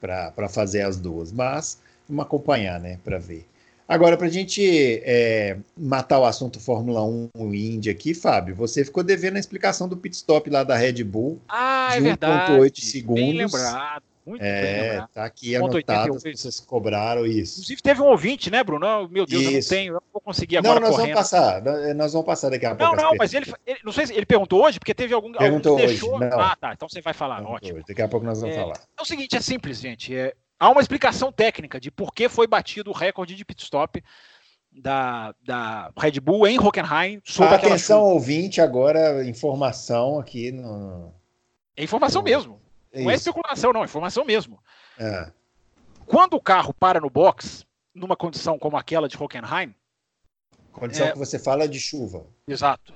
para 0.00 0.48
fazer 0.48 0.82
as 0.82 0.98
duas, 0.98 1.30
mas 1.30 1.80
vamos 2.08 2.24
acompanhar, 2.24 2.80
né, 2.80 2.98
para 3.04 3.18
ver. 3.18 3.46
Agora, 3.92 4.16
para 4.16 4.26
a 4.26 4.30
gente 4.30 5.02
é, 5.04 5.58
matar 5.76 6.18
o 6.18 6.24
assunto 6.24 6.58
Fórmula 6.58 7.04
1 7.04 7.30
Indy 7.54 7.90
aqui, 7.90 8.14
Fábio, 8.14 8.54
você 8.54 8.84
ficou 8.84 9.02
devendo 9.02 9.36
a 9.36 9.40
explicação 9.40 9.86
do 9.86 9.96
pit 9.96 10.16
stop 10.16 10.48
lá 10.48 10.64
da 10.64 10.76
Red 10.76 11.04
Bull. 11.04 11.38
Ah, 11.46 11.90
é 11.94 12.00
de 12.00 12.08
é 12.08 12.16
1,8 12.16 12.80
segundos. 12.80 13.22
Bem 13.22 13.36
lembrado. 13.36 14.02
Muito 14.24 14.40
é, 14.40 15.04
tá 15.12 15.24
aqui 15.24 15.56
anotado, 15.56 16.14
vocês 16.14 16.60
cobraram 16.60 17.26
isso. 17.26 17.54
Inclusive 17.54 17.82
teve 17.82 18.00
um 18.00 18.06
ouvinte, 18.06 18.50
né, 18.50 18.62
Bruno? 18.62 19.08
Meu 19.08 19.26
Deus, 19.26 19.42
isso. 19.42 19.50
eu 19.50 19.52
não 19.52 19.68
tenho, 19.68 19.90
eu 19.90 19.94
não 19.94 20.02
vou 20.12 20.20
conseguir 20.22 20.58
agora 20.58 20.78
Não, 20.78 20.86
nós 20.86 20.96
correndo. 20.96 21.14
vamos 21.14 21.30
passar, 21.30 21.62
nós 21.94 22.12
vamos 22.12 22.26
passar 22.26 22.50
daqui 22.50 22.64
a 22.64 22.74
pouco. 22.74 22.96
Não, 22.96 23.02
não, 23.02 23.16
mas 23.18 23.34
ele, 23.34 23.52
ele, 23.66 23.80
não 23.84 23.90
sei 23.90 24.06
se 24.06 24.14
ele 24.14 24.24
perguntou 24.24 24.64
hoje, 24.64 24.78
porque 24.78 24.94
teve 24.94 25.12
algum 25.12 25.32
Perguntou 25.32 25.72
algum 25.72 25.86
deixou... 25.86 26.14
hoje, 26.14 26.30
não. 26.30 26.40
Ah, 26.40 26.56
tá, 26.58 26.72
então 26.72 26.88
você 26.88 27.00
vai 27.00 27.12
falar, 27.12 27.36
perguntou 27.36 27.56
ótimo. 27.56 27.78
Hoje. 27.78 27.84
Daqui 27.88 28.02
a 28.02 28.08
pouco 28.08 28.24
nós 28.24 28.40
vamos 28.40 28.54
é, 28.54 28.60
falar. 28.60 28.80
É 28.96 29.02
o 29.02 29.04
seguinte, 29.04 29.36
é 29.36 29.40
simples, 29.40 29.80
gente, 29.80 30.14
é, 30.14 30.32
há 30.62 30.70
uma 30.70 30.80
explicação 30.80 31.32
técnica 31.32 31.80
de 31.80 31.90
por 31.90 32.14
que 32.14 32.28
foi 32.28 32.46
batido 32.46 32.90
o 32.90 32.94
recorde 32.94 33.34
de 33.34 33.44
pit 33.44 33.64
stop 33.64 34.02
da, 34.70 35.34
da 35.42 35.92
Red 35.98 36.20
Bull 36.20 36.46
em 36.46 36.56
Hockenheim. 36.56 37.20
Atenção, 37.52 38.04
ouvinte, 38.04 38.60
agora 38.60 39.26
informação 39.26 40.20
aqui 40.20 40.52
no. 40.52 41.12
É 41.76 41.82
informação 41.82 42.22
no... 42.22 42.28
mesmo. 42.28 42.62
Não 42.94 43.10
é 43.10 43.14
especulação, 43.14 43.72
não, 43.72 43.82
é 43.82 43.86
informação 43.86 44.24
mesmo. 44.24 44.62
É. 44.96 45.32
Quando 46.06 46.34
o 46.34 46.40
carro 46.40 46.72
para 46.72 47.00
no 47.00 47.10
box, 47.10 47.66
numa 47.92 48.14
condição 48.14 48.56
como 48.56 48.76
aquela 48.76 49.08
de 49.08 49.16
Hockenheim. 49.20 49.74
Condição 50.70 51.08
é... 51.08 51.12
que 51.12 51.18
você 51.18 51.40
fala 51.40 51.66
de 51.66 51.80
chuva. 51.80 52.24
Exato. 52.46 52.94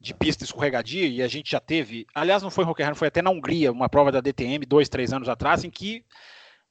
De 0.00 0.12
pista 0.12 0.42
escorregadia, 0.42 1.06
e 1.06 1.22
a 1.22 1.28
gente 1.28 1.52
já 1.52 1.60
teve. 1.60 2.06
Aliás, 2.12 2.42
não 2.42 2.50
foi 2.50 2.64
em 2.64 2.68
Hockenheim, 2.68 2.94
foi 2.94 3.08
até 3.08 3.22
na 3.22 3.30
Hungria, 3.30 3.70
uma 3.70 3.88
prova 3.88 4.10
da 4.10 4.20
DTM, 4.20 4.66
dois, 4.66 4.88
três 4.88 5.12
anos 5.12 5.28
atrás, 5.28 5.62
em 5.62 5.70
que 5.70 6.04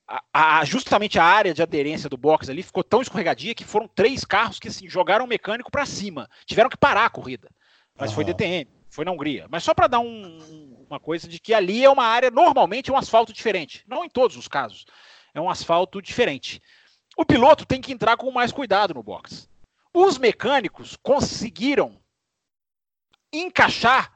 a, 0.07 0.59
a, 0.59 0.65
justamente 0.65 1.17
a 1.17 1.23
área 1.23 1.53
de 1.53 1.61
aderência 1.61 2.09
do 2.09 2.17
box 2.17 2.49
ali 2.49 2.61
ficou 2.61 2.83
tão 2.83 3.01
escorregadia 3.01 3.55
que 3.55 3.63
foram 3.63 3.87
três 3.87 4.25
carros 4.25 4.59
que 4.59 4.67
assim, 4.67 4.89
jogaram 4.89 5.25
o 5.25 5.27
mecânico 5.27 5.71
para 5.71 5.85
cima. 5.85 6.29
Tiveram 6.45 6.69
que 6.69 6.77
parar 6.77 7.05
a 7.05 7.09
corrida. 7.09 7.49
Mas 7.97 8.09
uhum. 8.09 8.15
foi 8.15 8.25
DTM, 8.25 8.69
foi 8.89 9.05
na 9.05 9.11
Hungria. 9.11 9.47
Mas 9.49 9.63
só 9.63 9.73
para 9.73 9.87
dar 9.87 9.99
um, 9.99 10.85
uma 10.89 10.99
coisa 10.99 11.27
de 11.27 11.39
que 11.39 11.53
ali 11.53 11.83
é 11.83 11.89
uma 11.89 12.05
área, 12.05 12.29
normalmente, 12.29 12.91
um 12.91 12.97
asfalto 12.97 13.31
diferente. 13.31 13.83
Não 13.87 14.03
em 14.03 14.09
todos 14.09 14.35
os 14.35 14.47
casos. 14.47 14.85
É 15.33 15.39
um 15.39 15.49
asfalto 15.49 16.01
diferente. 16.01 16.61
O 17.17 17.25
piloto 17.25 17.65
tem 17.65 17.81
que 17.81 17.93
entrar 17.93 18.17
com 18.17 18.31
mais 18.31 18.51
cuidado 18.51 18.93
no 18.93 19.03
box. 19.03 19.49
Os 19.93 20.17
mecânicos 20.17 20.97
conseguiram 21.01 22.01
encaixar 23.31 24.11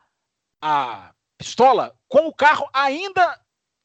a 0.62 1.14
pistola 1.38 1.96
com 2.08 2.28
o 2.28 2.34
carro 2.34 2.68
ainda 2.74 3.40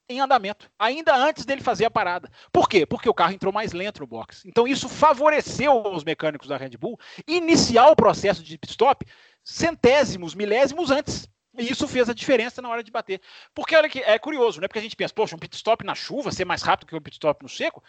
em 0.08 0.20
andamento, 0.20 0.70
ainda 0.78 1.14
antes 1.16 1.44
dele 1.44 1.62
fazer 1.62 1.84
a 1.84 1.90
parada. 1.90 2.30
Por 2.52 2.68
quê? 2.68 2.84
Porque 2.84 3.08
o 3.08 3.14
carro 3.14 3.32
entrou 3.32 3.52
mais 3.52 3.72
lento 3.72 4.00
no 4.00 4.06
box. 4.06 4.42
Então 4.46 4.66
isso 4.66 4.88
favoreceu 4.88 5.82
os 5.92 6.04
mecânicos 6.04 6.48
da 6.48 6.56
Red 6.56 6.76
Bull 6.76 6.98
iniciar 7.26 7.88
o 7.88 7.96
processo 7.96 8.42
de 8.42 8.58
pit 8.58 8.70
stop 8.72 9.06
centésimos, 9.42 10.34
milésimos 10.34 10.90
antes. 10.90 11.28
E 11.58 11.70
isso 11.70 11.86
fez 11.86 12.08
a 12.08 12.14
diferença 12.14 12.62
na 12.62 12.68
hora 12.68 12.82
de 12.82 12.90
bater. 12.90 13.20
Porque 13.54 13.76
olha 13.76 13.88
que 13.88 14.00
é 14.00 14.18
curioso, 14.18 14.60
né? 14.60 14.68
Porque 14.68 14.78
a 14.78 14.82
gente 14.82 14.96
pensa, 14.96 15.12
poxa, 15.12 15.36
um 15.36 15.38
pit 15.38 15.54
stop 15.54 15.84
na 15.84 15.94
chuva 15.94 16.32
ser 16.32 16.46
mais 16.46 16.62
rápido 16.62 16.88
que 16.88 16.96
um 16.96 17.00
pit 17.00 17.14
stop 17.14 17.42
no 17.42 17.48
seco, 17.48 17.82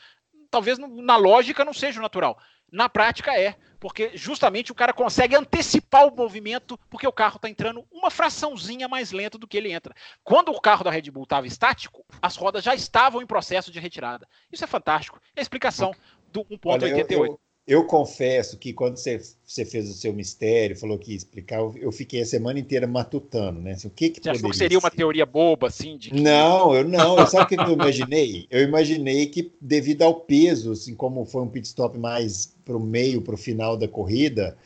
talvez 0.54 0.78
na 0.78 1.18
lógica 1.18 1.66
não 1.66 1.74
seja 1.74 2.00
natural. 2.00 2.38
Na 2.72 2.88
prática 2.88 3.36
é, 3.36 3.56
porque 3.80 4.12
justamente 4.14 4.72
o 4.72 4.76
cara 4.76 4.94
consegue 4.94 5.36
antecipar 5.36 6.08
o 6.08 6.16
movimento, 6.16 6.80
porque 6.92 7.08
o 7.08 7.12
carro 7.12 7.38
está 7.38 7.50
entrando 7.50 7.84
uma 7.92 8.12
fraçãozinha 8.12 8.88
mais 8.88 9.12
lenta 9.12 9.38
do 9.38 9.48
que 9.48 9.58
ele 9.58 9.72
entra. 9.72 9.96
Quando 10.24 10.50
o 10.50 10.62
carro 10.62 10.84
da 10.84 10.92
Red 10.92 11.10
Bull 11.10 11.24
estava 11.24 11.48
estático, 11.48 12.06
as 12.22 12.36
rodas 12.36 12.64
já 12.64 12.76
estavam 12.76 13.22
em 13.22 13.26
processo 13.26 13.72
de 13.72 13.80
retirada. 13.80 14.28
Isso 14.52 14.64
é 14.64 14.68
fantástico. 14.68 15.20
É 15.36 15.40
a 15.40 15.42
explicação 15.42 15.92
do 16.32 16.46
1.88. 16.46 17.40
Eu 17.66 17.86
confesso 17.86 18.58
que 18.58 18.74
quando 18.74 18.98
você, 18.98 19.22
você 19.46 19.64
fez 19.64 19.90
o 19.90 19.94
seu 19.94 20.12
mistério, 20.12 20.76
falou 20.76 20.98
que 20.98 21.12
ia 21.12 21.18
explicar, 21.18 21.60
eu, 21.60 21.92
fiquei 21.94 22.22
a 22.22 22.26
semana 22.26 22.60
inteira 22.60 22.86
matutando, 22.86 23.62
né? 23.62 23.72
Assim, 23.72 23.88
o 23.88 23.92
que 23.92 24.10
que 24.10 24.22
você 24.22 24.32
achou 24.32 24.50
que 24.50 24.58
seria 24.58 24.78
ser? 24.78 24.86
uma 24.86 24.92
teoria 24.92 25.26
boba, 25.26 25.68
assim? 25.68 25.96
De 25.96 26.10
que... 26.10 26.22
Não, 26.22 26.76
eu 26.76 26.84
não. 26.84 27.18
Eu, 27.18 27.26
sabe 27.26 27.46
o 27.46 27.48
que 27.48 27.56
eu 27.56 27.72
imaginei? 27.74 28.48
Eu 28.52 28.64
imaginei 28.64 29.28
que 29.28 29.50
devido 29.62 30.02
ao 30.02 30.16
peso, 30.16 30.74
assim 30.74 30.94
como 30.94 31.24
foi 31.24 31.42
um 31.42 31.48
pit 31.48 31.66
stop 31.66 31.98
mais 31.98 32.54
para 32.66 32.76
o 32.76 32.82
meio, 32.82 33.22
para 33.22 33.36
o 33.36 33.38
final 33.38 33.78
da 33.78 33.88
corrida, 33.88 34.58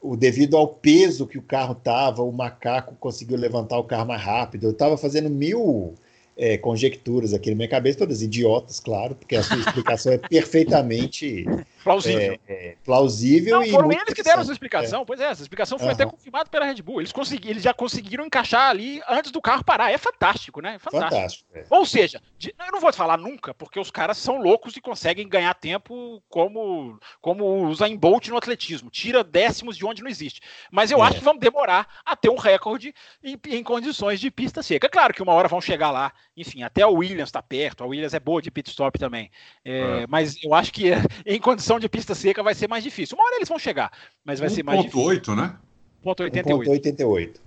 o 0.00 0.16
devido 0.16 0.56
ao 0.56 0.66
peso 0.66 1.28
que 1.28 1.38
o 1.38 1.42
carro 1.42 1.76
tava, 1.76 2.24
o 2.24 2.32
macaco 2.32 2.96
conseguiu 2.96 3.38
levantar 3.38 3.78
o 3.78 3.84
carro 3.84 4.08
mais 4.08 4.20
rápido. 4.20 4.66
Eu 4.66 4.72
estava 4.72 4.96
fazendo 4.96 5.30
mil 5.30 5.94
é, 6.36 6.58
conjecturas 6.58 7.32
aqui 7.32 7.50
na 7.50 7.56
minha 7.56 7.68
cabeça, 7.68 8.00
todas 8.00 8.20
idiotas, 8.20 8.80
claro, 8.80 9.14
porque 9.14 9.36
a 9.36 9.44
sua 9.44 9.58
explicação 9.58 10.12
é 10.12 10.18
perfeitamente 10.28 11.46
plausível. 11.82 12.38
É, 12.48 12.68
é, 12.68 12.76
plausível 12.84 13.60
Não, 13.60 13.66
foram 13.68 13.92
eles 13.92 14.14
que 14.14 14.22
deram 14.22 14.42
essa 14.42 14.52
explicação. 14.52 15.02
É. 15.02 15.04
Pois 15.04 15.20
é, 15.20 15.24
essa 15.24 15.42
explicação 15.42 15.78
foi 15.78 15.88
uhum. 15.88 15.94
até 15.94 16.06
confirmada 16.06 16.48
pela 16.50 16.64
Red 16.64 16.82
Bull. 16.82 17.00
Eles, 17.00 17.12
consegui, 17.12 17.50
eles 17.50 17.62
já 17.62 17.74
conseguiram 17.74 18.24
encaixar 18.24 18.70
ali 18.70 19.00
antes 19.08 19.30
do 19.30 19.40
carro 19.40 19.64
parar. 19.64 19.90
É 19.90 19.98
fantástico, 19.98 20.60
né? 20.60 20.78
Fantástico. 20.78 21.14
fantástico 21.14 21.48
é. 21.54 21.64
Ou 21.70 21.84
seja, 21.84 22.20
de, 22.38 22.54
eu 22.58 22.72
não 22.72 22.80
vou 22.80 22.92
falar 22.92 23.16
nunca, 23.16 23.52
porque 23.54 23.78
os 23.78 23.90
caras 23.90 24.18
são 24.18 24.40
loucos 24.40 24.76
e 24.76 24.80
conseguem 24.80 25.28
ganhar 25.28 25.54
tempo 25.54 26.22
como, 26.28 26.98
como 27.20 27.66
usa 27.68 27.88
em 27.88 27.96
Bolt 27.96 28.28
no 28.28 28.36
atletismo. 28.36 28.90
Tira 28.90 29.24
décimos 29.24 29.76
de 29.76 29.84
onde 29.84 30.02
não 30.02 30.10
existe. 30.10 30.40
Mas 30.70 30.90
eu 30.90 31.02
é. 31.02 31.06
acho 31.06 31.18
que 31.18 31.24
vamos 31.24 31.40
demorar 31.40 31.86
a 32.04 32.16
ter 32.16 32.30
um 32.30 32.36
recorde 32.36 32.94
em, 33.22 33.38
em 33.48 33.62
condições 33.62 34.20
de 34.20 34.30
pista 34.30 34.62
seca. 34.62 34.88
Claro 34.88 35.14
que 35.14 35.22
uma 35.22 35.32
hora 35.32 35.48
vão 35.48 35.60
chegar 35.60 35.90
lá 35.90 36.12
enfim, 36.36 36.62
até 36.62 36.82
a 36.82 36.88
Williams 36.88 37.28
está 37.28 37.42
perto, 37.42 37.84
a 37.84 37.86
Williams 37.86 38.14
é 38.14 38.20
boa 38.20 38.40
de 38.40 38.50
pit 38.50 38.70
stop 38.70 38.98
também. 38.98 39.30
É, 39.64 40.02
é. 40.02 40.06
Mas 40.08 40.42
eu 40.42 40.54
acho 40.54 40.72
que 40.72 40.90
em 41.26 41.38
condição 41.72 41.78
de 41.78 41.88
pista 41.88 42.14
seca 42.14 42.42
vai 42.42 42.54
ser 42.54 42.68
mais 42.68 42.84
difícil. 42.84 43.16
Uma 43.16 43.24
hora 43.26 43.36
eles 43.36 43.48
vão 43.48 43.58
chegar, 43.58 43.90
mas 44.24 44.38
vai 44.38 44.48
1. 44.48 44.54
ser 44.54 44.62
mais 44.62 44.78
8, 44.78 44.90
difícil. 44.90 45.36
né? 45.36 45.56
1,88. 46.04 47.40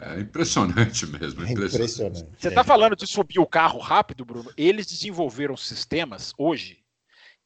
É 0.00 0.20
impressionante 0.20 1.06
mesmo. 1.08 1.44
É 1.44 1.52
impressionante. 1.52 2.26
Você 2.36 2.48
está 2.48 2.62
falando 2.62 2.96
de 2.96 3.06
subir 3.06 3.38
o 3.38 3.46
carro 3.46 3.78
rápido, 3.78 4.24
Bruno? 4.24 4.50
Eles 4.56 4.86
desenvolveram 4.86 5.56
sistemas 5.56 6.32
hoje 6.36 6.78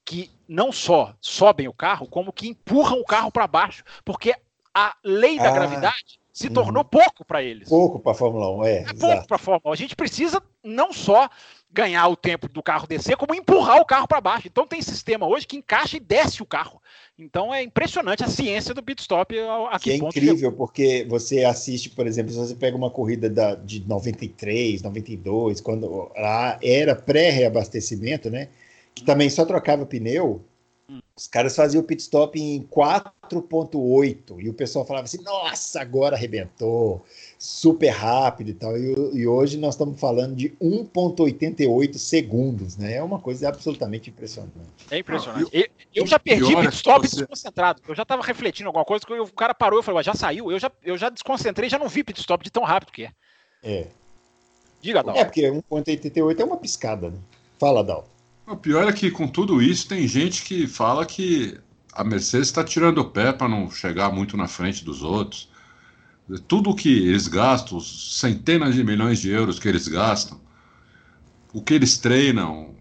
que 0.04 0.30
não 0.48 0.72
só 0.72 1.14
sobem 1.20 1.68
o 1.68 1.72
carro, 1.72 2.08
como 2.08 2.32
que 2.32 2.48
empurram 2.48 2.98
o 2.98 3.04
carro 3.04 3.30
para 3.30 3.46
baixo, 3.46 3.84
porque 4.04 4.34
a 4.74 4.96
lei 5.04 5.38
da 5.38 5.50
ah, 5.50 5.52
gravidade 5.52 6.18
se 6.32 6.48
uhum. 6.48 6.54
tornou 6.54 6.84
pouco 6.84 7.24
para 7.24 7.40
eles. 7.40 7.68
Pouco 7.68 8.00
para 8.00 8.12
a 8.12 8.14
Fórmula 8.14 8.50
1, 8.56 8.64
é. 8.64 8.76
É 8.78 8.94
pouco 8.94 9.26
para 9.28 9.36
a 9.36 9.38
Fórmula 9.38 9.70
1. 9.70 9.72
A 9.72 9.76
gente 9.76 9.94
precisa 9.94 10.42
não 10.64 10.92
só 10.92 11.30
ganhar 11.72 12.06
o 12.08 12.16
tempo 12.16 12.48
do 12.48 12.62
carro 12.62 12.86
descer, 12.86 13.16
como 13.16 13.34
empurrar 13.34 13.80
o 13.80 13.84
carro 13.84 14.06
para 14.06 14.20
baixo. 14.20 14.46
Então 14.46 14.66
tem 14.66 14.82
sistema 14.82 15.26
hoje 15.26 15.46
que 15.46 15.56
encaixa 15.56 15.96
e 15.96 16.00
desce 16.00 16.42
o 16.42 16.46
carro. 16.46 16.80
Então 17.18 17.52
é 17.52 17.62
impressionante 17.62 18.22
a 18.22 18.28
ciência 18.28 18.74
do 18.74 18.82
pit 18.82 19.00
stop 19.00 19.34
aqui. 19.70 19.84
Que 19.84 19.90
é 19.92 19.96
incrível, 19.96 20.52
porque 20.52 21.06
você 21.08 21.44
assiste, 21.44 21.90
por 21.90 22.06
exemplo, 22.06 22.32
se 22.32 22.38
você 22.38 22.54
pega 22.54 22.76
uma 22.76 22.90
corrida 22.90 23.30
da, 23.30 23.54
de 23.54 23.86
93, 23.86 24.82
92, 24.82 25.60
quando 25.60 26.10
lá 26.14 26.58
era 26.62 26.94
pré-reabastecimento, 26.94 28.30
né? 28.30 28.48
Que 28.94 29.04
também 29.04 29.30
só 29.30 29.44
trocava 29.44 29.86
pneu, 29.86 30.44
os 31.16 31.26
caras 31.26 31.54
faziam 31.54 31.82
o 31.82 31.84
pit 31.84 32.02
stop 32.02 32.38
em 32.38 32.62
4.8 32.62 34.40
e 34.40 34.48
o 34.48 34.54
pessoal 34.54 34.84
falava 34.84 35.04
assim: 35.04 35.22
nossa, 35.22 35.80
agora 35.80 36.16
arrebentou, 36.16 37.02
super 37.42 37.88
rápido 37.88 38.50
e 38.50 38.54
tal. 38.54 38.78
E, 38.78 39.18
e 39.18 39.26
hoje 39.26 39.58
nós 39.58 39.74
estamos 39.74 39.98
falando 39.98 40.36
de 40.36 40.50
1.88 40.62 41.98
segundos, 41.98 42.76
né? 42.76 42.94
É 42.94 43.02
uma 43.02 43.18
coisa 43.18 43.48
absolutamente 43.48 44.10
impressionante. 44.10 44.54
É 44.88 44.98
impressionante. 44.98 45.50
eu, 45.52 45.66
eu 45.92 46.06
já 46.06 46.20
perdi 46.20 46.54
pit 46.54 46.72
stop 46.72 47.08
você... 47.08 47.16
desconcentrado. 47.16 47.82
Eu 47.88 47.96
já 47.96 48.04
estava 48.04 48.22
refletindo 48.22 48.68
alguma 48.68 48.84
coisa, 48.84 49.04
que 49.04 49.12
o 49.12 49.26
cara 49.26 49.52
parou 49.52 49.80
e 49.80 49.82
falou: 49.82 50.00
já 50.04 50.14
saiu. 50.14 50.52
Eu 50.52 50.60
já, 50.60 50.70
eu 50.84 50.96
já 50.96 51.08
desconcentrei, 51.08 51.68
já 51.68 51.80
não 51.80 51.88
vi 51.88 52.04
pit 52.04 52.20
stop 52.20 52.44
de 52.44 52.50
tão 52.50 52.62
rápido 52.62 52.92
que 52.92 53.06
é. 53.06 53.12
É. 53.64 53.86
Diga, 54.80 55.02
Dal. 55.02 55.16
É, 55.16 55.24
porque 55.24 55.42
1.88 55.42 56.38
é 56.38 56.44
uma 56.44 56.56
piscada, 56.56 57.10
né? 57.10 57.18
Fala, 57.58 57.82
Dal. 57.82 58.08
O 58.46 58.56
pior 58.56 58.88
é 58.88 58.92
que 58.92 59.10
com 59.10 59.26
tudo 59.26 59.60
isso 59.60 59.88
tem 59.88 60.06
gente 60.06 60.44
que 60.44 60.68
fala 60.68 61.04
que 61.04 61.58
a 61.92 62.04
Mercedes 62.04 62.46
está 62.46 62.62
tirando 62.62 62.98
o 62.98 63.10
pé 63.10 63.32
para 63.32 63.48
não 63.48 63.68
chegar 63.68 64.12
muito 64.12 64.36
na 64.36 64.46
frente 64.46 64.84
dos 64.84 65.02
outros. 65.02 65.50
Tudo 66.40 66.74
que 66.74 66.88
eles 66.88 67.28
gastam, 67.28 67.80
centenas 67.80 68.74
de 68.74 68.84
milhões 68.84 69.20
de 69.20 69.30
euros 69.30 69.58
que 69.58 69.68
eles 69.68 69.88
gastam, 69.88 70.40
o 71.52 71.62
que 71.62 71.74
eles 71.74 71.98
treinam, 71.98 72.74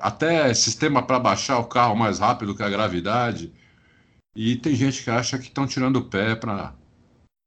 até 0.00 0.52
sistema 0.54 1.02
para 1.02 1.18
baixar 1.18 1.58
o 1.58 1.66
carro 1.66 1.96
mais 1.96 2.18
rápido 2.18 2.54
que 2.54 2.62
a 2.62 2.68
gravidade. 2.68 3.52
E 4.34 4.56
tem 4.56 4.74
gente 4.74 5.02
que 5.02 5.10
acha 5.10 5.38
que 5.38 5.46
estão 5.48 5.66
tirando 5.66 5.96
o 5.96 6.04
pé 6.04 6.34
para 6.34 6.74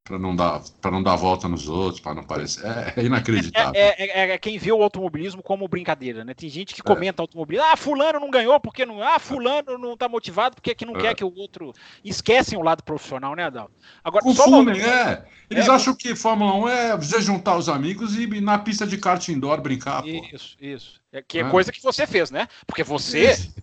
para 0.03 0.17
não 0.17 0.35
dar 0.35 0.61
para 0.81 0.91
não 0.91 1.03
dar 1.03 1.15
volta 1.15 1.47
nos 1.47 1.69
outros, 1.69 1.99
para 1.99 2.15
não 2.15 2.23
parecer. 2.23 2.65
É, 2.65 2.93
é 2.97 3.03
inacreditável. 3.05 3.73
É, 3.75 3.89
é, 3.89 4.19
é, 4.19 4.31
é, 4.31 4.37
quem 4.37 4.57
vê 4.57 4.71
o 4.71 4.81
automobilismo 4.81 5.43
como 5.43 5.67
brincadeira, 5.67 6.25
né? 6.25 6.33
Tem 6.33 6.49
gente 6.49 6.73
que 6.73 6.81
comenta 6.81 7.21
automobilismo, 7.21 7.67
ah, 7.71 7.77
fulano 7.77 8.19
não 8.19 8.31
ganhou 8.31 8.59
porque 8.59 8.85
não, 8.85 9.01
ah, 9.01 9.19
fulano 9.19 9.77
não 9.77 9.95
tá 9.95 10.09
motivado 10.09 10.55
porque 10.55 10.73
que 10.73 10.85
não 10.85 10.93
quer 10.93 11.13
que 11.15 11.23
o 11.23 11.33
outro 11.33 11.73
esquecem 12.03 12.57
o 12.57 12.63
lado 12.63 12.83
profissional, 12.83 13.35
né, 13.35 13.43
Adalto? 13.43 13.73
Agora, 14.03 14.23
Confundem, 14.23 14.81
é. 14.81 15.23
Eles 15.49 15.69
acham 15.69 15.93
que 15.93 16.15
Fórmula 16.15 16.55
1 16.55 16.69
é 16.69 16.97
você 16.97 17.21
juntar 17.21 17.57
os 17.57 17.69
amigos 17.69 18.15
e 18.15 18.23
ir 18.23 18.41
na 18.41 18.57
pista 18.57 18.87
de 18.87 18.97
kart 18.97 19.27
indoor 19.27 19.61
brincar. 19.61 20.05
Isso, 20.07 20.57
pô. 20.57 20.65
isso. 20.65 21.01
É, 21.11 21.21
que 21.21 21.39
é, 21.39 21.49
coisa 21.49 21.71
que 21.71 21.81
você 21.83 22.07
fez, 22.07 22.31
né? 22.31 22.47
Porque 22.65 22.83
você 22.83 23.31
isso. 23.31 23.53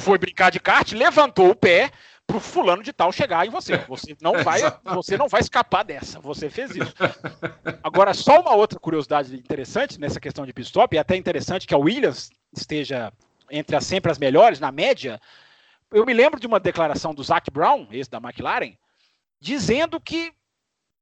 foi 0.00 0.18
brincar 0.18 0.50
de 0.50 0.58
kart, 0.58 0.92
levantou 0.92 1.50
o 1.50 1.54
pé, 1.54 1.90
pro 2.28 2.38
fulano 2.38 2.82
de 2.82 2.92
tal 2.92 3.10
chegar 3.10 3.46
em 3.46 3.50
você. 3.50 3.78
Você 3.88 4.14
não 4.20 4.44
vai, 4.44 4.60
você 4.94 5.16
não 5.16 5.28
vai 5.28 5.40
escapar 5.40 5.82
dessa. 5.82 6.20
Você 6.20 6.50
fez 6.50 6.76
isso. 6.76 6.94
Agora, 7.82 8.12
só 8.12 8.40
uma 8.40 8.54
outra 8.54 8.78
curiosidade 8.78 9.34
interessante 9.34 9.98
nessa 9.98 10.20
questão 10.20 10.44
de 10.44 10.52
pit 10.52 10.66
stop, 10.66 10.94
e 10.94 10.98
até 10.98 11.16
interessante 11.16 11.66
que 11.66 11.74
a 11.74 11.78
Williams 11.78 12.28
esteja 12.54 13.10
entre 13.50 13.74
as 13.74 13.86
sempre 13.86 14.12
as 14.12 14.18
melhores 14.18 14.60
na 14.60 14.70
média. 14.70 15.18
Eu 15.90 16.04
me 16.04 16.12
lembro 16.12 16.38
de 16.38 16.46
uma 16.46 16.60
declaração 16.60 17.14
do 17.14 17.24
Zac 17.24 17.50
Brown, 17.50 17.88
esse 17.90 18.10
da 18.10 18.18
McLaren, 18.18 18.74
dizendo 19.40 19.98
que 19.98 20.30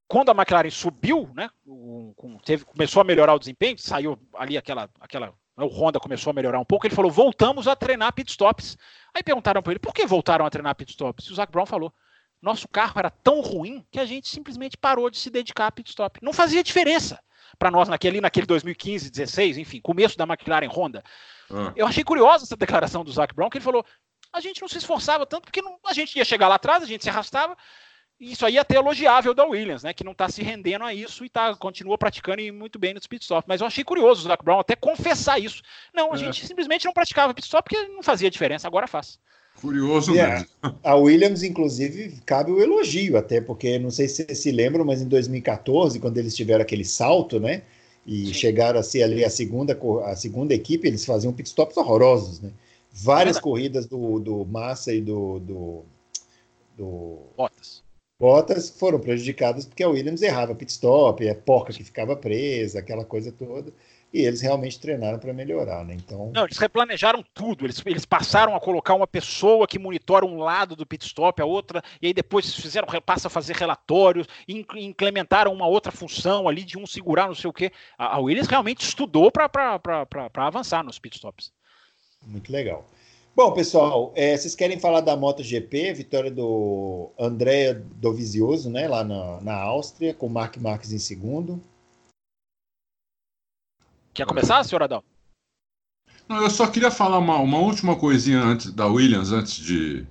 quando 0.07 0.31
a 0.31 0.33
McLaren 0.33 0.70
subiu, 0.70 1.29
né, 1.35 1.51
teve, 2.45 2.64
começou 2.64 3.01
a 3.01 3.05
melhorar 3.05 3.35
o 3.35 3.39
desempenho, 3.41 3.77
saiu 3.79 4.16
ali 4.33 4.57
aquela, 4.57 4.89
aquela 5.01 5.35
o 5.64 5.68
Honda 5.68 5.98
começou 5.98 6.30
a 6.30 6.34
melhorar 6.34 6.61
um 6.61 6.64
pouco, 6.64 6.86
ele 6.86 6.94
falou: 6.94 7.11
voltamos 7.11 7.66
a 7.66 7.74
treinar 7.74 8.12
pit 8.12 8.30
stops. 8.30 8.76
Aí 9.14 9.22
perguntaram 9.22 9.62
para 9.62 9.72
ele: 9.72 9.78
por 9.78 9.94
que 9.94 10.07
voltaram 10.07 10.44
a 10.44 10.50
treinar 10.50 10.74
pit 10.74 10.90
stops? 10.90 11.26
E 11.26 11.32
o 11.32 11.34
Zac 11.34 11.50
Brown 11.50 11.64
falou: 11.64 11.92
nosso 12.42 12.68
carro 12.68 12.98
era 12.98 13.11
tão 13.11 13.40
ruim 13.40 13.84
que 13.90 13.98
a 13.98 14.04
gente 14.04 14.28
simplesmente 14.28 14.76
parou 14.76 15.09
de 15.09 15.18
se 15.18 15.30
dedicar 15.30 15.68
a 15.68 15.72
pit 15.72 15.88
stop. 15.88 16.20
Não 16.22 16.32
fazia 16.32 16.62
diferença 16.62 17.18
para 17.59 17.70
nós 17.70 17.88
naquele, 17.88 18.20
naquele 18.20 18.46
2015, 18.46 19.11
16, 19.11 19.59
enfim, 19.59 19.80
começo 19.80 20.18
da 20.18 20.24
McLaren 20.24 20.68
Honda. 20.68 21.02
Ah. 21.50 21.72
Eu 21.74 21.86
achei 21.86 22.04
curiosa 22.04 22.44
essa 22.44 22.57
declaração 22.57 23.02
do 23.02 23.11
Zac 23.11 23.34
Brown, 23.34 23.48
que 23.48 23.57
ele 23.57 23.64
falou: 23.64 23.84
a 24.32 24.40
gente 24.40 24.61
não 24.61 24.68
se 24.68 24.76
esforçava 24.78 25.24
tanto 25.24 25.44
porque 25.44 25.62
não, 25.62 25.78
a 25.86 25.94
gente 25.94 26.16
ia 26.16 26.24
chegar 26.24 26.48
lá 26.48 26.57
atrás, 26.57 26.82
a 26.82 26.86
gente 26.86 27.02
se 27.02 27.09
arrastava, 27.09 27.57
isso 28.18 28.46
aí 28.46 28.56
é 28.56 28.60
até 28.60 28.76
elogiável 28.76 29.34
da 29.34 29.44
Williams, 29.44 29.82
né? 29.82 29.92
Que 29.92 30.02
não 30.02 30.12
está 30.12 30.28
se 30.28 30.42
rendendo 30.42 30.84
a 30.84 30.94
isso 30.94 31.24
e 31.24 31.28
tá, 31.28 31.54
continua 31.54 31.98
praticando 31.98 32.40
e 32.40 32.50
muito 32.50 32.78
bem 32.78 32.94
no 32.94 33.00
pit 33.00 33.22
stop. 33.22 33.46
Mas 33.46 33.60
eu 33.60 33.66
achei 33.66 33.84
curioso 33.84 34.22
o 34.22 34.28
Zac 34.28 34.42
Brown 34.42 34.58
até 34.58 34.74
confessar 34.74 35.38
isso. 35.38 35.62
Não, 35.94 36.12
a 36.12 36.14
é. 36.14 36.18
gente 36.18 36.46
simplesmente 36.46 36.86
não 36.86 36.94
praticava 36.94 37.34
pit 37.34 37.44
stop 37.44 37.68
porque 37.68 37.88
não 37.88 38.02
fazia 38.02 38.30
diferença, 38.30 38.66
agora 38.66 38.86
faz. 38.86 39.18
Curioso 39.60 40.12
mesmo. 40.12 40.46
A, 40.82 40.94
Williams, 40.94 41.42
inclusive, 41.42 42.18
cabe 42.24 42.50
o 42.50 42.60
elogio, 42.60 43.16
até 43.16 43.40
porque 43.40 43.78
não 43.78 43.90
sei 43.90 44.08
se 44.08 44.24
vocês 44.24 44.38
se 44.38 44.50
lembram, 44.50 44.84
mas 44.84 45.00
em 45.02 45.08
2014, 45.08 45.98
quando 45.98 46.16
eles 46.18 46.34
tiveram 46.34 46.62
aquele 46.62 46.84
salto, 46.84 47.38
né? 47.38 47.62
E 48.06 48.26
Sim. 48.26 48.34
chegaram 48.34 48.78
a 48.78 48.82
ser 48.82 49.02
ali 49.02 49.24
a 49.24 49.30
segunda, 49.30 49.78
a 50.04 50.16
segunda 50.16 50.54
equipe, 50.54 50.86
eles 50.86 51.04
faziam 51.04 51.32
pit 51.32 51.48
stops 51.48 51.76
horrorosos, 51.76 52.40
né? 52.40 52.50
Várias 52.92 53.36
é 53.36 53.40
corridas 53.40 53.86
do, 53.86 54.18
do 54.20 54.44
Massa 54.46 54.92
e 54.92 55.02
do, 55.02 55.38
do, 55.40 55.84
do 56.78 57.18
Bottas 57.36 57.86
Bottas 58.18 58.70
foram 58.70 58.98
prejudicadas 58.98 59.66
porque 59.66 59.82
a 59.82 59.88
Williams 59.88 60.22
errava 60.22 60.54
pit 60.54 60.72
stop, 60.72 61.26
é 61.26 61.34
porca 61.34 61.72
que 61.72 61.84
ficava 61.84 62.16
presa, 62.16 62.78
aquela 62.78 63.04
coisa 63.04 63.30
toda. 63.30 63.72
E 64.12 64.20
eles 64.20 64.40
realmente 64.40 64.80
treinaram 64.80 65.18
para 65.18 65.32
melhorar, 65.34 65.84
né? 65.84 65.94
Então. 65.94 66.30
Não, 66.32 66.44
eles 66.44 66.56
replanejaram 66.56 67.22
tudo. 67.34 67.66
Eles, 67.66 67.82
eles 67.84 68.06
passaram 68.06 68.56
a 68.56 68.60
colocar 68.60 68.94
uma 68.94 69.06
pessoa 69.06 69.66
que 69.66 69.78
monitora 69.78 70.24
um 70.24 70.38
lado 70.38 70.74
do 70.74 70.86
pit 70.86 71.04
stop, 71.04 71.42
a 71.42 71.44
outra, 71.44 71.82
e 72.00 72.06
aí 72.06 72.14
depois 72.14 72.54
fizeram, 72.54 72.88
passa 73.04 73.26
a 73.26 73.30
fazer 73.30 73.54
relatórios, 73.56 74.26
implementaram 74.48 75.52
uma 75.52 75.66
outra 75.66 75.92
função 75.92 76.48
ali 76.48 76.64
de 76.64 76.78
um 76.78 76.86
segurar, 76.86 77.26
não 77.26 77.34
sei 77.34 77.50
o 77.50 77.52
quê. 77.52 77.70
A, 77.98 78.16
a 78.16 78.18
Williams 78.18 78.48
realmente 78.48 78.80
estudou 78.80 79.30
para 79.30 79.50
avançar 80.36 80.82
nos 80.82 80.98
pit 80.98 81.16
stops. 81.16 81.52
Muito 82.22 82.50
legal. 82.50 82.88
Bom, 83.37 83.53
pessoal, 83.53 84.14
é, 84.16 84.34
vocês 84.34 84.55
querem 84.55 84.80
falar 84.80 85.03
da 85.03 85.14
MotoGP, 85.14 85.93
vitória 85.93 86.30
do 86.30 87.11
André 87.18 87.74
Dovizioso, 87.74 88.70
né, 88.70 88.89
lá 88.89 89.05
na, 89.05 89.43
na 89.43 89.55
Áustria, 89.55 90.14
com 90.14 90.26
o 90.26 90.30
Mark 90.30 90.57
Marques 90.57 90.91
em 90.91 90.99
segundo. 90.99 91.62
Quer 94.14 94.26
começar, 94.26 94.64
senhor 94.64 94.82
Adão? 94.82 95.05
Não, 96.26 96.41
eu 96.41 96.49
só 96.49 96.66
queria 96.66 96.91
falar 96.91 97.18
uma, 97.18 97.37
uma 97.37 97.59
última 97.59 97.95
coisinha 97.95 98.41
antes 98.41 98.72
da 98.72 98.87
Williams, 98.87 99.30
antes 99.32 99.57
de 99.57 100.07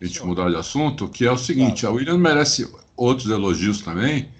a 0.00 0.04
gente 0.06 0.24
mudar 0.24 0.48
de 0.48 0.56
assunto, 0.56 1.06
que 1.06 1.26
é 1.26 1.30
o 1.30 1.36
seguinte, 1.36 1.84
a 1.84 1.90
Williams 1.90 2.18
merece 2.18 2.74
outros 2.96 3.28
elogios 3.28 3.82
também, 3.82 4.32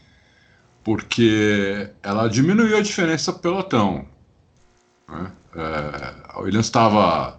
porque 0.82 1.91
ela 2.03 2.26
diminuiu 2.26 2.78
a 2.78 2.80
diferença 2.80 3.34
pelotão. 3.34 4.09
Né? 5.07 5.30
É, 5.55 6.14
a 6.30 6.41
Williams 6.41 6.64
estava 6.64 7.38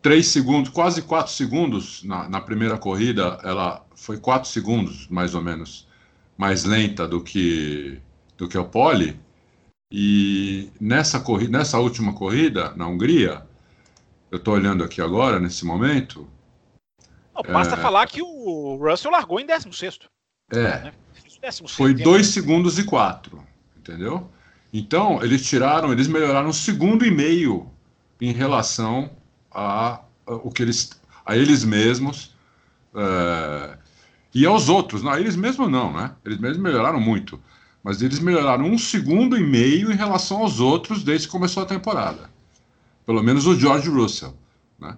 três 0.00 0.28
segundos, 0.28 0.70
quase 0.70 1.02
quatro 1.02 1.32
segundos 1.32 2.02
na, 2.04 2.28
na, 2.28 2.40
primeira 2.40 2.78
corrida, 2.78 3.38
ela 3.42 3.84
foi 3.94 4.18
quatro 4.18 4.48
segundos, 4.48 5.08
mais 5.08 5.34
ou 5.34 5.42
menos, 5.42 5.86
mais 6.36 6.64
lenta 6.64 7.06
do 7.06 7.22
que, 7.22 8.00
do 8.36 8.48
que 8.48 8.56
o 8.56 8.64
Pole. 8.64 9.18
E 9.90 10.70
nessa, 10.80 11.18
corrida, 11.18 11.58
nessa 11.58 11.78
última 11.78 12.12
corrida, 12.12 12.72
na 12.76 12.86
Hungria, 12.86 13.42
eu 14.30 14.38
estou 14.38 14.54
olhando 14.54 14.84
aqui 14.84 15.00
agora, 15.00 15.40
nesse 15.40 15.64
momento. 15.64 16.28
Não, 17.34 17.42
basta 17.52 17.74
é, 17.74 17.78
falar 17.78 18.06
que 18.06 18.22
o 18.22 18.76
Russell 18.76 19.10
largou 19.10 19.40
em 19.40 19.46
16. 19.46 20.00
É. 20.52 20.80
Né? 20.84 20.92
16 21.40 21.70
foi 21.70 21.94
2 21.94 22.26
segundos 22.26 22.78
e 22.78 22.84
4, 22.84 23.42
entendeu? 23.76 24.30
Então, 24.72 25.22
eles 25.22 25.46
tiraram, 25.46 25.92
eles 25.92 26.08
melhoraram 26.08 26.48
um 26.48 26.52
segundo 26.52 27.06
e 27.06 27.10
meio 27.10 27.70
em 28.20 28.32
relação 28.32 29.10
a, 29.50 30.00
a 30.26 30.34
o 30.42 30.50
que 30.50 30.62
eles, 30.62 30.90
a 31.24 31.36
eles 31.36 31.64
mesmos 31.64 32.34
é, 32.94 33.78
e 34.34 34.46
aos 34.46 34.68
outros. 34.68 35.02
Não, 35.02 35.16
eles 35.16 35.36
mesmos 35.36 35.70
não, 35.70 35.92
né? 35.92 36.14
Eles 36.24 36.38
mesmos 36.38 36.62
melhoraram 36.62 37.00
muito, 37.00 37.40
mas 37.82 38.02
eles 38.02 38.18
melhoraram 38.18 38.64
um 38.64 38.78
segundo 38.78 39.36
e 39.36 39.42
meio 39.42 39.92
em 39.92 39.96
relação 39.96 40.38
aos 40.38 40.60
outros 40.60 41.02
desde 41.02 41.26
que 41.26 41.32
começou 41.32 41.62
a 41.62 41.66
temporada. 41.66 42.30
Pelo 43.06 43.22
menos 43.22 43.46
o 43.46 43.58
George 43.58 43.88
Russell, 43.88 44.36
né? 44.78 44.96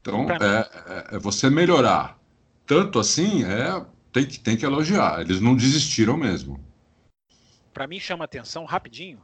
Então, 0.00 0.26
é, 0.30 0.70
é, 1.12 1.16
é 1.16 1.18
você 1.18 1.50
melhorar 1.50 2.16
tanto 2.66 2.98
assim, 2.98 3.44
é, 3.44 3.84
tem, 4.12 4.26
que, 4.26 4.38
tem 4.38 4.56
que 4.56 4.64
elogiar. 4.64 5.20
Eles 5.20 5.40
não 5.40 5.56
desistiram 5.56 6.16
mesmo. 6.16 6.60
Para 7.72 7.86
mim, 7.86 7.98
chama 7.98 8.24
atenção 8.24 8.64
rapidinho 8.64 9.18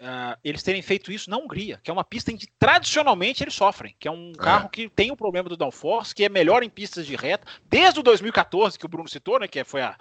Uh, 0.00 0.38
eles 0.44 0.62
terem 0.62 0.80
feito 0.80 1.10
isso 1.10 1.28
na 1.28 1.36
Hungria, 1.36 1.80
que 1.82 1.90
é 1.90 1.92
uma 1.92 2.04
pista 2.04 2.30
em 2.30 2.36
que 2.36 2.46
tradicionalmente 2.56 3.42
eles 3.42 3.54
sofrem, 3.54 3.96
que 3.98 4.06
é 4.06 4.10
um 4.10 4.30
é. 4.30 4.40
carro 4.40 4.68
que 4.68 4.88
tem 4.88 5.10
o 5.10 5.16
problema 5.16 5.48
do 5.48 5.56
downforce, 5.56 6.14
que 6.14 6.24
é 6.24 6.28
melhor 6.28 6.62
em 6.62 6.70
pistas 6.70 7.04
de 7.04 7.16
reta, 7.16 7.44
desde 7.64 7.98
o 7.98 8.02
2014 8.04 8.78
que 8.78 8.86
o 8.86 8.88
Bruno 8.88 9.08
citou, 9.08 9.40
né, 9.40 9.48
que 9.48 9.64
foi 9.64 9.82
a, 9.82 9.98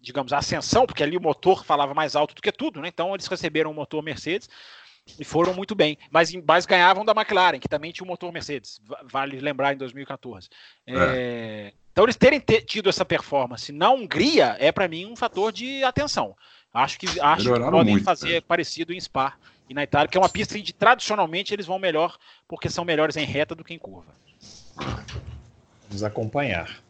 digamos, 0.00 0.32
a 0.32 0.38
ascensão, 0.38 0.86
porque 0.86 1.02
ali 1.02 1.16
o 1.16 1.20
motor 1.20 1.64
falava 1.64 1.92
mais 1.92 2.14
alto 2.14 2.32
do 2.32 2.40
que 2.40 2.52
tudo, 2.52 2.80
né, 2.80 2.86
então 2.86 3.12
eles 3.12 3.26
receberam 3.26 3.72
um 3.72 3.74
motor 3.74 4.00
Mercedes 4.04 4.48
e 5.18 5.24
foram 5.24 5.52
muito 5.52 5.74
bem, 5.74 5.98
mas, 6.12 6.32
mas 6.46 6.64
ganhavam 6.64 7.04
da 7.04 7.10
McLaren, 7.10 7.58
que 7.58 7.68
também 7.68 7.90
tinha 7.90 8.04
um 8.04 8.08
motor 8.08 8.30
Mercedes, 8.32 8.80
vale 9.02 9.40
lembrar 9.40 9.72
em 9.72 9.78
2014. 9.78 10.48
É. 10.86 10.94
É, 10.94 11.72
então 11.90 12.04
eles 12.04 12.16
terem 12.16 12.40
tido 12.64 12.88
essa 12.88 13.04
performance 13.04 13.72
na 13.72 13.90
Hungria 13.90 14.56
é 14.60 14.70
para 14.70 14.86
mim 14.86 15.06
um 15.06 15.16
fator 15.16 15.52
de 15.52 15.82
atenção. 15.82 16.36
Acho 16.72 16.98
que, 16.98 17.20
acho 17.20 17.52
que 17.52 17.60
podem 17.60 17.94
muito, 17.94 18.04
fazer 18.04 18.34
né? 18.34 18.40
parecido 18.40 18.92
em 18.92 19.00
Spa 19.00 19.34
e 19.68 19.74
na 19.74 19.82
Itália, 19.82 20.08
que 20.08 20.16
é 20.16 20.20
uma 20.20 20.28
pista 20.28 20.56
onde 20.56 20.72
tradicionalmente 20.72 21.52
eles 21.52 21.66
vão 21.66 21.78
melhor, 21.78 22.16
porque 22.46 22.68
são 22.68 22.84
melhores 22.84 23.16
em 23.16 23.24
reta 23.24 23.54
do 23.54 23.64
que 23.64 23.74
em 23.74 23.78
curva. 23.78 24.12
Vamos 25.88 26.02
acompanhar. 26.04 26.80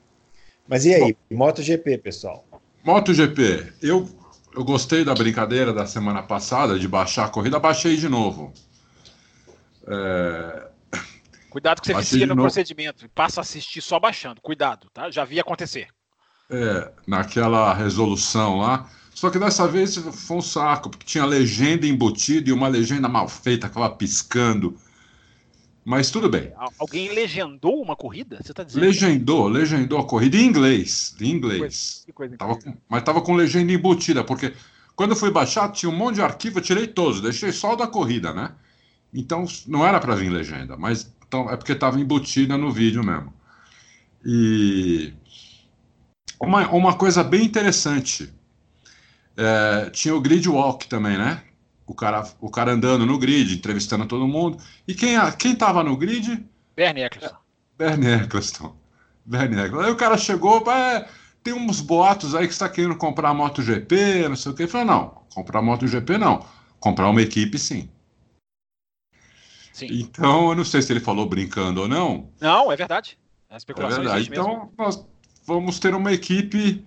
Mas 0.69 0.85
e 0.85 0.95
aí, 0.95 1.17
Bom, 1.31 1.37
MotoGP, 1.37 1.99
pessoal? 1.99 2.47
MotoGP, 2.85 3.73
eu, 3.83 4.09
eu 4.55 4.65
gostei 4.65 5.05
da 5.05 5.15
brincadeira 5.15 5.73
da 5.73 5.87
semana 5.87 6.23
passada 6.23 6.79
de 6.79 6.87
baixar 6.87 7.25
a 7.25 7.29
corrida, 7.29 7.59
baixei 7.59 7.97
de 7.97 8.09
novo. 8.09 8.53
É... 9.87 10.69
Cuidado 11.49 11.81
que 11.81 11.89
você 11.89 11.95
vicia 11.95 12.27
no 12.27 12.35
novo. 12.35 12.43
procedimento, 12.47 13.09
passa 13.11 13.41
a 13.41 13.43
assistir 13.43 13.81
só 13.81 13.99
baixando, 13.99 14.41
cuidado, 14.41 14.89
tá? 14.93 15.11
Já 15.11 15.25
vi 15.25 15.41
acontecer. 15.41 15.89
É, 16.49 16.93
naquela 17.07 17.75
resolução 17.75 18.59
lá, 18.59 18.89
só 19.21 19.29
que 19.29 19.39
dessa 19.39 19.69
vez 19.69 19.97
foi 19.97 20.39
um 20.39 20.41
saco, 20.41 20.89
porque 20.89 21.05
tinha 21.05 21.27
legenda 21.27 21.87
embutida 21.87 22.49
e 22.49 22.55
uma 22.55 22.69
legenda 22.69 23.07
mal 23.07 23.29
feita, 23.29 23.67
acaba 23.67 23.91
piscando. 23.91 24.75
Mas 25.85 26.11
tudo 26.11 26.27
bem. 26.27 26.51
Alguém 26.79 27.13
legendou 27.13 27.83
uma 27.83 27.95
corrida? 27.95 28.39
Você 28.43 28.55
tá 28.55 28.63
dizendo? 28.65 28.81
Legendou, 28.81 29.47
legendou 29.47 29.99
a 29.99 30.07
corrida 30.07 30.39
em 30.39 30.47
inglês. 30.47 31.15
Em 31.21 31.33
inglês. 31.33 32.03
Que 32.07 32.15
coisa, 32.15 32.33
que 32.33 32.39
coisa 32.39 32.39
tava 32.39 32.57
com, 32.57 32.81
mas 32.89 33.03
tava 33.03 33.21
com 33.21 33.35
legenda 33.35 33.71
embutida, 33.71 34.25
porque 34.25 34.55
quando 34.97 35.11
eu 35.11 35.17
fui 35.17 35.31
baixar, 35.31 35.71
tinha 35.71 35.93
um 35.93 35.95
monte 35.95 36.15
de 36.15 36.23
arquivo, 36.23 36.59
eu 36.59 36.63
tirei 36.63 36.87
todos, 36.87 37.21
deixei 37.21 37.53
só 37.53 37.75
o 37.75 37.77
da 37.77 37.87
corrida, 37.87 38.33
né? 38.33 38.53
Então 39.13 39.45
não 39.67 39.87
era 39.87 40.01
para 40.01 40.15
vir 40.15 40.31
legenda, 40.31 40.79
mas 40.79 41.13
então, 41.29 41.51
é 41.51 41.59
porque 41.59 41.73
estava 41.73 42.01
embutida 42.01 42.57
no 42.57 42.73
vídeo 42.73 43.05
mesmo. 43.05 43.35
E 44.25 45.13
uma, 46.41 46.67
uma 46.71 46.95
coisa 46.97 47.23
bem 47.23 47.45
interessante 47.45 48.40
é, 49.41 49.89
tinha 49.91 50.15
o 50.15 50.21
grid 50.21 50.47
walk 50.49 50.87
também, 50.87 51.17
né? 51.17 51.43
O 51.87 51.95
cara, 51.95 52.29
o 52.41 52.51
cara 52.51 52.73
andando 52.73 53.07
no 53.07 53.19
grid, 53.19 53.55
entrevistando 53.55 54.07
todo 54.07 54.29
mundo. 54.29 54.59
E 54.87 54.95
quem, 54.95 55.17
quem 55.39 55.57
tava 55.57 55.83
no 55.83 55.97
grid? 55.97 56.47
Bernie 56.77 57.05
Eccleston. 57.05 57.37
Bernie 57.77 58.13
Eccleston. 58.13 58.77
Bernie 59.25 59.59
Eccleston. 59.59 59.87
Aí 59.87 59.91
o 59.91 59.97
cara 59.97 60.19
chegou, 60.19 60.63
é, 60.71 61.09
tem 61.43 61.55
uns 61.55 61.81
boatos 61.81 62.35
aí 62.35 62.47
que 62.47 62.53
está 62.53 62.69
querendo 62.69 62.97
comprar 62.97 63.31
a 63.31 63.35
MotoGP, 63.35 64.29
não 64.29 64.37
sei 64.37 64.53
o 64.53 64.55
que. 64.55 64.63
Ele 64.63 64.71
falou, 64.71 64.87
não, 64.87 65.23
comprar 65.35 65.61
a 65.61 65.63
MotoGP 65.63 66.19
não. 66.19 66.45
Comprar 66.79 67.09
uma 67.09 67.23
equipe, 67.23 67.59
sim. 67.59 67.89
Sim. 69.73 69.89
Então, 69.91 70.51
eu 70.51 70.55
não 70.55 70.65
sei 70.65 70.83
se 70.83 70.93
ele 70.93 71.01
falou 71.01 71.27
brincando 71.27 71.81
ou 71.81 71.89
não. 71.89 72.29
Não, 72.41 72.71
é 72.71 72.77
verdade. 72.77 73.19
Especulação 73.51 74.01
é 74.01 74.05
verdade. 74.05 74.29
Então, 74.31 74.49
mesmo. 74.49 74.73
nós 74.77 75.05
vamos 75.47 75.79
ter 75.79 75.95
uma 75.95 76.13
equipe 76.13 76.85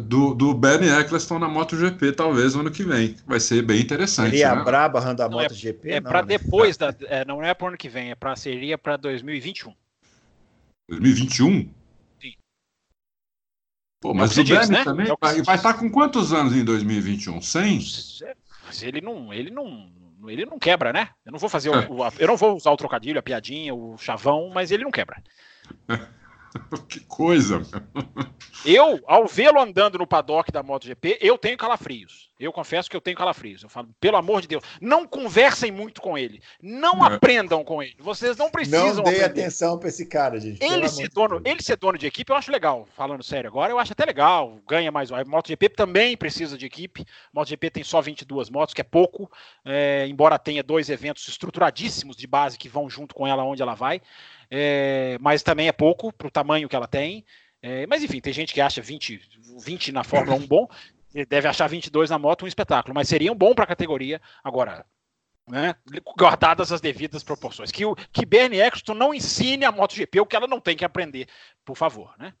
do, 0.00 0.34
do 0.34 0.54
Bernie 0.54 0.88
Eccleston 0.88 1.38
na 1.38 1.48
MotoGP, 1.48 2.12
talvez 2.12 2.54
no 2.54 2.60
ano 2.60 2.70
que 2.70 2.82
vem. 2.82 3.16
Vai 3.26 3.40
ser 3.40 3.62
bem 3.62 3.80
interessante. 3.80 4.30
Seria 4.30 4.54
né? 4.54 4.60
a 4.60 4.64
Braba 4.64 5.00
da 5.14 5.24
é 5.24 5.28
MotoGP? 5.28 5.90
É, 5.90 5.94
é 5.96 6.00
para 6.00 6.22
né? 6.22 6.38
depois, 6.38 6.76
da, 6.76 6.94
é, 7.02 7.24
não 7.24 7.42
é 7.42 7.52
para 7.52 7.64
o 7.64 7.68
ano 7.68 7.76
que 7.76 7.88
vem, 7.88 8.10
é 8.10 8.14
pra, 8.14 8.36
seria 8.36 8.78
para 8.78 8.96
2021. 8.96 9.74
2021? 10.88 11.70
Sim. 12.20 12.34
Pô, 14.00 14.14
mas 14.14 14.36
é 14.36 14.40
o, 14.40 14.44
o 14.44 14.46
Bernie 14.46 14.70
né? 14.70 14.84
também 14.84 15.06
é 15.10 15.14
vai, 15.20 15.42
vai 15.42 15.56
estar 15.56 15.72
tá 15.74 15.78
com 15.78 15.90
quantos 15.90 16.32
anos 16.32 16.54
em 16.54 16.64
2021? 16.64 17.40
100? 17.40 17.78
Mas 18.66 18.82
ele 18.82 19.00
não, 19.00 19.32
ele 19.32 19.50
não, 19.50 19.90
ele 20.26 20.46
não 20.46 20.58
quebra, 20.58 20.92
né? 20.92 21.10
Eu 21.24 21.32
não 21.32 21.38
vou 21.38 21.48
fazer 21.48 21.70
o, 21.70 21.74
o, 21.74 22.12
eu 22.18 22.28
não 22.28 22.36
vou 22.36 22.56
usar 22.56 22.70
o 22.70 22.76
trocadilho, 22.76 23.18
a 23.18 23.22
piadinha, 23.22 23.74
o 23.74 23.96
chavão, 23.98 24.50
mas 24.52 24.70
ele 24.70 24.84
não 24.84 24.90
quebra. 24.90 25.22
que 26.88 27.00
coisa! 27.00 27.62
Eu, 28.64 29.00
ao 29.06 29.26
vê-lo 29.26 29.60
andando 29.60 29.98
no 29.98 30.06
paddock 30.06 30.50
da 30.50 30.62
MotoGP, 30.62 31.18
eu 31.20 31.38
tenho 31.38 31.56
calafrios. 31.56 32.29
Eu 32.40 32.52
confesso 32.52 32.88
que 32.88 32.96
eu 32.96 33.00
tenho 33.00 33.16
calafrios. 33.16 33.62
Eu 33.62 33.68
falo, 33.68 33.88
pelo 34.00 34.16
amor 34.16 34.40
de 34.40 34.48
Deus, 34.48 34.64
não 34.80 35.06
conversem 35.06 35.70
muito 35.70 36.00
com 36.00 36.16
ele. 36.16 36.42
Não 36.62 37.04
é. 37.06 37.14
aprendam 37.14 37.62
com 37.62 37.82
ele. 37.82 37.96
Vocês 37.98 38.36
não 38.36 38.50
precisam. 38.50 39.04
Não 39.04 39.04
dê 39.04 39.22
atenção 39.22 39.78
para 39.78 39.88
esse 39.88 40.06
cara, 40.06 40.40
gente. 40.40 40.64
Ele 40.64 40.88
ser, 40.88 41.08
dono, 41.10 41.40
ele 41.44 41.62
ser 41.62 41.76
dono 41.76 41.98
de 41.98 42.06
equipe, 42.06 42.32
eu 42.32 42.36
acho 42.36 42.50
legal. 42.50 42.88
Falando 42.96 43.22
sério 43.22 43.48
agora, 43.48 43.72
eu 43.72 43.78
acho 43.78 43.92
até 43.92 44.04
legal. 44.04 44.58
Ganha 44.66 44.90
mais. 44.90 45.12
A 45.12 45.24
MotoGP 45.24 45.68
também 45.68 46.16
precisa 46.16 46.56
de 46.56 46.66
equipe. 46.66 47.02
A 47.02 47.40
MotoGP 47.40 47.70
tem 47.70 47.84
só 47.84 48.00
22 48.00 48.50
motos, 48.50 48.74
que 48.74 48.80
é 48.80 48.84
pouco. 48.84 49.30
É, 49.64 50.06
embora 50.08 50.38
tenha 50.38 50.62
dois 50.62 50.88
eventos 50.88 51.28
estruturadíssimos 51.28 52.16
de 52.16 52.26
base 52.26 52.58
que 52.58 52.68
vão 52.68 52.88
junto 52.88 53.14
com 53.14 53.26
ela 53.26 53.44
onde 53.44 53.62
ela 53.62 53.74
vai 53.74 54.00
é, 54.50 55.16
mas 55.20 55.42
também 55.42 55.68
é 55.68 55.72
pouco 55.72 56.12
para 56.12 56.26
o 56.26 56.30
tamanho 56.30 56.68
que 56.68 56.74
ela 56.74 56.88
tem. 56.88 57.24
É, 57.62 57.86
mas 57.86 58.02
enfim, 58.02 58.20
tem 58.20 58.32
gente 58.32 58.52
que 58.52 58.60
acha 58.60 58.82
20, 58.82 59.20
20 59.62 59.92
na 59.92 60.02
Fórmula 60.02 60.36
1 60.36 60.46
bom, 60.46 60.66
deve 61.28 61.48
achar 61.48 61.68
22 61.68 62.10
na 62.10 62.18
moto 62.18 62.44
um 62.44 62.48
espetáculo, 62.48 62.94
mas 62.94 63.08
seria 63.08 63.32
um 63.32 63.36
bom 63.36 63.54
para 63.54 63.64
a 63.64 63.68
categoria. 63.68 64.20
Agora, 64.42 64.84
né, 65.48 65.74
guardadas 66.16 66.70
as 66.70 66.80
devidas 66.80 67.24
proporções. 67.24 67.70
Que, 67.72 67.84
o, 67.84 67.96
que 68.12 68.24
Bernie 68.24 68.60
Eccleston 68.60 68.94
não 68.94 69.12
ensine 69.12 69.64
a 69.64 69.72
MotoGP 69.72 70.20
o 70.20 70.26
que 70.26 70.36
ela 70.36 70.46
não 70.46 70.60
tem 70.60 70.76
que 70.76 70.84
aprender, 70.84 71.26
por 71.64 71.76
favor. 71.76 72.14
Né? 72.18 72.32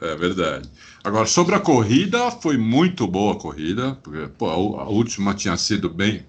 É 0.00 0.14
verdade. 0.16 0.70
Agora, 1.02 1.26
sobre 1.26 1.54
a 1.54 1.60
corrida, 1.60 2.30
foi 2.30 2.58
muito 2.58 3.06
boa 3.06 3.34
a 3.34 3.38
corrida, 3.38 3.94
porque 4.02 4.28
pô, 4.28 4.48
a, 4.48 4.88
última 4.88 5.34
tinha 5.34 5.56
sido 5.56 5.88
bem, 5.88 6.26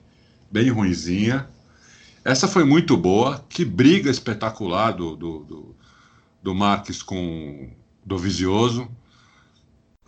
bem 0.49 0.69
ruinzinha. 0.69 1.49
Essa 2.23 2.47
foi 2.47 2.63
muito 2.63 2.95
boa. 2.95 3.45
Que 3.49 3.65
briga 3.65 4.09
espetacular 4.09 4.91
do, 4.91 5.15
do, 5.15 5.39
do, 5.39 5.75
do 6.41 6.55
Marques 6.55 7.03
com 7.03 7.69
do 8.05 8.17
Vizioso. 8.17 8.89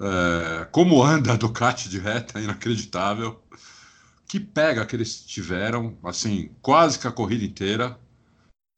É, 0.01 0.65
como 0.71 1.03
anda 1.03 1.33
a 1.33 1.35
Ducati 1.35 1.87
de 1.87 1.99
reta, 1.99 2.39
inacreditável. 2.39 3.39
Que 4.27 4.39
pega 4.39 4.85
que 4.85 4.95
eles 4.95 5.23
tiveram, 5.25 5.97
assim, 6.03 6.49
quase 6.61 6.97
que 6.97 7.07
a 7.07 7.11
corrida 7.11 7.43
inteira. 7.45 7.99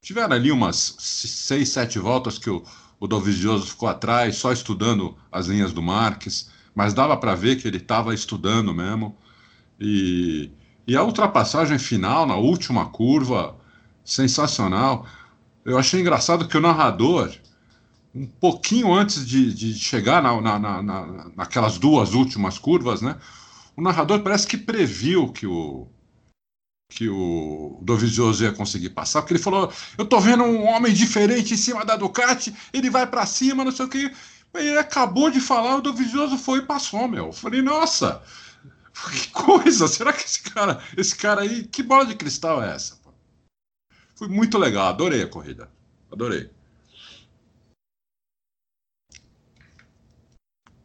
Tiveram 0.02 0.36
ali 0.36 0.52
umas 0.52 0.96
seis, 1.00 1.70
sete 1.70 1.98
voltas 1.98 2.38
que 2.38 2.50
o, 2.50 2.64
o 3.00 3.08
Dovizioso 3.08 3.68
ficou 3.68 3.88
atrás, 3.88 4.36
só 4.36 4.52
estudando 4.52 5.16
as 5.32 5.48
linhas 5.48 5.72
do 5.72 5.82
Marques, 5.82 6.50
mas 6.76 6.94
dava 6.94 7.16
para 7.16 7.36
ver 7.36 7.56
que 7.56 7.68
ele 7.68 7.78
estava 7.78 8.14
estudando 8.14 8.74
mesmo. 8.74 9.16
E, 9.80 10.52
e 10.86 10.96
a 10.98 11.04
ultrapassagem 11.04 11.80
final, 11.80 12.26
na 12.26 12.36
última 12.36 12.88
curva, 12.88 13.56
sensacional. 14.04 15.08
Eu 15.64 15.78
achei 15.78 16.02
engraçado 16.02 16.48
que 16.48 16.58
o 16.58 16.62
narrador, 16.62 17.32
um 18.14 18.28
pouquinho 18.28 18.94
antes 18.94 19.26
de, 19.26 19.54
de 19.54 19.74
chegar 19.74 20.22
na, 20.22 20.40
na, 20.40 20.82
na, 20.82 21.32
naquelas 21.36 21.78
duas 21.78 22.14
últimas 22.14 22.58
curvas, 22.58 23.02
né? 23.02 23.18
O 23.76 23.82
narrador 23.82 24.22
parece 24.22 24.46
que 24.46 24.58
previu 24.58 25.32
que 25.32 25.48
o, 25.48 25.88
que 26.90 27.10
o 27.10 27.80
Dovizioso 27.82 28.44
ia 28.44 28.52
conseguir 28.52 28.92
passar, 28.92 29.22
porque 29.22 29.34
ele 29.34 29.44
falou: 29.44 29.72
Eu 29.98 30.06
tô 30.06 30.20
vendo 30.20 30.44
um 30.44 30.66
homem 30.66 30.94
diferente 30.94 31.56
em 31.56 31.58
cima 31.58 31.84
da 31.84 31.96
Ducati, 31.96 32.54
ele 32.72 32.90
vai 32.90 33.08
para 33.08 33.26
cima, 33.26 33.64
não 33.64 33.72
sei 33.72 33.86
o 33.86 33.90
que. 33.90 34.14
Ele 34.54 34.78
acabou 34.78 35.32
de 35.32 35.42
falar, 35.42 35.78
o 35.78 35.82
Dovizioso 35.82 36.38
foi 36.38 36.60
e 36.60 36.66
passou, 36.66 37.08
meu. 37.08 37.28
Eu 37.28 37.34
falei: 37.34 37.62
Nossa, 37.62 38.22
Que 38.94 39.28
coisa! 39.30 39.88
Será 39.88 40.14
que 40.14 40.24
esse 40.24 40.44
cara, 40.44 40.82
esse 40.96 41.16
cara 41.16 41.42
aí, 41.42 41.64
que 41.64 41.82
bola 41.82 42.06
de 42.06 42.16
cristal 42.16 42.64
é 42.64 42.76
essa? 42.76 43.00
Foi 44.16 44.28
muito 44.28 44.58
legal, 44.58 44.88
adorei 44.88 45.24
a 45.24 45.28
corrida. 45.28 45.70
Adorei. 46.12 46.50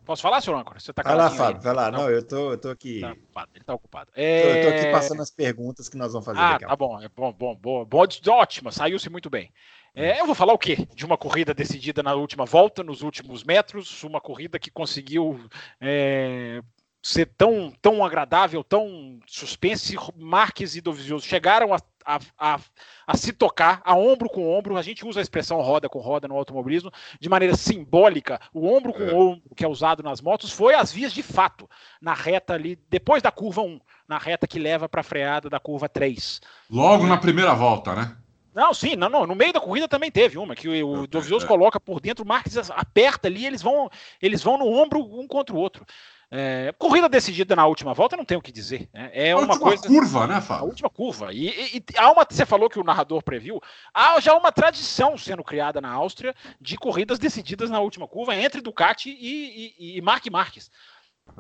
Posso 0.09 0.23
falar, 0.23 0.41
senhor 0.41 0.57
Âncora? 0.57 0.81
Você 0.81 0.91
tá 0.91 1.03
vai 1.03 1.15
lá, 1.15 1.31
Fábio, 1.31 1.61
vai 1.61 1.75
lá. 1.75 1.91
Não, 1.91 1.99
Não, 1.99 2.11
eu, 2.11 2.27
tô, 2.27 2.53
eu 2.53 2.59
tô 2.59 2.71
aqui. 2.71 3.03
Tá 3.03 3.13
ocupado, 3.13 3.51
ele 3.55 3.65
tá 3.65 3.75
ocupado. 3.75 4.11
É... 4.17 4.53
Eu 4.53 4.63
tô 4.63 4.69
aqui 4.71 4.87
é- 4.87 4.91
passando 4.91 5.21
as 5.21 5.31
perguntas 5.31 5.87
que 5.87 5.99
nós 5.99 6.15
vamos 6.15 6.25
fazer 6.25 6.41
ah, 6.41 6.59
tá 6.59 6.75
bom, 6.75 6.99
é 6.99 7.11
bom, 7.11 7.31
bom, 7.31 7.55
bom, 7.55 7.85
bom, 7.85 8.07
ótima, 8.31 8.73
saiu-se 8.73 9.11
muito 9.11 9.29
bem. 9.29 9.53
É, 9.95 10.19
eu 10.19 10.25
vou 10.25 10.35
falar 10.35 10.55
o 10.55 10.59
quê? 10.59 10.89
De 10.95 11.05
uma 11.05 11.19
corrida 11.19 11.53
decidida 11.53 12.03
na 12.03 12.15
última 12.15 12.47
volta, 12.47 12.83
nos 12.83 13.03
últimos 13.03 13.45
metros, 13.45 14.03
uma 14.03 14.19
corrida 14.19 14.59
que 14.59 14.71
conseguiu 14.71 15.39
é, 15.79 16.63
ser 17.09 17.25
tão, 17.39 17.73
tão 17.81 18.05
agradável, 18.05 18.63
tão 18.63 19.19
suspense. 19.27 19.97
Marques 20.15 20.77
e 20.77 20.81
Dovizioso 20.83 21.27
chegaram 21.27 21.73
a, 21.73 21.79
a, 22.05 22.19
a, 22.39 22.61
a, 23.07 23.17
se 23.17 23.33
tocar, 23.33 23.81
a 23.83 23.97
ombro 23.97 24.29
com 24.29 24.47
ombro. 24.47 24.77
A 24.77 24.83
gente 24.83 25.07
usa 25.07 25.19
a 25.19 25.23
expressão 25.23 25.59
roda 25.63 25.89
com 25.89 26.01
roda 26.01 26.29
no 26.29 26.37
automobilismo 26.37 26.93
de 27.19 27.29
maneira 27.31 27.57
simbólica. 27.57 28.39
O 28.53 28.69
ombro 28.69 28.93
com 28.93 29.05
é. 29.05 29.15
ombro 29.15 29.43
que 29.57 29.65
é 29.65 29.69
usado 29.69 30.03
nas 30.03 30.21
motos 30.21 30.53
foi 30.53 30.75
as 30.75 30.93
vias 30.93 31.11
de 31.15 31.23
fato, 31.23 31.69
na 31.99 32.13
reta 32.13 32.53
ali, 32.53 32.79
depois 32.91 33.23
da 33.23 33.33
curva 33.33 33.63
1, 33.63 33.81
na 34.07 34.19
reta 34.19 34.47
que 34.47 34.59
leva 34.59 34.87
para 34.87 35.01
a 35.01 35.05
freada 35.05 35.49
da 35.49 35.59
curva 35.59 35.89
3. 35.89 36.43
Logo 36.71 37.07
é. 37.07 37.09
na 37.09 37.17
primeira 37.17 37.55
volta, 37.55 37.95
né? 37.95 38.17
Não, 38.55 38.75
sim, 38.75 38.97
não, 38.97 39.09
não, 39.09 39.27
no 39.27 39.35
meio 39.35 39.53
da 39.53 39.61
corrida 39.61 39.89
também 39.89 40.11
teve 40.11 40.37
uma, 40.37 40.55
que 40.55 40.69
o, 40.69 40.89
o 40.89 41.07
Dovizioso 41.07 41.47
é. 41.47 41.49
coloca 41.49 41.79
por 41.81 42.01
dentro, 42.01 42.25
o 42.25 42.29
Marques 42.29 42.71
aperta 42.71 43.29
ali, 43.29 43.47
eles 43.47 43.63
vão, 43.63 43.89
eles 44.21 44.43
vão 44.43 44.59
no 44.59 44.67
ombro 44.67 45.01
um 45.01 45.27
contra 45.27 45.55
o 45.55 45.59
outro. 45.59 45.87
É, 46.31 46.75
corrida 46.79 47.09
decidida 47.09 47.57
na 47.57 47.67
última 47.67 47.95
volta, 47.95 48.17
não 48.17 48.25
tenho 48.25 48.41
o 48.41 48.43
que 48.43 48.53
dizer. 48.53 48.89
Né? 48.93 49.11
É 49.15 49.33
a 49.33 49.37
uma 49.37 49.55
última 49.55 49.61
coisa. 49.61 49.89
curva, 49.89 50.27
né, 50.27 50.41
Fábio? 50.43 50.65
A 50.65 50.67
última 50.67 50.91
curva. 50.91 51.33
E, 51.33 51.49
e, 51.49 51.77
e, 51.79 51.85
há 51.97 52.13
uma, 52.13 52.27
você 52.29 52.45
falou 52.45 52.69
que 52.69 52.79
o 52.79 52.85
narrador 52.85 53.23
previu. 53.23 53.63
Há 53.95 54.21
já 54.21 54.35
uma 54.35 54.53
tradição 54.53 55.17
sendo 55.17 55.43
criada 55.43 55.81
na 55.81 55.91
Áustria 55.91 56.35
de 56.61 56.77
corridas 56.77 57.19
decididas 57.19 57.71
na 57.71 57.81
última 57.81 58.07
curva 58.07 58.35
entre 58.35 58.61
Ducati 58.61 59.09
e, 59.09 59.75
e, 59.79 59.97
e 59.97 60.01
Mark 60.03 60.27
Marques. 60.31 60.71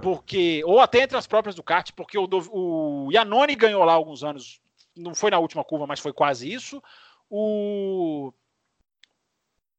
Porque, 0.03 0.62
ou 0.64 0.80
até 0.80 1.03
entre 1.03 1.18
as 1.18 1.26
próprias 1.26 1.55
Ducati, 1.55 1.93
porque 1.93 2.16
o, 2.16 2.28
o 2.51 3.12
Iannone 3.12 3.55
ganhou 3.55 3.84
lá 3.84 3.93
alguns 3.93 4.24
anos, 4.24 4.61
não 4.97 5.14
foi 5.14 5.30
na 5.30 5.39
última 5.39 5.64
curva, 5.64 5.86
mas 5.86 6.01
foi 6.01 6.14
quase 6.14 6.51
isso. 6.51 6.82
O 7.28 8.32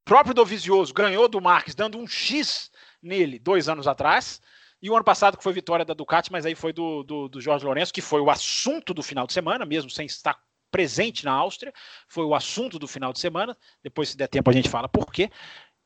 próprio 0.05 0.35
Dovizioso 0.35 0.93
ganhou 0.93 1.27
do 1.27 1.41
Marques, 1.41 1.73
dando 1.73 1.97
um 1.97 2.05
X 2.05 2.71
nele 3.01 3.39
dois 3.39 3.67
anos 3.67 3.87
atrás. 3.87 4.39
E 4.81 4.89
o 4.89 4.95
ano 4.95 5.03
passado, 5.03 5.37
que 5.37 5.43
foi 5.43 5.53
vitória 5.53 5.83
da 5.83 5.93
Ducati, 5.93 6.31
mas 6.31 6.45
aí 6.45 6.55
foi 6.55 6.71
do, 6.71 7.03
do, 7.03 7.27
do 7.27 7.41
Jorge 7.41 7.65
Lourenço, 7.65 7.93
que 7.93 8.01
foi 8.01 8.21
o 8.21 8.29
assunto 8.29 8.93
do 8.93 9.03
final 9.03 9.27
de 9.27 9.33
semana, 9.33 9.65
mesmo 9.65 9.89
sem 9.89 10.05
estar 10.05 10.39
presente 10.71 11.25
na 11.25 11.33
Áustria, 11.33 11.73
foi 12.07 12.23
o 12.23 12.35
assunto 12.35 12.79
do 12.79 12.87
final 12.87 13.11
de 13.11 13.19
semana. 13.19 13.57
Depois, 13.83 14.09
se 14.09 14.17
der 14.17 14.27
tempo, 14.27 14.49
a 14.49 14.53
gente 14.53 14.69
fala 14.69 14.87
por 14.87 15.11
quê. 15.11 15.29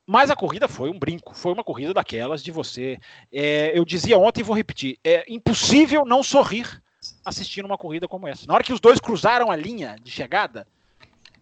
Mas 0.06 0.30
a 0.30 0.36
corrida 0.36 0.68
foi 0.68 0.90
um 0.90 1.00
brinco, 1.00 1.34
foi 1.34 1.54
uma 1.54 1.64
corrida 1.64 1.94
daquelas 1.94 2.44
de 2.44 2.52
você. 2.52 3.00
É, 3.32 3.78
eu 3.78 3.86
dizia 3.86 4.18
ontem 4.18 4.42
e 4.42 4.44
vou 4.44 4.56
repetir: 4.56 5.00
é 5.04 5.24
impossível 5.30 6.06
não 6.06 6.22
sorrir 6.22 6.84
assistindo 7.24 7.66
uma 7.66 7.78
corrida 7.78 8.08
como 8.08 8.28
essa. 8.28 8.46
Na 8.46 8.54
hora 8.54 8.64
que 8.64 8.74
os 8.74 8.80
dois 8.80 9.00
cruzaram 9.00 9.50
a 9.50 9.56
linha 9.56 9.96
de 10.02 10.12
chegada, 10.12 10.68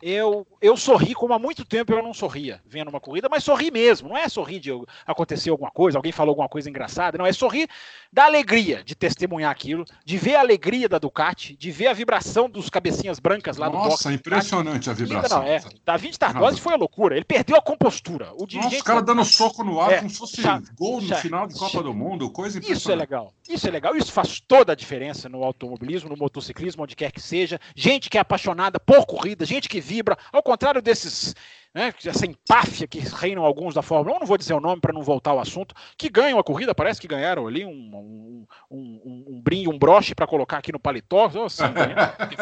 eu, 0.02 0.48
eu 0.62 0.76
sorri 0.76 1.14
como 1.14 1.34
há 1.34 1.40
muito 1.40 1.64
tempo 1.64 1.94
eu 1.94 2.02
não 2.02 2.14
sorria 2.14 2.62
vendo 2.66 2.90
uma 2.90 3.00
corrida, 3.00 3.28
mas 3.30 3.44
sorri 3.44 3.70
mesmo. 3.70 4.10
Não 4.10 4.18
é 4.18 4.28
sorrir 4.28 4.60
de 4.60 4.72
acontecer 5.06 5.50
alguma 5.50 5.70
coisa, 5.70 5.98
alguém 5.98 6.12
falou 6.12 6.32
alguma 6.32 6.50
coisa 6.50 6.70
engraçada, 6.70 7.18
não. 7.18 7.26
É 7.26 7.34
sorrir 7.34 7.70
da 8.12 8.26
alegria 8.26 8.84
de 8.84 8.96
testemunhar 8.96 9.52
aquilo, 9.52 9.86
de 10.04 10.18
ver 10.18 10.36
a 10.36 10.40
alegria 10.40 10.90
da 10.90 10.98
Ducati, 10.98 11.56
de 11.56 11.72
ver 11.72 11.88
a 11.88 11.94
vibração 11.94 12.50
dos 12.50 12.70
cabecinhas 12.70 13.20
brancas 13.20 13.58
lá 13.58 13.68
Nossa, 13.68 13.78
do 13.78 13.90
box. 13.90 14.06
Nossa, 14.06 14.14
impressionante 14.14 14.90
a 14.90 14.94
vibração. 14.94 15.40
Não, 15.40 15.48
é. 15.48 15.62
David 15.86 16.18
Tardosi 16.18 16.60
foi 16.60 16.74
a 16.74 16.78
loucura. 16.78 17.16
Ele 17.16 17.26
perdeu 17.26 17.56
a 17.56 17.62
compostura. 17.62 18.34
O 18.34 18.48
Nossa, 18.52 18.76
os 18.76 18.82
caras 18.82 19.06
dando 19.06 19.24
soco 19.24 19.64
no 19.64 19.80
ar 19.80 19.92
é, 19.92 19.98
como 19.98 20.10
se 20.10 20.18
fosse 20.18 20.42
já, 20.42 20.62
gol 20.78 21.02
no 21.02 21.08
já, 21.08 21.18
final 21.18 21.48
de 21.48 21.54
Copa 21.54 21.78
já, 21.78 21.82
do 21.82 21.94
Mundo, 21.94 22.30
coisa 22.32 22.58
impressionante. 22.58 22.82
Isso 22.82 22.92
é 22.92 22.96
legal. 22.96 23.34
Isso 23.48 23.68
é 23.68 23.72
legal. 23.72 23.96
Isso 23.96 24.12
faz 24.12 24.40
toda 24.40 24.74
a 24.74 24.76
diferença 24.76 25.30
no 25.30 25.44
automobilismo, 25.44 26.10
no 26.10 26.18
motociclismo, 26.18 26.84
onde 26.84 26.96
quer 26.96 27.12
que 27.12 27.22
seja. 27.22 27.60
Gente 27.76 28.10
que 28.10 28.18
é 28.18 28.22
apaixonada 28.22 28.80
por 28.80 29.06
corrida, 29.06 29.46
gente 29.46 29.70
que 29.70 29.80
vibra. 29.92 30.18
Ao 30.32 30.42
contrário 30.42 30.82
desses, 30.82 31.36
né, 31.74 31.94
essa 32.06 32.26
empáfia 32.26 32.88
que 32.88 33.00
reinam 33.00 33.44
alguns 33.44 33.74
da 33.74 33.82
Fórmula 33.82 34.16
1, 34.16 34.20
não 34.22 34.28
vou 34.28 34.38
dizer 34.38 34.54
o 34.54 34.60
nome 34.62 34.80
para 34.80 34.94
não 34.94 35.02
voltar 35.02 35.32
ao 35.32 35.40
assunto, 35.40 35.76
que 35.98 36.10
ganham 36.10 36.40
a 36.40 36.44
corrida, 36.44 36.74
parece 36.74 37.02
que 37.02 37.08
ganharam 37.08 37.46
ali 37.46 37.66
um, 37.66 37.72
um, 37.72 38.46
um, 38.70 39.26
um 39.28 39.42
brinde, 39.42 39.68
um 39.68 39.78
broche 39.78 40.16
para 40.16 40.28
colocar 40.28 40.60
aqui 40.60 40.72
no 40.72 40.80
paletó. 40.80 41.26
Assim, 41.46 41.64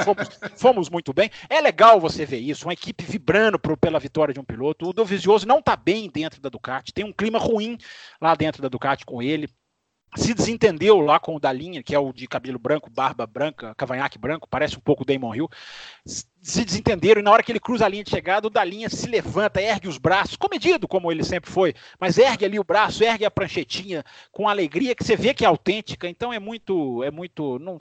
fomos, 0.03 0.29
fomos, 0.55 0.89
muito 0.89 1.11
bem. 1.11 1.31
É 1.49 1.59
legal 1.59 1.99
você 1.99 2.25
ver 2.25 2.39
isso, 2.39 2.67
uma 2.67 2.73
equipe 2.73 3.03
vibrando 3.03 3.57
pro, 3.57 3.75
pela 3.75 3.99
vitória 3.99 4.33
de 4.33 4.39
um 4.39 4.43
piloto. 4.45 4.89
O 4.89 4.93
Dovizioso 4.93 5.47
não 5.47 5.57
está 5.59 5.75
bem 5.75 6.07
dentro 6.07 6.39
da 6.39 6.49
Ducati, 6.49 6.93
tem 6.93 7.05
um 7.05 7.13
clima 7.13 7.39
ruim 7.39 7.77
lá 8.21 8.35
dentro 8.35 8.61
da 8.61 8.69
Ducati 8.69 9.05
com 9.05 9.21
ele 9.21 9.49
se 10.15 10.33
desentendeu 10.33 10.99
lá 10.99 11.19
com 11.19 11.35
o 11.35 11.39
da 11.39 11.51
linha, 11.51 11.83
que 11.83 11.93
é 11.93 11.99
o 11.99 12.11
de 12.11 12.27
cabelo 12.27 12.57
branco, 12.57 12.89
barba 12.89 13.27
branca, 13.27 13.75
cavanhaque 13.75 14.17
branco, 14.17 14.47
parece 14.49 14.75
um 14.75 14.79
pouco 14.79 15.03
o 15.03 15.05
Damon 15.05 15.35
Hill. 15.35 15.49
Se 16.05 16.65
desentenderam 16.65 17.21
e 17.21 17.23
na 17.23 17.31
hora 17.31 17.43
que 17.43 17.51
ele 17.51 17.59
cruza 17.59 17.85
a 17.85 17.89
linha 17.89 18.03
de 18.03 18.09
chegada, 18.09 18.47
o 18.47 18.49
da 18.49 18.63
linha 18.63 18.89
se 18.89 19.07
levanta, 19.07 19.61
ergue 19.61 19.87
os 19.87 19.97
braços, 19.97 20.35
comedido 20.35 20.87
como 20.87 21.11
ele 21.11 21.23
sempre 21.23 21.51
foi, 21.51 21.75
mas 21.99 22.17
ergue 22.17 22.45
ali 22.45 22.59
o 22.59 22.63
braço, 22.63 23.03
ergue 23.03 23.25
a 23.25 23.31
pranchetinha 23.31 24.03
com 24.31 24.49
alegria 24.49 24.95
que 24.95 25.03
você 25.03 25.15
vê 25.15 25.33
que 25.33 25.45
é 25.45 25.47
autêntica. 25.47 26.07
Então 26.07 26.33
é 26.33 26.39
muito, 26.39 27.03
é 27.03 27.11
muito. 27.11 27.59
Não... 27.59 27.79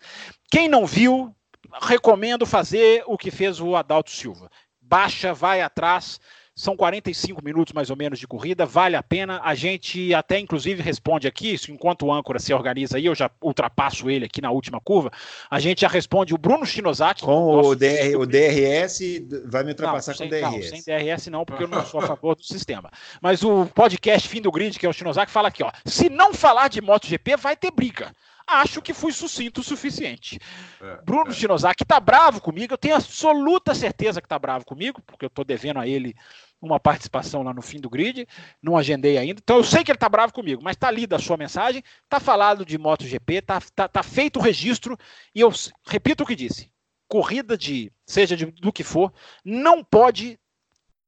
Quem 0.50 0.68
não 0.68 0.84
viu, 0.84 1.34
recomendo 1.80 2.44
fazer 2.44 3.02
o 3.06 3.16
que 3.16 3.30
fez 3.30 3.60
o 3.60 3.74
Adalto 3.74 4.10
Silva. 4.10 4.50
Baixa, 4.80 5.32
vai 5.32 5.60
atrás 5.60 6.20
são 6.58 6.76
45 6.76 7.42
minutos 7.44 7.72
mais 7.72 7.88
ou 7.88 7.96
menos 7.96 8.18
de 8.18 8.26
corrida, 8.26 8.66
vale 8.66 8.96
a 8.96 9.02
pena. 9.02 9.40
A 9.44 9.54
gente 9.54 10.12
até 10.12 10.40
inclusive 10.40 10.82
responde 10.82 11.28
aqui, 11.28 11.56
enquanto 11.68 12.04
o 12.04 12.12
âncora 12.12 12.40
se 12.40 12.52
organiza 12.52 12.96
aí, 12.96 13.06
eu 13.06 13.14
já 13.14 13.30
ultrapasso 13.40 14.10
ele 14.10 14.24
aqui 14.24 14.42
na 14.42 14.50
última 14.50 14.80
curva. 14.80 15.12
A 15.48 15.60
gente 15.60 15.82
já 15.82 15.88
responde 15.88 16.34
o 16.34 16.38
Bruno 16.38 16.66
Shinozaki. 16.66 17.22
Com 17.22 17.60
o, 17.60 17.76
DR, 17.76 18.16
o 18.18 18.26
DRS, 18.26 18.98
vai 19.44 19.62
me 19.62 19.70
ultrapassar 19.70 20.16
não, 20.18 20.18
com 20.18 20.24
o 20.24 20.28
DRS. 20.28 20.42
Não, 20.42 20.62
sem 20.62 20.82
DRS 20.82 21.26
não, 21.28 21.44
porque 21.44 21.62
eu 21.62 21.68
não 21.68 21.86
sou 21.86 22.00
a 22.00 22.08
favor 22.08 22.34
do 22.34 22.42
sistema. 22.42 22.90
Mas 23.22 23.44
o 23.44 23.66
podcast 23.66 24.28
Fim 24.28 24.42
do 24.42 24.50
Grid, 24.50 24.76
que 24.80 24.84
é 24.84 24.88
o 24.88 24.92
Shinozaki, 24.92 25.30
fala 25.30 25.46
aqui, 25.46 25.62
ó. 25.62 25.70
Se 25.84 26.08
não 26.08 26.34
falar 26.34 26.66
de 26.66 26.80
MotoGP, 26.80 27.36
vai 27.36 27.56
ter 27.56 27.70
briga 27.70 28.12
acho 28.48 28.80
que 28.80 28.94
fui 28.94 29.12
sucinto 29.12 29.60
o 29.60 29.64
suficiente. 29.64 30.40
É, 30.80 31.02
Bruno 31.04 31.30
é. 31.30 31.34
Shinozaki 31.34 31.84
tá 31.84 32.00
bravo 32.00 32.40
comigo, 32.40 32.72
eu 32.72 32.78
tenho 32.78 32.96
absoluta 32.96 33.74
certeza 33.74 34.22
que 34.22 34.28
tá 34.28 34.38
bravo 34.38 34.64
comigo, 34.64 35.02
porque 35.06 35.26
eu 35.26 35.30
tô 35.30 35.44
devendo 35.44 35.78
a 35.78 35.86
ele 35.86 36.16
uma 36.60 36.80
participação 36.80 37.42
lá 37.42 37.54
no 37.54 37.62
fim 37.62 37.78
do 37.78 37.90
grid, 37.90 38.26
não 38.60 38.76
agendei 38.76 39.18
ainda. 39.18 39.40
Então 39.42 39.58
eu 39.58 39.64
sei 39.64 39.84
que 39.84 39.90
ele 39.90 39.96
está 39.96 40.08
bravo 40.08 40.32
comigo, 40.32 40.62
mas 40.62 40.74
está 40.74 40.90
lida 40.90 41.16
a 41.16 41.20
sua 41.20 41.36
mensagem, 41.36 41.84
está 42.02 42.18
falado 42.18 42.64
de 42.64 42.78
MotoGP, 42.78 43.34
está 43.34 43.60
tá, 43.74 43.86
tá 43.86 44.02
feito 44.02 44.38
o 44.38 44.42
registro, 44.42 44.96
e 45.34 45.40
eu 45.40 45.52
repito 45.86 46.24
o 46.24 46.26
que 46.26 46.34
disse: 46.34 46.70
corrida 47.06 47.56
de, 47.56 47.92
seja 48.06 48.36
de, 48.36 48.46
do 48.46 48.72
que 48.72 48.82
for, 48.82 49.12
não 49.44 49.84
pode 49.84 50.38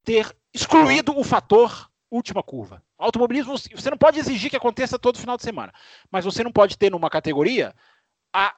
ter 0.05 0.35
excluído 0.53 1.17
o 1.19 1.25
fator 1.25 1.90
última 2.11 2.43
curva. 2.43 2.83
Automobilismo, 2.99 3.57
você 3.57 3.91
não 3.91 3.97
pode 3.97 4.19
exigir 4.19 4.51
que 4.51 4.57
aconteça 4.57 4.99
todo 4.99 5.19
final 5.19 5.37
de 5.37 5.43
semana, 5.43 5.73
mas 6.11 6.25
você 6.25 6.43
não 6.43 6.53
pode 6.53 6.77
ter 6.77 6.91
numa 6.91 7.09
categoria 7.09 7.75
a 8.33 8.55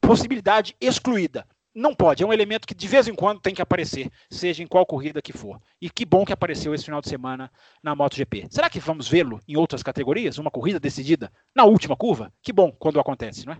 possibilidade 0.00 0.76
excluída. 0.80 1.46
Não 1.74 1.94
pode, 1.94 2.24
é 2.24 2.26
um 2.26 2.32
elemento 2.32 2.66
que 2.66 2.74
de 2.74 2.88
vez 2.88 3.06
em 3.06 3.14
quando 3.14 3.40
tem 3.40 3.54
que 3.54 3.62
aparecer, 3.62 4.10
seja 4.28 4.62
em 4.62 4.66
qual 4.66 4.84
corrida 4.84 5.22
que 5.22 5.32
for. 5.32 5.60
E 5.80 5.88
que 5.88 6.04
bom 6.04 6.24
que 6.24 6.32
apareceu 6.32 6.74
esse 6.74 6.84
final 6.84 7.00
de 7.00 7.08
semana 7.08 7.52
na 7.82 7.94
MotoGP. 7.94 8.48
Será 8.50 8.68
que 8.68 8.80
vamos 8.80 9.06
vê-lo 9.06 9.40
em 9.46 9.56
outras 9.56 9.82
categorias? 9.82 10.38
Uma 10.38 10.50
corrida 10.50 10.80
decidida 10.80 11.30
na 11.54 11.64
última 11.64 11.94
curva? 11.94 12.32
Que 12.42 12.52
bom 12.52 12.72
quando 12.72 12.98
acontece, 12.98 13.46
não 13.46 13.52
é? 13.52 13.58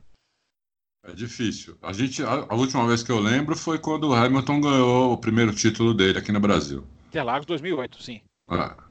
É 1.04 1.12
difícil. 1.12 1.78
A, 1.80 1.92
gente, 1.92 2.22
a, 2.24 2.46
a 2.48 2.54
última 2.56 2.86
vez 2.88 3.04
que 3.04 3.12
eu 3.12 3.20
lembro 3.20 3.56
foi 3.56 3.78
quando 3.78 4.08
o 4.08 4.14
Hamilton 4.14 4.60
ganhou 4.60 5.12
o 5.12 5.18
primeiro 5.18 5.54
título 5.54 5.94
dele 5.94 6.18
aqui 6.18 6.32
no 6.32 6.40
Brasil. 6.40 6.84
Interlagos 7.08 7.46
2008, 7.46 8.02
sim. 8.02 8.20
Ah. 8.48 8.87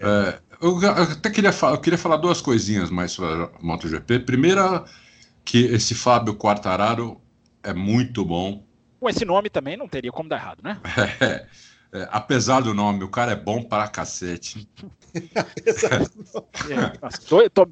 É, 0.00 0.38
eu, 0.60 0.80
eu, 0.80 0.90
até 0.90 1.30
queria, 1.30 1.50
eu 1.50 1.78
queria 1.78 1.98
falar 1.98 2.16
duas 2.16 2.40
coisinhas 2.40 2.90
mais 2.90 3.12
sobre 3.12 3.44
a 3.44 3.50
MotoGP. 3.60 4.20
Primeira, 4.20 4.84
que 5.44 5.64
esse 5.66 5.94
Fábio 5.94 6.34
Quartararo 6.34 7.20
é 7.62 7.72
muito 7.72 8.24
bom. 8.24 8.64
Com 9.00 9.08
esse 9.08 9.24
nome 9.24 9.50
também 9.50 9.76
não 9.76 9.88
teria 9.88 10.10
como 10.10 10.28
dar 10.28 10.36
errado, 10.36 10.62
né? 10.62 10.80
É, 11.94 12.00
é, 12.00 12.08
apesar 12.10 12.60
do 12.60 12.74
nome, 12.74 13.04
o 13.04 13.08
cara 13.08 13.32
é 13.32 13.36
bom 13.36 13.62
para 13.62 13.86
cacete. 13.86 14.68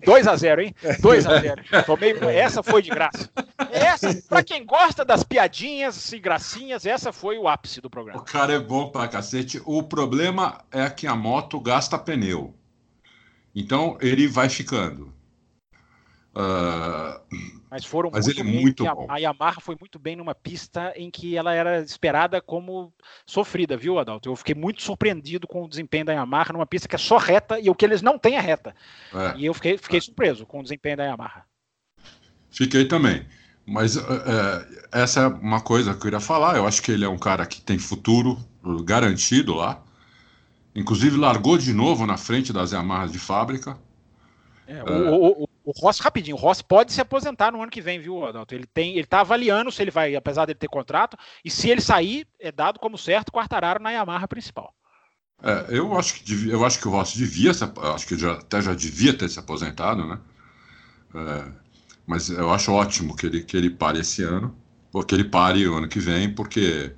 2 0.05 0.27
é, 0.27 0.31
a 0.31 0.37
0 0.37 0.63
hein? 0.63 0.75
2 1.01 1.27
a 1.27 1.41
0 1.41 1.63
Tomei, 1.85 2.15
essa 2.37 2.63
foi 2.63 2.83
de 2.83 2.91
graça. 2.91 3.29
Essa, 3.73 4.23
para 4.29 4.45
quem 4.45 4.67
gosta 4.67 5.05
das 5.05 5.23
piadinhas 5.23 6.13
e 6.13 6.19
gracinhas, 6.19 6.85
essa 6.85 7.13
foi 7.13 7.39
o 7.39 7.49
ápice 7.49 7.81
do 7.81 7.89
programa. 7.89 8.21
O 8.21 8.25
cara 8.25 8.53
é 8.53 8.59
bom 8.59 8.91
para 8.91 9.09
cacete. 9.09 9.61
O 9.65 9.83
problema 9.83 10.63
é 10.71 10.89
que 10.91 11.07
a 11.07 11.17
moto 11.17 11.59
gasta 11.59 11.99
pneu. 11.99 12.55
Então 13.55 13.97
ele 14.01 14.27
vai 14.27 14.49
ficando. 14.49 15.13
Uh, 16.35 17.21
mas 17.71 17.85
foram 17.85 18.11
mas 18.11 18.27
muito 18.27 18.41
ele 18.41 18.49
é 18.49 18.61
muito 18.61 18.85
bom. 18.85 19.07
A, 19.09 19.19
Yamaha 19.19 19.61
foi 19.61 19.77
muito 19.79 19.99
bem 19.99 20.17
numa 20.17 20.35
pista 20.35 20.93
em 20.97 21.11
que 21.11 21.37
ela 21.37 21.55
era 21.55 21.81
esperada 21.81 22.41
como 22.41 22.93
sofrida, 23.27 23.77
viu, 23.77 23.99
Adalto? 23.99 24.31
Eu 24.31 24.37
fiquei 24.37 24.55
muito 24.55 24.83
surpreendido 24.83 25.47
com 25.47 25.63
o 25.63 25.69
desempenho 25.69 26.07
da 26.07 26.13
Yamaha 26.13 26.55
numa 26.55 26.67
pista 26.67 26.89
que 26.89 26.97
é 26.97 26.99
só 26.99 27.19
reta 27.19 27.61
e 27.61 27.69
o 27.69 27.75
que 27.75 27.85
eles 27.85 28.01
não 28.01 28.19
têm 28.19 28.37
é 28.37 28.41
reta. 28.41 28.75
É. 29.15 29.39
E 29.39 29.45
eu 29.45 29.53
fiquei, 29.53 29.77
fiquei 29.77 30.01
surpreso 30.01 30.47
com 30.47 30.61
o 30.61 30.63
desempenho 30.63 30.97
da 30.97 31.05
Yamaha. 31.05 31.45
Fiquei 32.51 32.87
também. 32.87 33.27
Mas 33.67 33.97
é, 33.97 34.03
essa 34.93 35.21
é 35.21 35.27
uma 35.27 35.61
coisa 35.61 35.91
que 35.91 35.97
eu 35.97 36.03
queria 36.03 36.21
falar. 36.21 36.57
Eu 36.57 36.67
acho 36.67 36.83
que 36.83 36.91
ele 36.91 37.05
é 37.05 37.09
um 37.09 37.19
cara 37.19 37.47
que 37.47 37.61
tem 37.61 37.79
futuro 37.79 38.39
garantido 38.85 39.55
lá. 39.55 39.83
Inclusive 40.75 41.17
largou 41.17 41.59
de 41.59 41.73
novo 41.73 42.07
na 42.07 42.17
frente 42.17 42.53
das 42.53 42.73
Yamahas 42.73 43.13
de 43.13 43.19
fábrica. 43.19 43.79
É, 44.67 44.83
o, 44.83 45.43
o, 45.43 45.49
O 45.65 45.71
Rossi, 45.71 46.03
rapidinho, 46.03 46.37
o 46.37 46.41
Rossi 46.41 46.65
pode 46.65 46.93
se 46.93 47.01
aposentar 47.01 47.53
no 47.53 47.63
ano 47.63 47.71
que 47.71 47.81
vem, 47.81 48.01
viu, 48.01 48.25
Adalto? 48.25 48.55
Ele 48.55 48.67
tem, 48.67 48.97
ele 48.97 49.07
tá 49.07 49.21
avaliando 49.21 49.71
se 49.71 49.81
ele 49.83 49.91
vai, 49.91 50.17
apesar 50.17 50.47
dele 50.47 50.59
ter 50.59 50.69
contrato, 50.69 51.17
e 51.45 51.51
se 51.51 51.69
ele 51.71 51.81
sair, 51.81 52.27
é 52.41 52.51
dado 52.51 52.81
como 52.81 52.99
certo 52.99 53.31
Quartararo 53.31 53.83
na 53.83 53.91
Yamaha 53.91 54.27
principal. 54.27 54.75
É, 55.43 55.67
eu 55.69 55.97
acho 55.97 56.15
que 56.15 56.25
devia, 56.25 56.53
eu 56.53 56.65
acho 56.65 56.81
que 56.81 56.89
o 56.89 56.91
Rossi 56.91 57.19
devia, 57.19 57.53
se, 57.53 57.65
acho 57.95 58.07
que 58.07 58.19
já, 58.19 58.33
até 58.33 58.61
já 58.61 58.75
devia 58.75 59.17
ter 59.17 59.29
se 59.29 59.39
aposentado, 59.39 60.07
né? 60.07 60.19
É, 61.15 61.62
mas 62.07 62.29
eu 62.29 62.53
acho 62.53 62.73
ótimo 62.73 63.17
que 63.17 63.27
ele, 63.27 63.43
que 63.43 63.57
ele 63.57 63.71
pare 63.71 64.01
esse 64.01 64.23
ano, 64.23 64.57
ou 64.93 65.03
que 65.03 65.15
ele 65.15 65.25
pare 65.25 65.67
o 65.67 65.75
ano 65.75 65.89
que 65.89 65.99
vem, 65.99 66.33
porque 66.33 66.93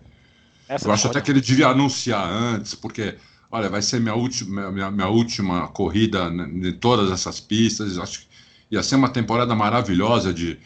Essa 0.69 0.89
eu 0.89 0.93
acho 0.93 1.07
até 1.09 1.21
que 1.21 1.31
ele 1.31 1.41
devia 1.41 1.69
anunciar 1.69 2.27
antes, 2.29 2.75
porque 2.75 3.17
olha, 3.51 3.69
vai 3.69 3.81
ser 3.83 4.01
minha 4.01 4.15
última, 4.15 4.71
minha, 4.73 4.91
minha 4.91 5.09
última 5.09 5.69
corrida 5.69 6.27
em 6.27 6.73
todas 6.73 7.11
essas 7.13 7.39
pistas. 7.39 7.99
Acho 7.99 8.21
que 8.21 8.27
ia 8.71 8.83
ser 8.83 8.97
uma 8.97 9.09
temporada 9.09 9.55
maravilhosa 9.55 10.35
de, 10.35 10.59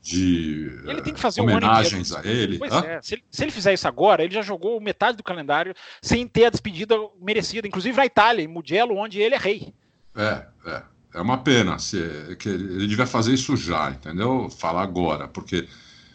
de 0.00 0.70
ele 0.86 1.02
tem 1.02 1.12
que 1.12 1.20
fazer 1.20 1.40
homenagens 1.40 2.12
um 2.12 2.18
a 2.18 2.24
ele. 2.24 2.58
Pois 2.58 2.72
é. 2.72 3.00
Se, 3.02 3.14
ele. 3.14 3.24
se 3.28 3.42
ele 3.42 3.50
fizer 3.50 3.74
isso 3.74 3.88
agora, 3.88 4.22
ele 4.22 4.32
já 4.32 4.42
jogou 4.42 4.80
metade 4.80 5.16
do 5.16 5.24
calendário 5.24 5.74
sem 6.00 6.28
ter 6.28 6.44
a 6.44 6.50
despedida 6.50 6.94
merecida, 7.20 7.66
inclusive 7.66 7.96
na 7.96 8.06
Itália, 8.06 8.44
em 8.44 8.48
Mugello, 8.48 8.96
onde 8.96 9.20
ele 9.20 9.34
é 9.34 9.38
rei. 9.38 9.74
É, 10.14 10.46
é. 10.66 10.82
É 11.14 11.20
uma 11.20 11.38
pena. 11.38 11.78
Se, 11.78 12.36
que 12.38 12.48
ele 12.48 12.86
devia 12.86 13.06
fazer 13.06 13.34
isso 13.34 13.56
já, 13.56 13.90
entendeu? 13.90 14.48
Falar 14.50 14.82
agora, 14.82 15.28
porque 15.28 15.68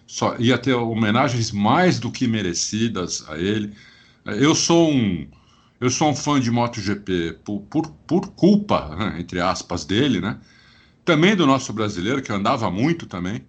só 0.06 0.36
ia 0.38 0.58
ter 0.58 0.74
homenagens 0.74 1.52
mais 1.52 2.00
do 2.00 2.12
que 2.12 2.28
merecidas 2.28 3.28
a 3.30 3.38
ele. 3.38 3.74
Eu 4.26 4.56
sou 4.56 4.91
um 4.91 5.28
eu 5.84 5.89
sou 5.89 6.12
um 6.12 6.16
fã 6.16 6.39
de 6.39 6.50
MotoGP 6.50 7.39
por, 7.44 7.60
por, 7.64 7.89
por 8.08 8.28
culpa, 8.30 8.96
né, 8.96 9.18
entre 9.20 9.41
aspas, 9.41 9.84
dele, 9.84 10.22
né? 10.22 10.39
Também 11.04 11.36
do 11.36 11.46
nosso 11.46 11.74
brasileiro, 11.74 12.22
que 12.22 12.32
andava 12.32 12.72
muito 12.72 13.06
também. 13.06 13.46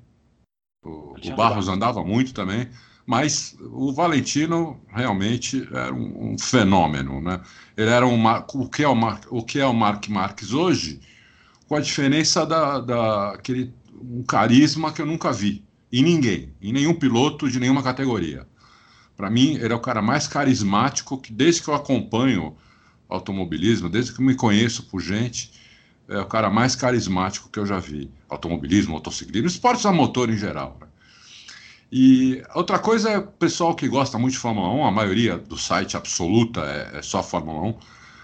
O, 0.85 1.15
o 1.15 1.37
Barros 1.37 1.69
andava 1.69 2.03
muito 2.05 2.35
também. 2.35 2.69
Mas 3.07 3.57
o 3.61 3.93
Valentino 3.93 4.81
realmente 4.89 5.69
era 5.73 5.95
um, 5.95 6.33
um 6.33 6.39
fenômeno, 6.39 7.21
né? 7.21 7.41
Ele 7.77 7.91
era 7.91 8.05
um, 8.05 8.27
o, 8.27 8.69
que 8.69 8.83
é 8.83 8.89
o, 8.89 8.97
Mar, 8.97 9.21
o 9.31 9.43
que 9.43 9.61
é 9.61 9.67
o 9.67 9.73
Mark 9.73 10.09
Marques 10.09 10.53
hoje, 10.53 11.01
com 11.69 11.77
a 11.77 11.81
diferença 11.81 12.45
da, 12.45 12.81
da 12.81 13.31
aquele, 13.31 13.73
um 14.01 14.23
carisma 14.23 14.93
que 14.93 15.01
eu 15.01 15.07
nunca 15.07 15.33
vi 15.33 15.65
em 15.93 16.03
ninguém, 16.03 16.53
em 16.61 16.73
nenhum 16.73 16.95
piloto 16.95 17.49
de 17.49 17.61
nenhuma 17.61 17.83
categoria. 17.83 18.47
Para 19.17 19.31
mim, 19.31 19.55
ele 19.55 19.73
é 19.73 19.77
o 19.77 19.81
cara 19.81 20.03
mais 20.03 20.27
carismático 20.27 21.19
que, 21.19 21.33
desde 21.33 21.63
que 21.63 21.69
eu 21.69 21.75
acompanho 21.75 22.57
automobilismo, 23.09 23.89
desde 23.89 24.13
que 24.13 24.21
eu 24.21 24.25
me 24.25 24.35
conheço 24.35 24.85
por 24.85 25.01
gente, 25.01 25.53
é 26.09 26.19
o 26.19 26.27
cara 26.27 26.51
mais 26.51 26.75
carismático 26.75 27.49
que 27.49 27.59
eu 27.59 27.67
já 27.67 27.79
vi. 27.79 28.11
Automobilismo, 28.29 28.93
motociclismo, 28.93 29.47
esportes 29.47 29.87
a 29.87 29.93
motor 29.93 30.29
em 30.29 30.37
geral. 30.37 30.77
Né? 30.81 30.87
E 31.93 32.43
outra 32.55 32.79
coisa 32.79 33.11
é 33.11 33.19
o 33.19 33.27
pessoal 33.27 33.75
que 33.75 33.87
gosta 33.87 34.19
muito 34.19 34.33
de 34.33 34.39
Fórmula 34.39 34.69
1, 34.69 34.85
a 34.85 34.91
maioria 34.91 35.39
do 35.39 35.57
site 35.57 35.97
absoluta 35.97 36.61
é, 36.63 36.99
é 36.99 37.03
só 37.03 37.23
Fórmula 37.23 37.69
1. 37.69 37.75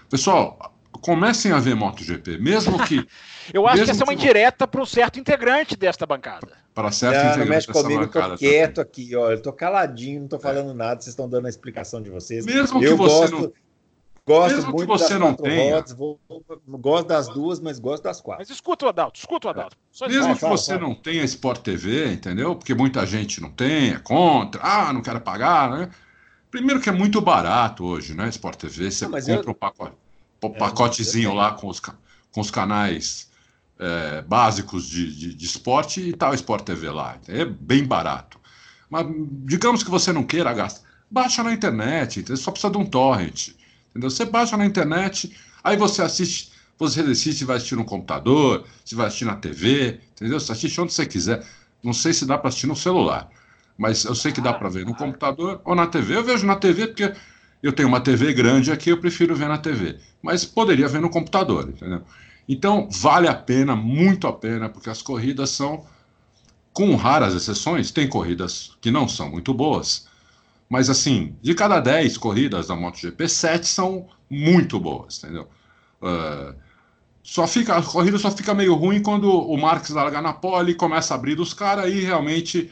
Pessoal, 0.09 0.70
comecem 0.99 1.51
a 1.51 1.59
ver 1.59 1.75
MotoGP, 1.75 2.37
mesmo 2.37 2.83
que. 2.85 3.07
eu 3.53 3.67
acho 3.67 3.85
que 3.85 3.91
essa 3.91 4.03
é 4.03 4.05
uma 4.05 4.13
indireta 4.13 4.67
para 4.67 4.81
um 4.81 4.85
certo 4.85 5.19
integrante 5.19 5.75
desta 5.75 6.05
bancada 6.05 6.61
para 6.73 6.91
certo 6.91 7.37
não, 7.37 7.45
não 7.45 7.45
mexe 7.45 7.67
comigo, 7.67 8.03
eu 8.03 8.07
tô 8.07 8.37
quieto 8.37 8.75
também. 8.75 8.89
aqui, 8.89 9.15
ó. 9.15 9.31
Eu 9.31 9.41
tô 9.41 9.53
caladinho, 9.53 10.21
não 10.21 10.27
tô 10.27 10.39
falando 10.39 10.71
é. 10.71 10.73
nada, 10.73 11.01
vocês 11.01 11.07
estão 11.07 11.27
dando 11.27 11.45
a 11.47 11.49
explicação 11.49 12.01
de 12.01 12.09
vocês. 12.09 12.45
Mesmo 12.45 12.79
que 12.79 12.85
eu 12.85 12.97
você 12.97 13.29
gosto, 13.29 13.35
não... 13.35 13.53
gosto 14.25 14.55
Mesmo 14.55 14.71
muito 14.71 14.81
que 14.81 14.87
você 14.87 15.09
das 15.09 15.19
não 15.19 15.33
tenha. 15.33 15.75
Rodas, 15.75 15.91
vou, 15.93 16.19
gosto 16.67 17.07
das 17.07 17.27
duas, 17.27 17.59
mas 17.59 17.77
gosto 17.77 18.03
das 18.03 18.21
quatro. 18.21 18.41
Mas 18.41 18.49
escuta 18.49 18.85
o 18.85 18.89
Adalto, 18.89 19.19
escuta 19.19 19.47
o 19.47 19.51
Adalto. 19.51 19.75
É. 20.01 20.07
Mesmo 20.07 20.33
que 20.33 20.39
fala, 20.39 20.57
você 20.57 20.73
fala. 20.73 20.87
não 20.87 20.95
tenha 20.95 21.23
Sport 21.23 21.61
TV, 21.61 22.13
entendeu? 22.13 22.55
Porque 22.55 22.73
muita 22.73 23.05
gente 23.05 23.41
não 23.41 23.51
tem, 23.51 23.91
é 23.91 23.99
contra, 23.99 24.61
ah, 24.63 24.93
não 24.93 25.01
quero 25.01 25.19
pagar, 25.19 25.69
né? 25.69 25.89
Primeiro 26.49 26.81
que 26.81 26.89
é 26.89 26.93
muito 26.93 27.21
barato 27.21 27.85
hoje, 27.85 28.13
né? 28.13 28.29
Sport 28.29 28.55
TV, 28.57 28.91
você 28.91 29.05
não, 29.05 29.19
compra 29.19 29.33
eu... 29.33 29.49
um 29.49 29.53
pacote, 29.53 29.91
é, 29.91 30.10
pacotezinho 30.49 31.33
lá 31.33 31.51
com 31.53 31.67
os, 31.67 31.79
com 31.79 32.41
os 32.41 32.49
canais 32.49 33.29
é, 33.79 34.21
básicos 34.21 34.87
de, 34.87 35.15
de, 35.15 35.33
de, 35.35 35.45
esporte 35.45 36.01
e 36.01 36.13
tal 36.13 36.33
Sport 36.33 36.63
TV 36.63 36.89
lá. 36.89 37.17
É 37.27 37.45
bem 37.45 37.85
barato. 37.85 38.39
Mas 38.89 39.05
digamos 39.45 39.83
que 39.83 39.89
você 39.89 40.11
não 40.11 40.23
queira 40.23 40.53
gastar, 40.53 40.87
baixa 41.09 41.43
na 41.43 41.53
internet, 41.53 42.21
você 42.21 42.37
só 42.37 42.51
precisa 42.51 42.71
de 42.71 42.77
um 42.77 42.85
torrent. 42.85 43.49
Entendeu? 43.89 44.09
Você 44.09 44.25
baixa 44.25 44.55
na 44.55 44.65
internet, 44.65 45.35
aí 45.63 45.75
você 45.75 46.01
assiste, 46.01 46.51
você 46.77 47.03
decide 47.03 47.35
se 47.35 47.45
vai 47.45 47.57
assistir 47.57 47.75
no 47.75 47.85
computador, 47.85 48.65
se 48.85 48.95
vai 48.95 49.07
assistir 49.07 49.25
na 49.25 49.35
TV, 49.35 49.99
entendeu? 50.13 50.39
Você 50.39 50.51
assiste 50.51 50.79
onde 50.79 50.93
você 50.93 51.05
quiser. 51.05 51.45
Não 51.83 51.93
sei 51.93 52.13
se 52.13 52.25
dá 52.25 52.37
para 52.37 52.49
assistir 52.49 52.67
no 52.67 52.75
celular, 52.75 53.29
mas 53.77 54.05
eu 54.05 54.15
sei 54.15 54.31
que 54.31 54.41
dá 54.41 54.53
para 54.53 54.69
ver 54.69 54.85
no 54.85 54.95
computador 54.95 55.61
ou 55.65 55.75
na 55.75 55.87
TV. 55.87 56.15
Eu 56.15 56.23
vejo 56.23 56.45
na 56.45 56.55
TV 56.55 56.87
porque 56.87 57.13
eu 57.61 57.71
tenho 57.71 57.87
uma 57.87 58.01
TV 58.01 58.33
grande 58.33 58.71
aqui, 58.71 58.89
eu 58.89 58.97
prefiro 58.97 59.35
ver 59.35 59.47
na 59.47 59.57
TV. 59.57 59.97
Mas 60.21 60.45
poderia 60.45 60.87
ver 60.87 61.01
no 61.01 61.09
computador, 61.09 61.69
entendeu? 61.69 62.01
Então, 62.47 62.89
vale 62.89 63.27
a 63.27 63.35
pena, 63.35 63.75
muito 63.75 64.27
a 64.27 64.33
pena, 64.33 64.67
porque 64.67 64.89
as 64.89 65.01
corridas 65.01 65.51
são, 65.51 65.85
com 66.73 66.95
raras 66.95 67.35
exceções, 67.35 67.91
tem 67.91 68.07
corridas 68.07 68.75
que 68.81 68.89
não 68.89 69.07
são 69.07 69.29
muito 69.29 69.53
boas, 69.53 70.07
mas 70.67 70.89
assim, 70.89 71.35
de 71.41 71.53
cada 71.53 71.79
10 71.79 72.17
corridas 72.17 72.67
da 72.67 72.75
MotoGP, 72.75 73.27
7 73.27 73.67
são 73.67 74.07
muito 74.29 74.79
boas, 74.79 75.21
entendeu? 75.21 75.47
Uh, 76.01 76.55
só 77.23 77.45
fica, 77.45 77.75
a 77.75 77.83
corrida 77.83 78.17
só 78.17 78.31
fica 78.31 78.53
meio 78.53 78.73
ruim 78.73 79.01
quando 79.01 79.29
o 79.29 79.57
Marques 79.57 79.91
larga 79.91 80.21
na 80.21 80.33
pole 80.33 80.71
e 80.71 80.75
começa 80.75 81.13
a 81.13 81.17
abrir 81.17 81.35
dos 81.35 81.53
caras 81.53 81.93
e 81.93 81.99
realmente 81.99 82.71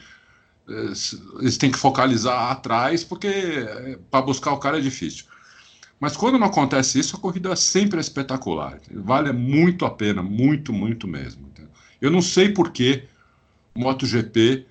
eles 1.38 1.58
têm 1.58 1.70
que 1.70 1.78
focalizar 1.78 2.50
atrás, 2.50 3.02
porque 3.02 3.26
eh, 3.26 3.98
para 4.10 4.22
buscar 4.22 4.52
o 4.52 4.58
cara 4.58 4.78
é 4.78 4.80
difícil. 4.80 5.24
Mas 5.98 6.16
quando 6.16 6.38
não 6.38 6.46
acontece 6.46 6.98
isso, 6.98 7.16
a 7.16 7.20
corrida 7.20 7.54
sempre 7.56 7.98
é 7.98 8.00
espetacular. 8.00 8.80
Vale 8.90 9.32
muito 9.32 9.84
a 9.84 9.90
pena, 9.90 10.22
muito, 10.22 10.72
muito 10.72 11.06
mesmo. 11.06 11.50
Eu 12.00 12.10
não 12.10 12.22
sei 12.22 12.48
por 12.48 12.72
que 12.72 13.04
MotoGP 13.74 14.66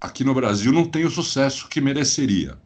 aqui 0.00 0.22
no 0.22 0.34
Brasil 0.34 0.72
não 0.72 0.88
tem 0.88 1.04
o 1.04 1.10
sucesso 1.10 1.68
que 1.68 1.80
mereceria. 1.80 2.56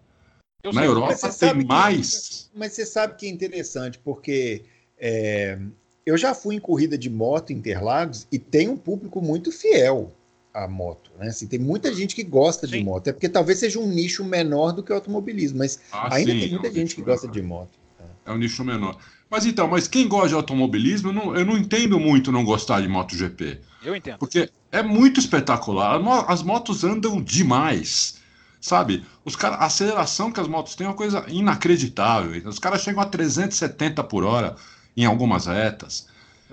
Eu 0.63 0.73
Na 0.73 0.83
sei, 0.83 0.91
Europa 0.91 1.29
tem 1.31 1.59
que, 1.59 1.65
mais. 1.65 2.51
Mas 2.55 2.73
você 2.73 2.85
sabe 2.85 3.17
que 3.17 3.27
é 3.27 3.31
interessante, 3.31 3.99
porque 3.99 4.65
é, 4.99 5.59
eu 6.05 6.19
já 6.19 6.35
fui 6.35 6.57
em 6.57 6.61
corrida 6.61 6.99
de 6.99 7.09
moto 7.09 7.51
em 7.51 7.57
Interlagos 7.57 8.27
e 8.31 8.39
tem 8.39 8.69
um 8.69 8.77
público 8.77 9.23
muito 9.23 9.51
fiel 9.51 10.13
à 10.53 10.69
moto. 10.69 11.11
Né? 11.19 11.29
Assim, 11.29 11.47
tem 11.47 11.59
muita 11.59 11.93
gente 11.93 12.15
que 12.15 12.23
gosta 12.23 12.67
sim. 12.67 12.79
de 12.79 12.85
moto. 12.85 13.09
É 13.09 13.13
porque 13.13 13.29
talvez 13.29 13.59
seja 13.59 13.79
um 13.79 13.87
nicho 13.87 14.25
menor 14.25 14.73
do 14.73 14.83
que 14.83 14.93
o 14.93 14.95
automobilismo, 14.95 15.59
mas 15.59 15.81
ah, 15.91 16.15
ainda 16.15 16.33
sim, 16.33 16.41
tem 16.41 16.51
muita 16.51 16.71
gente 16.73 16.95
que 16.95 17.03
gosta 17.03 17.29
de 17.29 17.43
moto. 17.43 17.71
É 18.25 18.31
um 18.31 18.39
nicho 18.39 18.63
menor. 18.65 18.97
Mas 19.29 19.47
então, 19.47 19.67
mas 19.67 19.89
quem 19.89 20.07
gosta 20.07 20.29
de 20.29 20.35
automobilismo, 20.35 21.09
eu 21.09 21.13
não, 21.13 21.37
eu 21.37 21.45
não 21.45 21.57
entendo 21.57 21.99
muito 21.99 22.31
não 22.31 22.45
gostar 22.45 22.81
de 22.81 22.89
MotoGP. 22.89 23.61
Eu 23.83 23.97
entendo. 23.97 24.19
Porque 24.19 24.51
é 24.71 24.83
muito 24.83 25.19
espetacular. 25.19 26.01
As 26.29 26.43
motos 26.43 26.85
andam 26.85 27.21
demais. 27.21 28.21
Sabe? 28.61 29.05
Os 29.25 29.35
cara, 29.35 29.57
a 29.57 29.67
aceleração 29.67 30.31
que 30.31 30.39
as 30.39 30.47
motos 30.47 30.77
têm 30.77 30.87
é 30.87 30.91
uma 30.91 30.95
coisa 30.95 31.25
inacreditável. 31.27 32.49
Os 32.49 32.61
caras 32.61 32.83
chegam 32.83 33.03
a 33.03 33.07
370 33.07 34.05
por 34.05 34.23
hora 34.23 34.55
em 34.97 35.05
algumas 35.05 35.47
retas. 35.47 36.07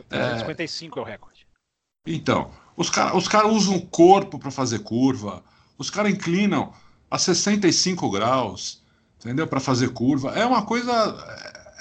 355 0.09 0.97
é, 0.97 1.01
é 1.01 1.03
o 1.03 1.05
recorde. 1.05 1.47
Então, 2.07 2.49
os 2.79 2.89
caras 2.89 3.13
os 3.13 3.27
cara 3.27 3.45
usam 3.45 3.75
o 3.75 3.85
corpo 3.85 4.39
para 4.39 4.49
fazer 4.49 4.79
curva. 4.79 5.43
Os 5.77 5.89
caras 5.89 6.13
inclinam 6.13 6.71
a 7.11 7.17
65 7.17 8.09
graus, 8.09 8.81
entendeu? 9.19 9.45
Para 9.45 9.59
fazer 9.59 9.89
curva. 9.89 10.29
É 10.29 10.45
uma 10.45 10.61
coisa 10.61 10.93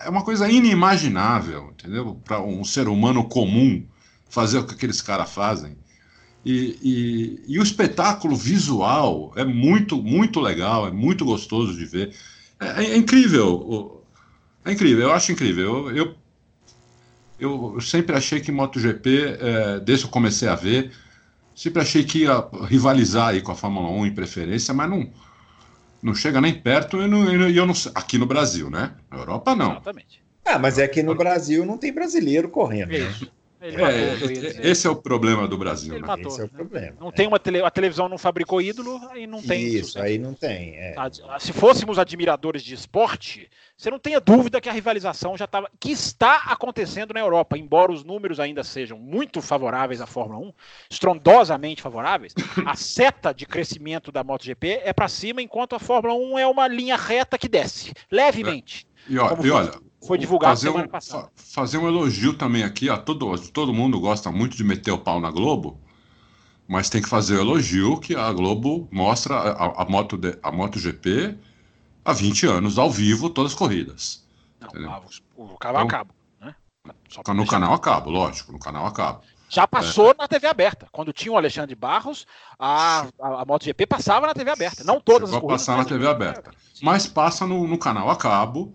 é 0.04 0.10
uma 0.10 0.24
coisa 0.24 0.50
inimaginável, 0.50 1.72
entendeu? 1.72 2.20
Para 2.24 2.42
um 2.42 2.64
ser 2.64 2.88
humano 2.88 3.28
comum 3.28 3.86
fazer 4.28 4.58
o 4.58 4.66
que 4.66 4.74
aqueles 4.74 5.00
caras 5.00 5.30
fazem. 5.30 5.76
E, 6.44 6.78
e, 6.82 7.54
e, 7.54 7.58
o 7.60 7.62
espetáculo 7.62 8.34
visual 8.34 9.32
é 9.36 9.44
muito, 9.44 10.02
muito 10.02 10.40
legal, 10.40 10.86
é 10.86 10.90
muito 10.90 11.24
gostoso 11.24 11.76
de 11.76 11.84
ver. 11.84 12.14
É, 12.58 12.86
é 12.86 12.96
incrível. 12.96 14.02
É 14.64 14.72
incrível, 14.72 15.08
eu 15.08 15.12
acho 15.12 15.30
incrível. 15.30 15.90
Eu, 15.90 15.96
eu, 15.96 16.14
eu 17.38 17.80
sempre 17.80 18.16
achei 18.16 18.40
que 18.40 18.50
MotoGP, 18.50 19.38
é, 19.40 19.80
desde 19.80 20.04
que 20.04 20.08
eu 20.08 20.12
comecei 20.12 20.48
a 20.48 20.54
ver, 20.54 20.92
sempre 21.54 21.82
achei 21.82 22.04
que 22.04 22.20
ia 22.20 22.44
rivalizar 22.64 23.28
aí 23.28 23.40
com 23.40 23.52
a 23.52 23.54
Fórmula 23.54 23.88
1 23.88 24.06
em 24.06 24.14
preferência, 24.14 24.74
mas 24.74 24.90
não, 24.90 25.10
não 26.02 26.14
chega 26.14 26.40
nem 26.40 26.54
perto 26.54 27.00
e, 27.00 27.06
não, 27.06 27.48
e 27.48 27.56
eu 27.56 27.66
não 27.66 27.74
aqui 27.94 28.18
no 28.18 28.26
Brasil, 28.26 28.70
né? 28.70 28.92
Na 29.10 29.18
Europa 29.18 29.54
não. 29.54 29.72
Exatamente. 29.72 30.22
Ah, 30.44 30.58
mas 30.58 30.78
é 30.78 30.88
que 30.88 31.02
no 31.02 31.14
Brasil 31.14 31.66
não 31.66 31.76
tem 31.76 31.92
brasileiro 31.92 32.48
correndo. 32.48 32.90
Né? 32.90 33.14
É, 33.60 33.70
é, 33.70 34.70
esse 34.70 34.86
é 34.86 34.90
o 34.90 34.94
problema 34.94 35.48
do 35.48 35.58
Brasil. 35.58 35.94
Né? 35.94 36.06
Matou, 36.06 36.30
esse 36.30 36.40
é 36.40 36.44
o 36.44 36.46
né? 36.46 36.52
problema. 36.54 36.96
Não 37.00 37.10
tem 37.10 37.26
uma 37.26 37.40
tele, 37.40 37.60
a 37.60 37.70
televisão 37.70 38.08
não 38.08 38.16
fabricou 38.16 38.62
ídolo, 38.62 39.00
aí 39.10 39.26
não 39.26 39.42
tem 39.42 39.64
isso. 39.64 39.76
Isso, 39.76 40.00
aí 40.00 40.16
não 40.16 40.32
tem. 40.32 40.76
É. 40.76 40.94
Se 41.40 41.52
fôssemos 41.52 41.98
admiradores 41.98 42.62
de 42.62 42.72
esporte, 42.72 43.50
você 43.78 43.92
não 43.92 43.98
tenha 44.00 44.20
dúvida 44.20 44.60
que 44.60 44.68
a 44.68 44.72
rivalização 44.72 45.36
já 45.36 45.44
estava. 45.44 45.70
que 45.78 45.92
está 45.92 46.34
acontecendo 46.46 47.14
na 47.14 47.20
Europa, 47.20 47.56
embora 47.56 47.92
os 47.92 48.02
números 48.02 48.40
ainda 48.40 48.64
sejam 48.64 48.98
muito 48.98 49.40
favoráveis 49.40 50.00
à 50.00 50.06
Fórmula 50.06 50.40
1, 50.48 50.52
estrondosamente 50.90 51.80
favoráveis, 51.80 52.34
a 52.66 52.74
seta 52.76 53.32
de 53.32 53.46
crescimento 53.46 54.10
da 54.10 54.24
MotoGP 54.24 54.80
é 54.82 54.92
para 54.92 55.06
cima, 55.06 55.40
enquanto 55.40 55.76
a 55.76 55.78
Fórmula 55.78 56.12
1 56.12 56.38
é 56.40 56.46
uma 56.48 56.66
linha 56.66 56.96
reta 56.96 57.38
que 57.38 57.48
desce, 57.48 57.92
levemente. 58.10 58.84
É. 59.08 59.12
E, 59.12 59.18
ó, 59.18 59.36
e 59.40 59.50
olha, 59.52 59.72
foi 60.04 60.18
divulgado 60.18 60.56
fazer 60.56 60.66
semana 60.66 60.86
um, 60.86 60.90
passada. 60.90 61.30
Fazer 61.36 61.78
um 61.78 61.86
elogio 61.86 62.34
também 62.34 62.64
aqui 62.64 62.90
a 62.90 62.96
todo, 62.96 63.38
todo 63.52 63.72
mundo 63.72 64.00
gosta 64.00 64.32
muito 64.32 64.56
de 64.56 64.64
meter 64.64 64.90
o 64.90 64.98
pau 64.98 65.20
na 65.20 65.30
Globo, 65.30 65.80
mas 66.66 66.90
tem 66.90 67.00
que 67.00 67.08
fazer 67.08 67.36
o 67.36 67.40
elogio 67.42 68.00
que 68.00 68.16
a 68.16 68.32
Globo 68.32 68.88
mostra 68.90 69.36
a, 69.36 69.82
a, 69.82 69.88
moto 69.88 70.16
de, 70.16 70.36
a 70.42 70.50
MotoGP 70.50 71.38
há 72.08 72.12
20 72.12 72.46
anos, 72.46 72.78
ao 72.78 72.90
vivo, 72.90 73.28
todas 73.28 73.52
as 73.52 73.58
corridas. 73.58 74.26
Não, 74.60 75.02
o 75.36 75.58
canal 75.58 75.84
então, 75.84 75.98
acaba, 75.98 76.14
né? 76.40 76.54
Só 77.08 77.34
no 77.34 77.46
canal 77.46 77.74
acaba, 77.74 78.10
lógico, 78.10 78.50
no 78.50 78.58
canal 78.58 78.86
acaba. 78.86 79.20
Já 79.48 79.66
passou 79.66 80.10
é. 80.10 80.14
na 80.18 80.28
TV 80.28 80.46
aberta. 80.46 80.86
Quando 80.90 81.12
tinha 81.12 81.32
o 81.32 81.36
Alexandre 81.36 81.74
Barros, 81.74 82.26
a, 82.58 83.06
a, 83.20 83.42
a 83.42 83.44
MotoGP 83.44 83.86
passava 83.86 84.26
na 84.26 84.34
TV 84.34 84.50
aberta. 84.50 84.84
Não 84.84 85.00
todas 85.00 85.30
Chegou 85.30 85.36
as 85.36 85.42
corridas. 85.42 85.66
passar 85.66 85.78
na 85.78 85.84
TV 85.84 86.06
aberta. 86.06 86.50
Mas 86.82 87.06
passa 87.06 87.46
no, 87.46 87.66
no 87.66 87.78
canal 87.78 88.10
a 88.10 88.16
cabo 88.16 88.74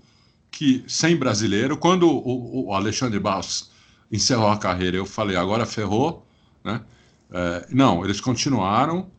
que 0.49 0.83
sem 0.87 1.15
brasileiro, 1.15 1.75
quando 1.75 2.07
o, 2.07 2.67
o 2.67 2.73
Alexandre 2.73 3.19
Barros 3.19 3.71
encerrou 4.11 4.49
a 4.49 4.57
carreira, 4.57 4.97
eu 4.97 5.05
falei, 5.05 5.35
agora 5.35 5.65
ferrou, 5.65 6.25
né? 6.63 6.81
É, 7.31 7.67
não, 7.71 8.03
eles 8.03 8.21
continuaram 8.21 9.11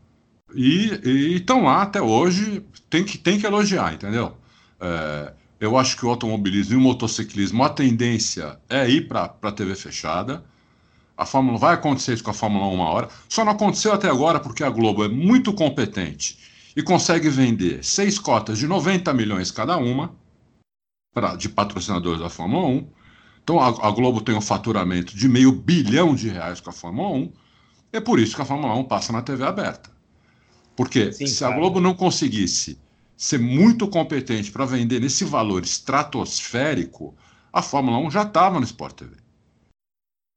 e 0.55 1.35
estão 1.37 1.65
lá 1.65 1.83
até 1.83 2.01
hoje, 2.01 2.65
tem 2.89 3.05
que, 3.05 3.19
tem 3.19 3.39
que 3.39 3.47
elogiar, 3.47 3.95
entendeu? 3.95 4.37
É, 4.81 5.33
eu 5.61 5.79
acho 5.79 5.97
que 5.97 6.05
o 6.05 6.11
automobilismo 6.11 6.75
e 6.75 6.77
o 6.77 6.81
motociclismo, 6.81 7.63
a 7.65 7.71
tendência 7.71 8.59
é 8.69 8.89
ir 8.89 9.09
para 9.09 9.35
a 9.43 9.53
TV 9.53 9.75
fechada. 9.75 10.45
A 11.17 11.25
Fórmula 11.25 11.59
vai 11.59 11.75
acontecer 11.75 12.15
isso 12.15 12.25
com 12.25 12.31
a 12.31 12.35
Fórmula 12.35 12.67
1 12.67 12.75
uma 12.75 12.89
hora. 12.91 13.09
Só 13.29 13.45
não 13.45 13.53
aconteceu 13.53 13.93
até 13.93 14.09
agora 14.09 14.41
porque 14.41 14.65
a 14.65 14.71
Globo 14.71 15.05
é 15.05 15.09
muito 15.09 15.53
competente 15.53 16.39
e 16.77 16.83
consegue 16.83 17.29
vender 17.29 17.85
seis 17.85 18.19
cotas 18.19 18.59
de 18.59 18.67
90 18.67 19.15
milhões 19.15 19.51
cada 19.51 19.77
uma 19.77 20.15
pra, 21.15 21.37
de 21.37 21.49
patrocinadores 21.49 22.21
da 22.21 22.29
Fórmula 22.29 22.67
1. 22.67 22.87
Então 23.43 23.61
a, 23.61 23.69
a, 23.69 23.91
Globo 23.91 24.21
tem 24.21 24.35
um 24.35 24.41
faturamento 24.41 25.17
de 25.17 25.29
meio 25.29 25.53
bilhão 25.53 26.15
de 26.15 26.29
reais 26.29 26.61
com 26.61 26.71
a 26.71 26.73
Fórmula 26.73 27.11
1. 27.11 27.33
É 27.93 28.01
por 28.01 28.19
isso 28.19 28.35
que 28.35 28.43
a 28.43 28.45
Fórmula 28.45 28.75
1 28.75 28.85
passa 28.85 29.13
na 29.13 29.23
TV 29.23 29.45
aberta. 29.45 29.94
Porque 30.77 31.13
Sim, 31.13 31.27
se 31.27 31.39
claro. 31.39 31.55
a 31.55 31.57
Globo 31.57 31.81
não 31.81 31.95
conseguisse 31.95 32.79
ser 33.17 33.39
muito 33.39 33.87
competente 33.89 34.51
para 34.51 34.65
vender 34.65 35.01
nesse 35.01 35.25
valor 35.25 35.63
estratosférico, 35.63 37.15
a 37.53 37.63
Fórmula 37.63 37.99
1 37.99 38.11
já 38.11 38.23
estava 38.23 38.59
no 38.59 38.65
Sport 38.65 38.97
TV. 38.97 39.17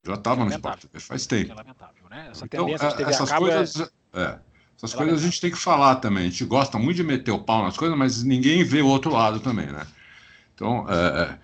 Já 0.05 0.13
estava 0.13 0.45
no 0.45 0.51
Sport 0.51 0.81
TV 0.81 0.99
faz 0.99 1.25
tempo. 1.25 1.51
É 1.51 1.55
lamentável, 1.55 2.03
né? 2.09 2.27
Essa 2.31 2.45
então, 2.45 2.65
TV 2.65 3.09
essas 3.09 3.31
coisas, 3.31 3.79
é... 4.13 4.21
É, 4.21 4.39
essas 4.77 4.93
é 4.93 4.97
coisas 4.97 5.21
a 5.21 5.25
gente 5.25 5.41
tem 5.41 5.51
que 5.51 5.57
falar 5.57 5.95
também. 5.95 6.27
A 6.27 6.29
gente 6.29 6.45
gosta 6.45 6.77
muito 6.77 6.97
de 6.97 7.03
meter 7.03 7.31
o 7.31 7.39
pau 7.39 7.63
nas 7.63 7.75
coisas, 7.75 7.97
mas 7.97 8.23
ninguém 8.23 8.63
vê 8.63 8.81
o 8.81 8.87
outro 8.87 9.11
lado 9.11 9.39
também, 9.39 9.67
né? 9.67 9.85
Então, 10.53 10.85
é, 10.89 11.39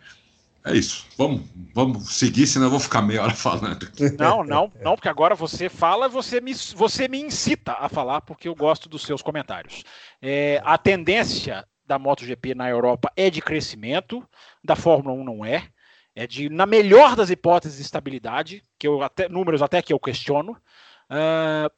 é, 0.65 0.73
isso. 0.73 1.05
Vamos, 1.17 1.41
vamos 1.73 2.15
seguir, 2.15 2.47
senão 2.47 2.67
eu 2.67 2.71
vou 2.71 2.79
ficar 2.79 3.01
meia 3.01 3.23
hora 3.23 3.35
falando. 3.35 3.91
Não, 4.17 4.43
não, 4.43 4.71
não, 4.81 4.95
porque 4.95 5.09
agora 5.09 5.35
você 5.35 5.67
fala, 5.67 6.07
você 6.07 6.39
me, 6.39 6.53
você 6.53 7.07
me 7.07 7.19
incita 7.19 7.73
a 7.73 7.89
falar, 7.89 8.21
porque 8.21 8.47
eu 8.47 8.55
gosto 8.55 8.87
dos 8.87 9.03
seus 9.03 9.21
comentários. 9.21 9.83
É, 10.21 10.61
a 10.63 10.77
tendência 10.77 11.67
da 11.85 11.99
MotoGP 11.99 12.55
na 12.55 12.69
Europa 12.69 13.11
é 13.15 13.29
de 13.29 13.41
crescimento, 13.41 14.25
da 14.63 14.75
Fórmula 14.75 15.15
1 15.15 15.23
não 15.23 15.45
é. 15.45 15.67
É 16.15 16.27
de, 16.27 16.47
na 16.47 16.65
melhor 16.65 17.15
das 17.15 17.29
hipóteses, 17.29 17.79
estabilidade, 17.79 18.63
que 18.77 18.87
eu 18.87 19.01
até, 19.01 19.27
números 19.27 19.61
até 19.61 19.81
que 19.81 19.91
eu 19.91 19.99
questiono. 19.99 20.53
Uh, 21.09 21.69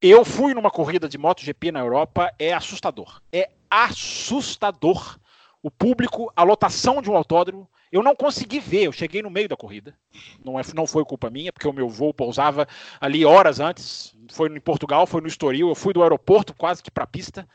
eu 0.00 0.24
fui 0.24 0.52
numa 0.52 0.70
corrida 0.70 1.08
de 1.08 1.16
MotoGP 1.16 1.70
na 1.70 1.80
Europa, 1.80 2.32
é 2.38 2.52
assustador. 2.52 3.22
É 3.32 3.50
assustador 3.70 5.18
o 5.62 5.70
público, 5.70 6.32
a 6.36 6.42
lotação 6.42 7.00
de 7.00 7.10
um 7.10 7.16
autódromo. 7.16 7.70
Eu 7.94 8.02
não 8.02 8.16
consegui 8.16 8.58
ver, 8.58 8.86
eu 8.86 8.92
cheguei 8.92 9.22
no 9.22 9.30
meio 9.30 9.48
da 9.48 9.56
corrida. 9.56 9.96
Não, 10.44 10.58
é, 10.58 10.62
não 10.74 10.84
foi 10.84 11.04
culpa 11.04 11.30
minha, 11.30 11.52
porque 11.52 11.68
o 11.68 11.72
meu 11.72 11.88
voo 11.88 12.12
pousava 12.12 12.66
ali 13.00 13.24
horas 13.24 13.60
antes. 13.60 14.12
Foi 14.32 14.48
em 14.48 14.60
Portugal, 14.60 15.06
foi 15.06 15.20
no 15.20 15.28
Estoril. 15.28 15.68
Eu 15.68 15.76
fui 15.76 15.92
do 15.92 16.02
aeroporto 16.02 16.52
quase 16.54 16.82
que 16.82 16.90
para 16.90 17.04
a 17.04 17.06
pista. 17.06 17.48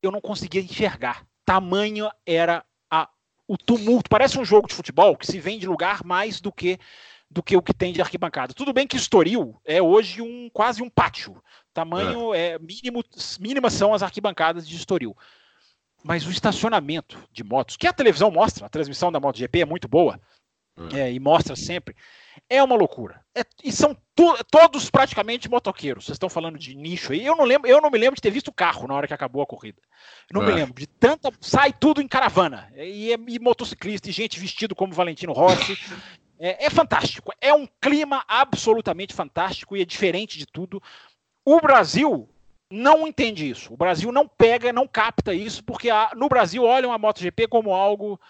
Eu 0.00 0.12
não 0.12 0.20
conseguia 0.20 0.60
enxergar. 0.60 1.26
Tamanho 1.44 2.08
era 2.24 2.64
a, 2.88 3.08
o 3.48 3.58
tumulto. 3.58 4.08
Parece 4.08 4.38
um 4.38 4.44
jogo 4.44 4.68
de 4.68 4.74
futebol 4.74 5.16
que 5.16 5.26
se 5.26 5.40
vem 5.40 5.58
de 5.58 5.66
lugar 5.66 6.04
mais 6.04 6.40
do 6.40 6.52
que 6.52 6.78
do 7.28 7.42
que 7.42 7.56
o 7.56 7.62
que 7.62 7.74
tem 7.74 7.92
de 7.92 8.00
arquibancada. 8.00 8.54
Tudo 8.54 8.72
bem 8.72 8.86
que 8.86 8.96
Estoril 8.96 9.60
é 9.64 9.82
hoje 9.82 10.22
um 10.22 10.48
quase 10.52 10.80
um 10.80 10.88
pátio. 10.88 11.42
Tamanho 11.72 12.32
é, 12.32 12.50
é 12.50 12.58
mínimo, 12.60 13.02
mínimas 13.40 13.72
são 13.72 13.92
as 13.92 14.04
arquibancadas 14.04 14.68
de 14.68 14.76
Estoril 14.76 15.16
mas 16.04 16.26
o 16.26 16.30
estacionamento 16.30 17.18
de 17.32 17.42
motos, 17.42 17.76
que 17.76 17.86
a 17.86 17.92
televisão 17.92 18.30
mostra, 18.30 18.66
a 18.66 18.68
transmissão 18.68 19.10
da 19.10 19.18
MotoGP 19.18 19.62
é 19.62 19.64
muito 19.64 19.88
boa, 19.88 20.20
é. 20.92 21.00
É, 21.00 21.12
e 21.12 21.20
mostra 21.20 21.54
sempre, 21.54 21.94
é 22.48 22.62
uma 22.62 22.74
loucura. 22.74 23.20
É, 23.34 23.42
e 23.62 23.70
são 23.70 23.96
todos 24.50 24.90
praticamente 24.90 25.48
motoqueiros. 25.48 26.04
Vocês 26.04 26.16
estão 26.16 26.28
falando 26.28 26.58
de 26.58 26.74
nicho 26.74 27.12
aí. 27.12 27.24
Eu 27.24 27.36
não 27.36 27.44
lembro, 27.44 27.70
eu 27.70 27.80
não 27.80 27.90
me 27.90 27.98
lembro 27.98 28.16
de 28.16 28.22
ter 28.22 28.30
visto 28.30 28.52
carro 28.52 28.88
na 28.88 28.94
hora 28.94 29.06
que 29.06 29.14
acabou 29.14 29.40
a 29.40 29.46
corrida. 29.46 29.80
não 30.32 30.42
me 30.42 30.50
é. 30.50 30.54
lembro 30.54 30.74
de 30.74 30.86
tanta. 30.86 31.32
Sai 31.40 31.72
tudo 31.72 32.02
em 32.02 32.08
caravana. 32.08 32.72
E, 32.76 33.12
e 33.12 33.38
motociclista, 33.38 34.08
e 34.08 34.12
gente 34.12 34.38
vestido 34.38 34.74
como 34.74 34.92
Valentino 34.92 35.32
Rossi. 35.32 35.78
É, 36.38 36.66
é, 36.66 36.70
fantástico. 36.70 37.32
É 37.40 37.54
um 37.54 37.68
clima 37.80 38.24
absolutamente 38.26 39.14
fantástico 39.14 39.76
e 39.76 39.82
é 39.82 39.84
diferente 39.84 40.36
de 40.38 40.46
tudo. 40.46 40.82
O 41.44 41.60
Brasil 41.60 42.28
não 42.74 43.06
entende 43.06 43.48
isso. 43.48 43.72
O 43.72 43.76
Brasil 43.76 44.10
não 44.10 44.26
pega, 44.26 44.72
não 44.72 44.86
capta 44.86 45.32
isso, 45.32 45.62
porque 45.62 45.90
a, 45.90 46.10
no 46.16 46.28
Brasil 46.28 46.64
olham 46.64 46.92
a 46.92 46.98
MotoGP 46.98 47.46
como 47.46 47.72
algo 47.72 48.20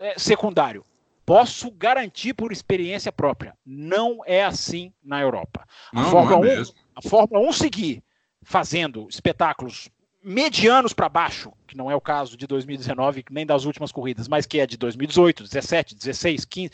é, 0.00 0.18
secundário. 0.18 0.84
Posso 1.24 1.70
garantir 1.70 2.34
por 2.34 2.50
experiência 2.50 3.12
própria, 3.12 3.56
não 3.64 4.20
é 4.26 4.44
assim 4.44 4.92
na 5.02 5.20
Europa. 5.20 5.64
A, 5.92 6.02
não, 6.02 6.10
Fórmula, 6.10 6.44
não 6.44 6.44
é 6.44 6.60
1, 6.60 6.64
a 6.96 7.08
Fórmula 7.08 7.48
1 7.48 7.52
seguir 7.52 8.02
fazendo 8.42 9.06
espetáculos 9.08 9.88
medianos 10.22 10.92
para 10.92 11.08
baixo, 11.08 11.52
que 11.66 11.76
não 11.76 11.90
é 11.90 11.94
o 11.94 12.00
caso 12.00 12.36
de 12.36 12.46
2019 12.46 13.24
nem 13.30 13.46
das 13.46 13.64
últimas 13.64 13.92
corridas, 13.92 14.26
mas 14.26 14.44
que 14.44 14.58
é 14.58 14.66
de 14.66 14.76
2018, 14.76 15.44
17, 15.44 15.94
16, 15.94 16.44
15, 16.44 16.70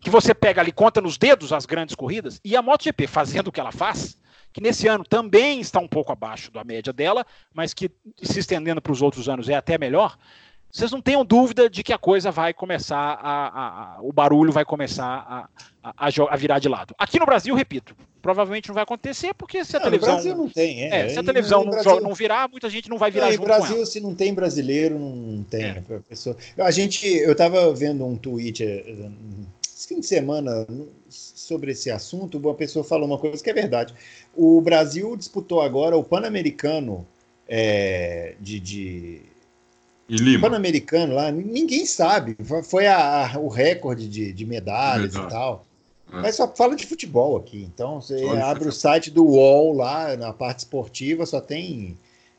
que 0.00 0.10
você 0.10 0.34
pega 0.34 0.60
ali, 0.60 0.72
conta 0.72 1.00
nos 1.00 1.16
dedos 1.16 1.52
as 1.52 1.64
grandes 1.66 1.94
corridas, 1.94 2.40
e 2.44 2.56
a 2.56 2.62
MotoGP 2.62 3.06
fazendo 3.06 3.48
o 3.48 3.52
que 3.52 3.60
ela 3.60 3.72
faz, 3.72 4.18
que 4.58 4.62
nesse 4.62 4.88
ano 4.88 5.04
também 5.04 5.60
está 5.60 5.78
um 5.78 5.86
pouco 5.86 6.10
abaixo 6.10 6.50
da 6.50 6.64
média 6.64 6.92
dela, 6.92 7.24
mas 7.54 7.72
que 7.72 7.88
se 8.20 8.40
estendendo 8.40 8.82
para 8.82 8.90
os 8.90 9.00
outros 9.00 9.28
anos 9.28 9.48
é 9.48 9.54
até 9.54 9.78
melhor, 9.78 10.18
vocês 10.70 10.90
não 10.90 11.00
tenham 11.00 11.24
dúvida 11.24 11.70
de 11.70 11.84
que 11.84 11.92
a 11.92 11.98
coisa 11.98 12.32
vai 12.32 12.52
começar 12.52 12.96
a, 12.96 13.48
a, 13.48 13.96
a 13.96 14.02
o 14.02 14.12
barulho 14.12 14.52
vai 14.52 14.64
começar 14.64 15.48
a, 15.82 16.08
a, 16.08 16.36
virar 16.36 16.58
de 16.58 16.68
lado. 16.68 16.92
Aqui 16.98 17.20
no 17.20 17.24
Brasil, 17.24 17.54
repito, 17.54 17.96
provavelmente 18.20 18.66
não 18.68 18.74
vai 18.74 18.82
acontecer 18.82 19.32
porque 19.32 19.64
se 19.64 19.76
a 19.76 19.78
não, 19.78 19.84
televisão 19.84 20.16
no 20.16 20.22
Brasil 20.22 20.36
não 20.36 20.48
tem, 20.48 20.82
é. 20.82 21.06
é 21.06 21.08
se 21.08 21.18
a 21.20 21.22
televisão 21.22 21.64
não, 21.64 21.70
Brasil... 21.70 22.00
não, 22.00 22.14
virar, 22.14 22.48
muita 22.50 22.68
gente 22.68 22.90
não 22.90 22.98
vai 22.98 23.12
virar. 23.12 23.32
É, 23.32 23.36
no 23.36 23.44
Brasil, 23.44 23.86
se 23.86 24.00
não 24.00 24.12
tem 24.12 24.34
brasileiro, 24.34 24.98
não 24.98 25.44
tem. 25.44 25.62
É. 25.62 25.70
A, 25.78 26.00
pessoa... 26.00 26.36
a 26.58 26.70
gente, 26.72 27.06
eu 27.06 27.32
estava 27.32 27.72
vendo 27.72 28.04
um 28.04 28.16
tweet 28.16 28.64
eh, 28.64 29.10
esse 29.62 29.86
fim 29.86 30.00
de 30.00 30.06
semana 30.06 30.66
sobre 31.48 31.72
esse 31.72 31.90
assunto, 31.90 32.38
uma 32.38 32.54
pessoa 32.54 32.84
falou 32.84 33.08
uma 33.08 33.18
coisa 33.18 33.42
que 33.42 33.48
é 33.48 33.54
verdade. 33.54 33.94
O 34.36 34.60
Brasil 34.60 35.16
disputou 35.16 35.62
agora 35.62 35.96
o 35.96 36.04
Pan-Americano 36.04 37.06
é, 37.48 38.34
de, 38.38 38.60
de... 38.60 39.22
Pan-Americano 40.38 41.14
lá, 41.14 41.30
ninguém 41.32 41.86
sabe. 41.86 42.36
Foi 42.64 42.86
a, 42.86 43.32
a, 43.34 43.38
o 43.38 43.48
recorde 43.48 44.08
de, 44.08 44.32
de 44.32 44.46
medalhas 44.46 45.14
Verdade. 45.14 45.26
e 45.26 45.30
tal. 45.30 45.66
É. 46.12 46.20
Mas 46.20 46.36
só 46.36 46.46
fala 46.48 46.76
de 46.76 46.86
futebol 46.86 47.36
aqui. 47.36 47.68
Então, 47.72 48.00
você 48.00 48.18
só 48.18 48.36
abre 48.42 48.68
o 48.68 48.72
site 48.72 49.10
do 49.10 49.24
UOL 49.24 49.72
lá, 49.72 50.16
na 50.16 50.32
parte 50.32 50.60
esportiva, 50.60 51.26
só 51.26 51.40
tem 51.40 51.96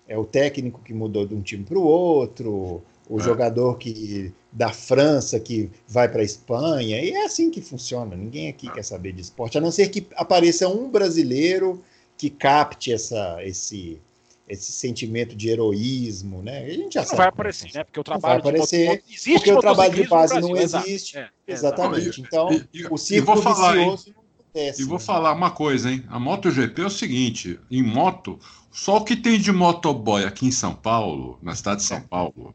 é, 0.07 0.17
o 0.17 0.25
técnico 0.25 0.81
que 0.83 0.93
mudou 0.93 1.25
de 1.25 1.35
um 1.35 1.41
time 1.41 1.63
para 1.63 1.77
o 1.77 1.83
outro, 1.83 2.81
o 3.09 3.19
é. 3.19 3.23
jogador 3.23 3.77
que 3.77 4.31
da 4.51 4.69
França 4.69 5.39
que 5.39 5.69
vai 5.87 6.07
para 6.07 6.21
a 6.21 6.23
Espanha, 6.23 7.01
e 7.01 7.11
é 7.11 7.25
assim 7.25 7.49
que 7.49 7.61
funciona. 7.61 8.15
Ninguém 8.15 8.47
aqui 8.47 8.69
é. 8.69 8.71
quer 8.71 8.83
saber 8.83 9.11
de 9.13 9.21
esporte, 9.21 9.57
a 9.57 9.61
não 9.61 9.71
ser 9.71 9.89
que 9.89 10.07
apareça 10.15 10.67
um 10.67 10.89
brasileiro 10.89 11.83
que 12.15 12.29
capte 12.29 12.91
essa, 12.91 13.37
esse, 13.43 13.99
esse 14.47 14.71
sentimento 14.71 15.35
de 15.35 15.49
heroísmo, 15.49 16.43
né? 16.43 16.65
A 16.65 16.69
gente 16.69 16.93
já 16.93 17.01
não 17.01 17.07
sabe. 17.07 17.17
vai 17.17 17.27
aparecer, 17.27 17.71
né? 17.73 17.83
Porque 17.83 17.99
o 17.99 18.03
trabalho 18.03 18.43
vai 18.43 18.51
aparecer, 18.51 19.01
de 19.01 19.13
existe 19.13 19.33
porque 19.33 19.51
o 19.53 19.59
trabalho 19.59 19.93
de 19.93 20.07
base 20.07 20.33
Brasil, 20.33 20.49
não 20.49 20.61
existe. 20.61 21.17
É, 21.17 21.29
exatamente. 21.47 22.21
Então, 22.21 22.51
e, 22.51 22.67
e, 22.73 22.87
o 22.87 22.97
círculo 22.97 23.41
falar, 23.41 23.73
vicioso 23.73 24.13
não 24.13 24.23
acontece. 24.39 24.81
E 24.81 24.85
vou 24.85 24.99
né? 24.99 25.03
falar 25.03 25.33
uma 25.33 25.49
coisa, 25.49 25.89
hein? 25.89 26.03
A 26.09 26.19
MotoGP 26.19 26.81
é 26.81 26.85
o 26.85 26.89
seguinte: 26.89 27.59
em 27.71 27.81
moto, 27.81 28.39
só 28.71 28.97
o 28.97 29.03
que 29.03 29.15
tem 29.15 29.39
de 29.39 29.51
motoboy 29.51 30.25
aqui 30.25 30.45
em 30.45 30.51
São 30.51 30.75
Paulo, 30.75 31.39
na 31.41 31.55
cidade 31.55 31.81
de 31.81 31.87
São 31.87 32.01
Paulo, 32.01 32.53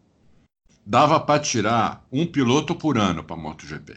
dava 0.87 1.19
para 1.21 1.41
tirar 1.41 2.07
um 2.13 2.27
piloto 2.27 2.75
por 2.75 2.99
ano 2.99 3.23
para 3.25 3.37
MotoGP. 3.37 3.97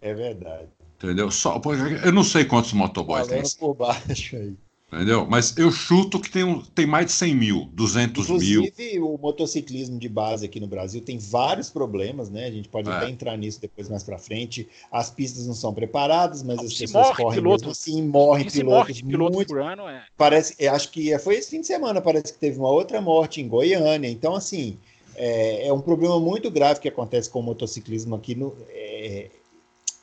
É 0.00 0.12
verdade. 0.14 0.68
Entendeu? 0.96 1.30
Só, 1.30 1.60
eu 2.04 2.12
não 2.12 2.24
sei 2.24 2.44
quantos 2.44 2.72
motoboys 2.72 3.26
tem. 3.26 3.42
por 3.58 3.74
baixo 3.74 4.36
aí. 4.36 4.54
Entendeu? 4.92 5.26
Mas 5.28 5.56
eu 5.56 5.72
chuto 5.72 6.20
que 6.20 6.30
tem, 6.30 6.62
tem 6.72 6.86
mais 6.86 7.06
de 7.06 7.12
100 7.12 7.34
mil, 7.34 7.68
200 7.72 8.24
Inclusive, 8.26 8.52
mil. 8.60 8.64
Inclusive, 8.68 9.00
o 9.00 9.18
motociclismo 9.18 9.98
de 9.98 10.08
base 10.08 10.44
aqui 10.46 10.60
no 10.60 10.68
Brasil 10.68 11.00
tem 11.00 11.18
vários 11.18 11.68
problemas, 11.68 12.30
né? 12.30 12.46
A 12.46 12.50
gente 12.50 12.68
pode 12.68 12.88
É. 12.88 12.92
até 12.92 13.08
entrar 13.10 13.36
nisso 13.36 13.60
depois 13.60 13.88
mais 13.88 14.04
para 14.04 14.18
frente. 14.18 14.68
As 14.92 15.10
pistas 15.10 15.46
não 15.48 15.54
são 15.54 15.74
preparadas, 15.74 16.44
mas 16.44 16.58
Não, 16.58 16.64
as 16.64 16.74
se 16.74 16.80
pessoas 16.84 17.06
morre 17.08 17.16
correm 17.16 17.38
piloto- 17.40 17.58
mesmo 17.66 17.70
assim, 17.72 18.02
morrem 18.06 18.44
morre 18.44 18.50
pilotos 18.52 18.96
de 18.96 19.04
piloto 19.04 19.32
muito 19.34 19.48
por 19.48 19.60
ano, 19.62 19.88
é. 19.88 20.04
parece, 20.16 20.54
eu 20.60 20.72
acho 20.72 20.90
que 20.92 21.18
foi 21.18 21.36
esse 21.36 21.50
fim 21.50 21.60
de 21.60 21.66
semana, 21.66 22.00
parece 22.00 22.32
que 22.32 22.38
teve 22.38 22.58
uma 22.58 22.70
outra 22.70 23.00
morte 23.00 23.40
em 23.40 23.48
Goiânia. 23.48 24.08
Então, 24.08 24.34
assim, 24.36 24.78
é, 25.16 25.66
é 25.68 25.72
um 25.72 25.80
problema 25.80 26.18
muito 26.18 26.50
grave 26.50 26.80
que 26.80 26.88
acontece 26.88 27.30
com 27.30 27.40
o 27.40 27.42
motociclismo 27.42 28.14
aqui 28.14 28.34
no 28.34 28.54
é, 28.68 29.28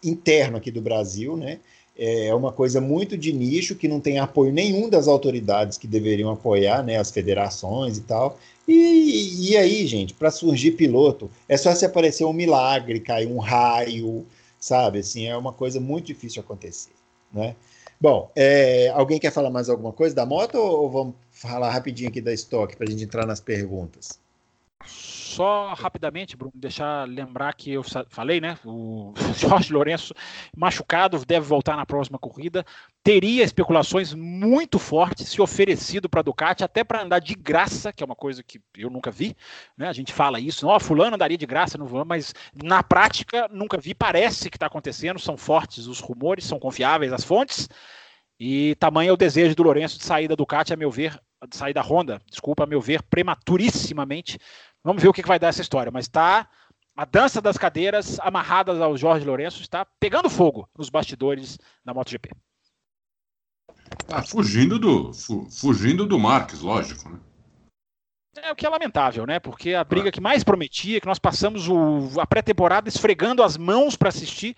interno 0.03 0.57
aqui 0.57 0.72
do 0.72 0.82
Brasil, 0.82 1.38
né? 1.38 1.59
É 1.97 2.34
uma 2.34 2.51
coisa 2.51 2.80
muito 2.80 3.18
de 3.18 3.34
nicho 3.34 3.76
que 3.76 3.88
não 3.88 3.99
tem 3.99 4.18
apoio 4.18 4.51
nenhum 4.51 4.89
das 4.89 5.07
autoridades 5.07 5.78
que 5.78 5.86
deveriam 5.88 6.32
apoiar, 6.32 6.84
né? 6.84 6.97
As 6.97 7.12
federações 7.12 7.97
e 7.97 8.01
tal. 8.01 8.39
E, 8.68 9.51
e 9.51 9.57
aí, 9.57 9.86
gente, 9.86 10.14
para 10.14 10.32
surgir 10.32 10.72
piloto, 10.72 11.30
é 11.47 11.57
só 11.57 11.76
se 11.76 11.86
aparecer 11.86 12.26
um 12.26 12.34
milagre, 12.34 12.99
cair 12.99 13.28
um 13.28 13.39
raio, 13.39 14.26
sabe? 14.59 14.99
Assim, 14.99 15.28
é 15.28 15.36
uma 15.36 15.51
coisa 15.51 15.80
muito 15.80 16.07
difícil 16.07 16.41
acontecer, 16.41 16.91
né? 17.32 17.55
Bom, 17.99 18.32
é, 18.36 18.89
alguém 18.89 19.20
quer 19.20 19.32
falar 19.32 19.51
mais 19.51 19.70
alguma 19.70 19.91
coisa 19.93 20.16
da 20.16 20.26
moto 20.26 20.55
ou 20.55 20.89
vamos 20.89 21.16
falar 21.30 21.70
rapidinho 21.70 22.09
aqui 22.09 22.20
da 22.20 22.34
estoque 22.34 22.76
para 22.76 22.88
a 22.88 22.89
gente 22.89 23.03
entrar 23.03 23.28
nas 23.28 23.39
perguntas? 23.39 24.20
Só 24.86 25.73
rapidamente, 25.73 26.36
Bruno, 26.36 26.53
deixar 26.55 27.07
lembrar 27.07 27.53
que 27.53 27.71
eu 27.71 27.84
falei, 28.09 28.41
né? 28.41 28.57
O 28.65 29.13
Jorge 29.38 29.71
Lourenço 29.71 30.13
machucado 30.55 31.23
deve 31.25 31.45
voltar 31.45 31.75
na 31.75 31.86
próxima 31.86 32.17
corrida. 32.17 32.65
Teria 33.03 33.43
especulações 33.43 34.13
muito 34.13 34.77
fortes 34.77 35.29
se 35.29 35.41
oferecido 35.41 36.09
para 36.09 36.19
a 36.19 36.23
Ducati, 36.23 36.63
até 36.63 36.84
para 36.84 37.03
andar 37.03 37.19
de 37.19 37.36
graça, 37.36 37.93
que 37.93 38.03
é 38.03 38.05
uma 38.05 38.15
coisa 38.15 38.43
que 38.43 38.61
eu 38.77 38.89
nunca 38.89 39.11
vi. 39.11 39.36
Né? 39.77 39.88
A 39.88 39.93
gente 39.93 40.13
fala 40.13 40.39
isso, 40.39 40.67
ó, 40.67 40.79
fulano 40.79 41.15
andaria 41.15 41.38
de 41.38 41.45
graça, 41.45 41.77
não 41.77 42.05
mas 42.05 42.34
na 42.53 42.84
prática 42.84 43.47
nunca 43.51 43.77
vi. 43.77 43.93
Parece 43.93 44.49
que 44.49 44.57
está 44.57 44.65
acontecendo, 44.65 45.19
são 45.19 45.38
fortes 45.38 45.88
os 45.88 45.99
rumores, 45.99 46.45
são 46.45 46.59
confiáveis 46.59 47.13
as 47.13 47.23
fontes. 47.23 47.69
E 48.39 48.75
tamanho 48.79 49.09
é 49.09 49.13
o 49.13 49.17
desejo 49.17 49.55
do 49.55 49.61
Lourenço 49.61 49.99
de 49.99 50.03
sair 50.03 50.27
da 50.27 50.34
Ducati, 50.34 50.73
a 50.73 50.75
meu 50.75 50.89
ver, 50.89 51.19
de 51.47 51.55
sair 51.55 51.73
da 51.73 51.82
Honda, 51.82 52.19
desculpa, 52.29 52.63
a 52.63 52.67
meu 52.67 52.82
ver, 52.82 53.03
prematurissimamente. 53.03 54.39
Vamos 54.84 55.01
ver 55.01 55.09
o 55.09 55.13
que 55.13 55.21
que 55.21 55.27
vai 55.27 55.39
dar 55.39 55.49
essa 55.49 55.61
história, 55.61 55.91
mas 55.91 56.05
está 56.05 56.47
a 56.95 57.05
dança 57.05 57.41
das 57.41 57.57
cadeiras 57.57 58.19
amarradas 58.19 58.82
ao 58.82 58.97
Jorge 58.97 59.25
Lourenço 59.25 59.61
está 59.61 59.86
pegando 59.99 60.29
fogo 60.29 60.67
nos 60.77 60.89
bastidores 60.89 61.57
da 61.86 61.93
MotoGP. 61.93 62.32
Tá 64.07 64.21
fugindo 64.23 64.77
do, 64.79 65.13
fu- 65.13 65.47
fugindo 65.49 66.05
do 66.05 66.19
Marques, 66.19 66.61
lógico, 66.61 67.09
né? 67.09 67.19
É 68.38 68.51
o 68.51 68.55
que 68.55 68.65
é 68.65 68.69
lamentável, 68.69 69.25
né? 69.25 69.39
Porque 69.39 69.73
a 69.73 69.84
briga 69.84 70.11
que 70.11 70.21
mais 70.21 70.43
prometia, 70.43 71.01
que 71.01 71.07
nós 71.07 71.19
passamos 71.19 71.67
o- 71.67 72.19
a 72.19 72.25
pré-temporada 72.25 72.88
esfregando 72.88 73.43
as 73.43 73.57
mãos 73.57 73.97
para 73.97 74.07
assistir, 74.09 74.55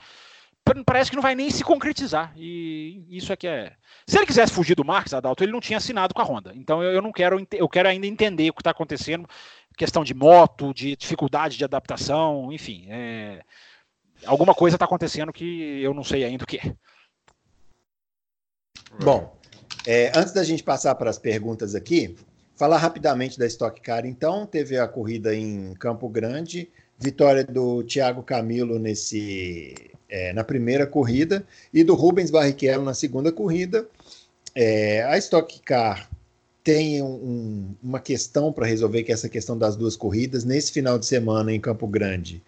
pa- 0.63 0.75
parece 0.85 1.09
que 1.09 1.15
não 1.15 1.23
vai 1.23 1.33
nem 1.33 1.49
se 1.49 1.63
concretizar. 1.63 2.31
E 2.37 3.03
isso 3.09 3.33
é 3.33 3.35
que 3.35 3.47
é. 3.47 3.75
Se 4.07 4.17
ele 4.17 4.27
quisesse 4.27 4.53
fugir 4.53 4.75
do 4.75 4.85
Marques, 4.85 5.13
Adalto, 5.13 5.43
ele 5.43 5.51
não 5.51 5.59
tinha 5.59 5.77
assinado 5.77 6.13
com 6.13 6.21
a 6.21 6.25
Honda. 6.25 6.53
Então 6.55 6.83
eu, 6.83 6.91
eu 6.93 7.01
não 7.01 7.11
quero, 7.11 7.45
eu 7.51 7.67
quero 7.67 7.89
ainda 7.89 8.05
entender 8.05 8.49
o 8.49 8.53
que 8.53 8.61
está 8.61 8.69
acontecendo, 8.71 9.27
questão 9.77 10.03
de 10.03 10.13
moto, 10.13 10.73
de 10.73 10.95
dificuldade 10.95 11.57
de 11.57 11.63
adaptação, 11.63 12.51
enfim. 12.51 12.85
é, 12.89 13.41
Alguma 14.25 14.53
coisa 14.53 14.75
está 14.75 14.85
acontecendo 14.85 15.33
que 15.33 15.81
eu 15.81 15.93
não 15.93 16.03
sei 16.03 16.23
ainda 16.23 16.43
o 16.43 16.47
que 16.47 16.57
é. 16.57 16.73
Bom, 19.03 19.37
é, 19.85 20.11
antes 20.15 20.33
da 20.33 20.43
gente 20.43 20.63
passar 20.63 20.95
para 20.95 21.09
as 21.09 21.17
perguntas 21.17 21.75
aqui, 21.75 22.15
falar 22.55 22.77
rapidamente 22.77 23.37
da 23.37 23.45
Stock 23.45 23.81
Car. 23.81 24.05
Então, 24.05 24.45
teve 24.45 24.77
a 24.77 24.87
corrida 24.87 25.35
em 25.35 25.73
Campo 25.73 26.07
Grande, 26.07 26.69
vitória 26.97 27.43
do 27.43 27.83
Thiago 27.83 28.23
Camilo 28.23 28.79
nesse, 28.79 29.91
é, 30.07 30.31
na 30.31 30.43
primeira 30.43 30.87
corrida 30.87 31.45
e 31.73 31.83
do 31.83 31.95
Rubens 31.95 32.31
Barrichello 32.31 32.85
na 32.85 32.93
segunda 32.93 33.31
corrida. 33.31 33.87
É, 34.55 35.03
a 35.03 35.17
Stock 35.17 35.59
Car 35.61 36.07
tem 36.63 37.01
um- 37.01 37.05
um- 37.07 37.75
uma 37.83 37.99
questão 37.99 38.51
para 38.53 38.65
resolver, 38.65 39.03
que 39.03 39.11
é 39.11 39.13
essa 39.13 39.27
questão 39.29 39.57
das 39.57 39.75
duas 39.75 39.95
corridas. 39.95 40.43
Nesse 40.45 40.71
final 40.71 40.97
de 40.97 41.05
semana 41.05 41.51
em 41.53 41.59
Campo 41.59 41.85
Grande, 41.85 42.41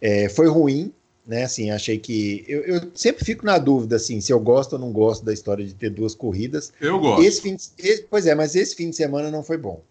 é, 0.00 0.28
foi 0.28 0.46
ruim, 0.48 0.92
né? 1.26 1.42
Assim, 1.44 1.70
achei 1.70 1.98
que 1.98 2.44
eu, 2.46 2.60
eu 2.62 2.80
sempre 2.94 3.24
fico 3.24 3.44
na 3.44 3.58
dúvida 3.58 3.96
assim, 3.96 4.20
se 4.20 4.32
eu 4.32 4.38
gosto 4.38 4.74
ou 4.74 4.78
não 4.78 4.92
gosto 4.92 5.24
da 5.24 5.32
história 5.32 5.64
de 5.64 5.74
ter 5.74 5.90
duas 5.90 6.14
corridas. 6.14 6.72
Eu 6.80 6.98
gosto. 7.00 7.24
Esse 7.24 7.40
fim 7.40 7.56
de, 7.56 7.64
esse- 7.78 8.06
pois 8.08 8.26
é, 8.26 8.34
mas 8.34 8.54
esse 8.54 8.74
fim 8.76 8.90
de 8.90 8.96
semana 8.96 9.30
não 9.30 9.42
foi 9.42 9.56
bom. 9.58 9.82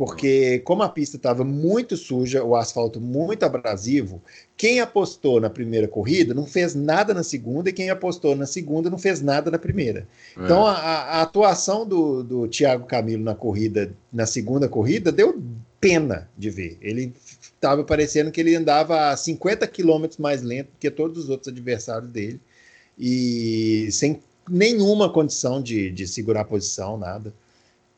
Porque, 0.00 0.60
como 0.60 0.82
a 0.82 0.88
pista 0.88 1.18
estava 1.18 1.44
muito 1.44 1.94
suja, 1.94 2.42
o 2.42 2.56
asfalto 2.56 2.98
muito 2.98 3.42
abrasivo, 3.42 4.22
quem 4.56 4.80
apostou 4.80 5.38
na 5.38 5.50
primeira 5.50 5.86
corrida 5.86 6.32
não 6.32 6.46
fez 6.46 6.74
nada 6.74 7.12
na 7.12 7.22
segunda, 7.22 7.68
e 7.68 7.72
quem 7.74 7.90
apostou 7.90 8.34
na 8.34 8.46
segunda 8.46 8.88
não 8.88 8.96
fez 8.96 9.20
nada 9.20 9.50
na 9.50 9.58
primeira. 9.58 10.08
É. 10.38 10.42
Então, 10.42 10.64
a, 10.64 10.72
a 10.72 11.20
atuação 11.20 11.86
do, 11.86 12.22
do 12.22 12.48
Thiago 12.48 12.86
Camilo 12.86 13.22
na 13.22 13.34
corrida, 13.34 13.92
na 14.10 14.24
segunda 14.24 14.70
corrida, 14.70 15.12
deu 15.12 15.38
pena 15.78 16.30
de 16.34 16.48
ver. 16.48 16.78
Ele 16.80 17.12
estava 17.38 17.84
parecendo 17.84 18.30
que 18.30 18.40
ele 18.40 18.56
andava 18.56 19.10
a 19.10 19.16
50 19.18 19.66
quilômetros 19.66 20.16
mais 20.16 20.40
lento 20.40 20.70
que 20.80 20.90
todos 20.90 21.24
os 21.24 21.28
outros 21.28 21.48
adversários 21.52 22.10
dele, 22.10 22.40
e 22.98 23.90
sem 23.92 24.18
nenhuma 24.48 25.12
condição 25.12 25.62
de, 25.62 25.90
de 25.90 26.08
segurar 26.08 26.40
a 26.40 26.44
posição, 26.44 26.96
nada. 26.96 27.34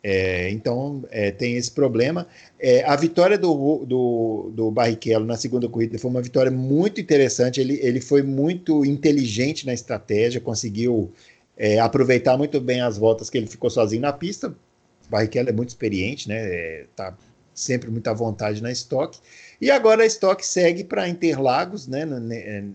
É, 0.04 0.50
então, 0.50 1.04
é, 1.10 1.30
tem 1.30 1.56
esse 1.56 1.70
problema. 1.70 2.26
É, 2.58 2.84
a 2.84 2.96
vitória 2.96 3.38
do, 3.38 3.84
do, 3.86 4.50
do 4.52 4.70
Barrichello 4.70 5.24
na 5.24 5.36
segunda 5.36 5.68
corrida 5.68 5.96
foi 5.98 6.10
uma 6.10 6.20
vitória 6.20 6.50
muito 6.50 7.00
interessante. 7.00 7.60
Ele, 7.60 7.78
ele 7.80 8.00
foi 8.00 8.22
muito 8.22 8.84
inteligente 8.84 9.64
na 9.64 9.72
estratégia, 9.72 10.40
conseguiu 10.40 11.12
é, 11.56 11.78
aproveitar 11.78 12.36
muito 12.36 12.60
bem 12.60 12.80
as 12.80 12.98
voltas 12.98 13.30
que 13.30 13.38
ele 13.38 13.46
ficou 13.46 13.70
sozinho 13.70 14.02
na 14.02 14.12
pista. 14.12 14.48
O 14.48 15.10
Barrichello 15.10 15.50
é 15.50 15.52
muito 15.52 15.68
experiente, 15.68 16.28
né? 16.28 16.36
É, 16.36 16.86
tá 16.96 17.16
sempre 17.54 17.90
muito 17.90 18.08
à 18.08 18.12
vontade 18.12 18.60
na 18.60 18.72
estoque. 18.72 19.20
E 19.60 19.70
agora 19.70 20.02
a 20.02 20.06
estoque 20.06 20.44
segue 20.44 20.82
para 20.82 21.08
Interlagos, 21.08 21.86
né? 21.86 22.04
No, 22.04 22.18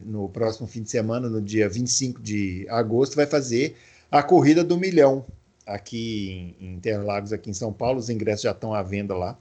no 0.06 0.30
próximo 0.30 0.66
fim 0.66 0.82
de 0.82 0.90
semana, 0.90 1.28
no 1.30 1.42
dia 1.42 1.68
25 1.68 2.22
de 2.22 2.66
agosto, 2.70 3.18
vai 3.18 3.26
fazer 3.26 3.76
a 4.10 4.24
corrida 4.24 4.64
do 4.64 4.78
milhão 4.78 5.26
aqui 5.68 6.56
em 6.60 6.74
Interlagos, 6.76 7.32
aqui 7.34 7.50
em 7.50 7.54
São 7.54 7.72
Paulo. 7.74 8.00
Os 8.00 8.10
ingressos 8.10 8.42
já 8.44 8.52
estão 8.52 8.74
à 8.74 8.82
venda 8.82 9.16
lá. 9.16 9.38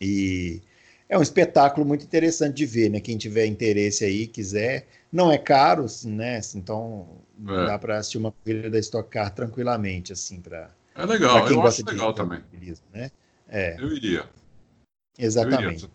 E 0.00 0.60
é 1.08 1.18
um 1.18 1.22
espetáculo 1.22 1.84
muito 1.86 2.04
interessante 2.04 2.56
de 2.56 2.66
ver, 2.66 2.90
né? 2.90 3.00
Quem 3.00 3.18
tiver 3.18 3.46
interesse 3.46 4.04
aí, 4.04 4.26
quiser. 4.26 4.86
Não 5.12 5.32
é 5.32 5.38
caro, 5.38 5.84
assim, 5.84 6.12
né? 6.12 6.40
Então 6.54 7.08
É. 7.48 7.66
dá 7.66 7.78
para 7.78 7.98
assistir 7.98 8.18
uma 8.18 8.30
corrida 8.32 8.70
da 8.70 8.78
Stock 8.78 9.10
Car 9.10 9.34
tranquilamente, 9.34 10.12
assim, 10.12 10.40
para 10.40 10.70
É 10.94 11.04
legal, 11.04 11.44
quem 11.46 11.56
eu 11.56 11.62
gosta 11.62 11.82
acho 11.82 11.84
de 11.84 11.90
legal 11.92 12.12
também. 12.14 12.40
né? 12.92 13.10
É, 13.48 13.76
Eu 13.80 13.92
iria. 13.92 14.28
Eu 15.42 15.48
iria. 15.70 15.90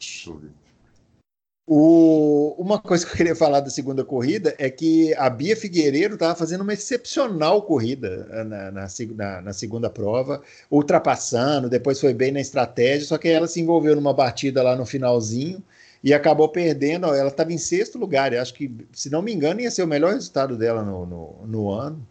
O, 1.68 2.56
uma 2.60 2.80
coisa 2.80 3.04
que 3.06 3.12
eu 3.14 3.18
queria 3.18 3.36
falar 3.36 3.60
da 3.60 3.72
segunda 3.72 4.06
corrida 4.06 4.54
é 4.60 4.70
que 4.70 5.16
a 5.16 5.28
Bia 5.32 5.58
Figueiredo 5.58 6.14
estava 6.14 6.36
fazendo 6.36 6.62
uma 6.62 6.74
excepcional 6.74 7.64
corrida 7.64 8.28
eh, 8.30 8.44
na, 8.44 8.72
na, 8.72 8.88
na- 9.16 9.42
na 9.42 9.54
segunda 9.54 9.90
prova, 9.90 10.44
ultrapassando, 10.70 11.68
depois 11.68 12.00
foi 12.00 12.14
bem 12.14 12.32
na 12.32 12.40
estratégia, 12.40 13.08
só 13.08 13.18
que 13.18 13.28
ela 13.30 13.48
se 13.48 13.60
envolveu 13.60 13.96
numa 13.96 14.14
batida 14.14 14.62
lá 14.62 14.76
no 14.76 14.86
finalzinho 14.86 15.64
e 16.04 16.14
acabou 16.14 16.48
perdendo. 16.50 17.08
Ela 17.08 17.30
estava 17.30 17.52
em 17.52 17.58
sexto 17.58 17.98
lugar, 17.98 18.32
acho 18.36 18.54
que, 18.54 18.72
se 18.94 19.10
não 19.10 19.24
me 19.24 19.34
engano, 19.34 19.60
ia 19.60 19.72
ser 19.72 19.82
o 19.84 19.88
melhor 19.88 20.14
resultado 20.14 20.56
dela 20.56 20.84
no, 20.84 21.04
no, 21.08 21.48
no 21.48 21.72
ano 21.72 22.08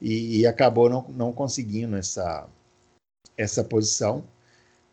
e, 0.00 0.40
e 0.40 0.46
acabou 0.48 0.90
não, 0.90 1.06
não 1.10 1.32
conseguindo 1.32 1.96
essa, 1.96 2.48
essa 3.36 3.64
posição, 3.64 4.24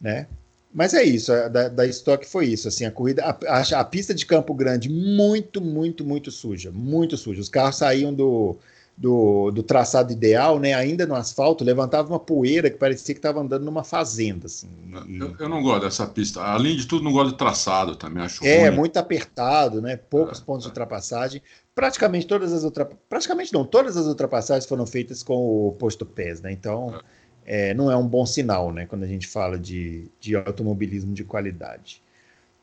né? 0.01 0.28
Mas 0.74 0.93
é 0.93 1.03
isso, 1.03 1.32
a- 1.32 1.47
da, 1.47 1.69
da 1.69 1.86
Stock 1.86 2.26
foi 2.28 2.47
isso, 2.47 2.67
assim, 2.67 2.84
a 2.86 2.91
corrida, 2.91 3.24
a, 3.24 3.59
a- 3.59 3.80
a 3.82 3.86
pista 3.86 4.13
de 4.13 4.26
Campo 4.26 4.53
Grande 4.53 4.89
muito, 4.89 5.61
muito, 5.61 6.03
muito 6.03 6.32
suja, 6.32 6.71
muito 6.71 7.15
suja. 7.15 7.41
Os 7.41 7.49
carros 7.49 7.76
saíam 7.78 8.11
do, 8.11 8.57
do, 8.97 9.51
do, 9.51 9.61
traçado 9.61 10.11
ideal, 10.11 10.59
né? 10.59 10.74
Ainda 10.74 11.05
no 11.05 11.13
asfalto, 11.15 11.63
levantava 11.63 12.09
uma 12.09 12.19
poeira 12.19 12.71
que 12.71 12.78
parecia 12.78 13.13
que 13.13 13.19
estava 13.19 13.39
andando 13.39 13.63
numa 13.65 13.84
fazenda. 13.84 14.47
Assim, 14.47 14.67
e... 15.07 15.17
eu, 15.19 15.36
eu, 15.39 15.49
não 15.49 15.61
gosto 15.61 15.84
dessa 15.84 16.07
pista. 16.07 16.41
Além 16.41 16.76
de 16.76 16.88
tudo, 16.88 17.03
não 17.03 17.11
gosto 17.11 17.32
de 17.32 17.38
traçado 17.38 17.95
também, 17.95 18.24
acho 18.24 18.43
É, 18.43 18.67
ruim. 18.67 18.76
muito 18.76 18.97
apertado, 18.97 19.80
né? 19.80 19.95
Poucos 19.97 20.39
é, 20.39 20.43
pontos 20.43 20.63
é. 20.63 20.65
de 20.65 20.71
ultrapassagem. 20.71 21.41
Praticamente 21.76 22.26
todas 22.26 22.51
as 22.51 22.63
ultrapassagens. 22.63 23.05
Praticamente 23.09 23.53
não, 23.53 23.63
todas 23.65 23.95
as 23.95 24.05
ultrapassagens 24.07 24.65
foram 24.65 24.86
feitas 24.88 25.21
com 25.21 25.67
o 25.67 25.71
posto 25.74 26.03
pés, 26.05 26.41
né? 26.41 26.51
Então. 26.51 26.95
É 26.95 27.22
é, 27.45 27.73
não 27.73 27.91
é 27.91 27.95
um 27.95 28.07
bom 28.07 28.25
sinal, 28.25 28.71
né? 28.71 28.85
Quando 28.85 29.03
a 29.03 29.07
gente 29.07 29.27
fala 29.27 29.57
de, 29.57 30.09
de 30.19 30.35
automobilismo 30.35 31.13
de 31.13 31.23
qualidade. 31.23 32.01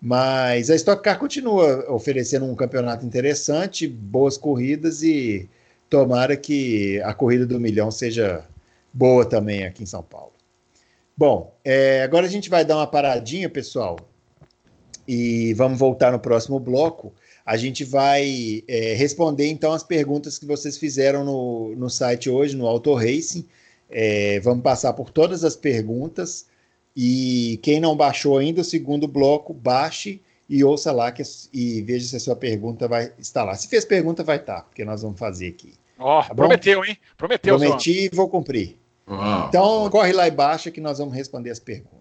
Mas 0.00 0.70
a 0.70 0.74
Stock 0.76 1.02
Car 1.02 1.18
continua 1.18 1.90
oferecendo 1.90 2.46
um 2.46 2.54
campeonato 2.54 3.04
interessante, 3.04 3.86
boas 3.86 4.38
corridas 4.38 5.02
e 5.02 5.48
tomara 5.90 6.36
que 6.36 7.00
a 7.02 7.12
corrida 7.12 7.44
do 7.44 7.60
milhão 7.60 7.90
seja 7.90 8.44
boa 8.92 9.26
também 9.26 9.64
aqui 9.64 9.82
em 9.82 9.86
São 9.86 10.02
Paulo. 10.02 10.32
Bom, 11.16 11.54
é, 11.62 12.02
agora 12.02 12.24
a 12.26 12.30
gente 12.30 12.48
vai 12.48 12.64
dar 12.64 12.76
uma 12.76 12.86
paradinha, 12.86 13.48
pessoal, 13.50 13.98
e 15.06 15.52
vamos 15.54 15.78
voltar 15.78 16.12
no 16.12 16.18
próximo 16.18 16.58
bloco. 16.58 17.12
A 17.44 17.58
gente 17.58 17.84
vai 17.84 18.62
é, 18.66 18.94
responder 18.94 19.48
então 19.48 19.72
as 19.72 19.82
perguntas 19.82 20.38
que 20.38 20.46
vocês 20.46 20.78
fizeram 20.78 21.24
no, 21.24 21.74
no 21.76 21.90
site 21.90 22.30
hoje, 22.30 22.56
no 22.56 22.66
Auto 22.66 22.94
Racing. 22.94 23.46
É, 23.90 24.38
vamos 24.40 24.62
passar 24.62 24.92
por 24.92 25.10
todas 25.10 25.44
as 25.44 25.56
perguntas 25.56 26.46
e 26.96 27.58
quem 27.62 27.80
não 27.80 27.96
baixou 27.96 28.38
ainda 28.38 28.60
o 28.60 28.64
segundo 28.64 29.08
bloco, 29.08 29.52
baixe 29.52 30.20
e 30.48 30.64
ouça 30.64 30.90
lá 30.92 31.12
que, 31.12 31.22
e 31.52 31.80
veja 31.82 32.06
se 32.06 32.16
a 32.16 32.20
sua 32.20 32.36
pergunta 32.36 32.88
vai 32.88 33.12
estar 33.18 33.44
lá. 33.44 33.54
Se 33.54 33.68
fez 33.68 33.84
pergunta, 33.84 34.24
vai 34.24 34.36
estar, 34.36 34.62
porque 34.62 34.84
nós 34.84 35.02
vamos 35.02 35.18
fazer 35.18 35.48
aqui. 35.48 35.74
Ó, 35.98 36.18
oh, 36.18 36.22
tá 36.22 36.34
prometeu, 36.34 36.84
hein? 36.84 36.96
Prometeu, 37.16 37.58
Prometi 37.58 38.06
e 38.06 38.08
vou 38.14 38.28
cumprir. 38.28 38.76
Então, 39.48 39.90
corre 39.90 40.12
lá 40.12 40.26
e 40.26 40.30
baixa 40.30 40.70
que 40.70 40.80
nós 40.80 40.98
vamos 40.98 41.14
responder 41.14 41.50
as 41.50 41.58
perguntas. 41.58 41.99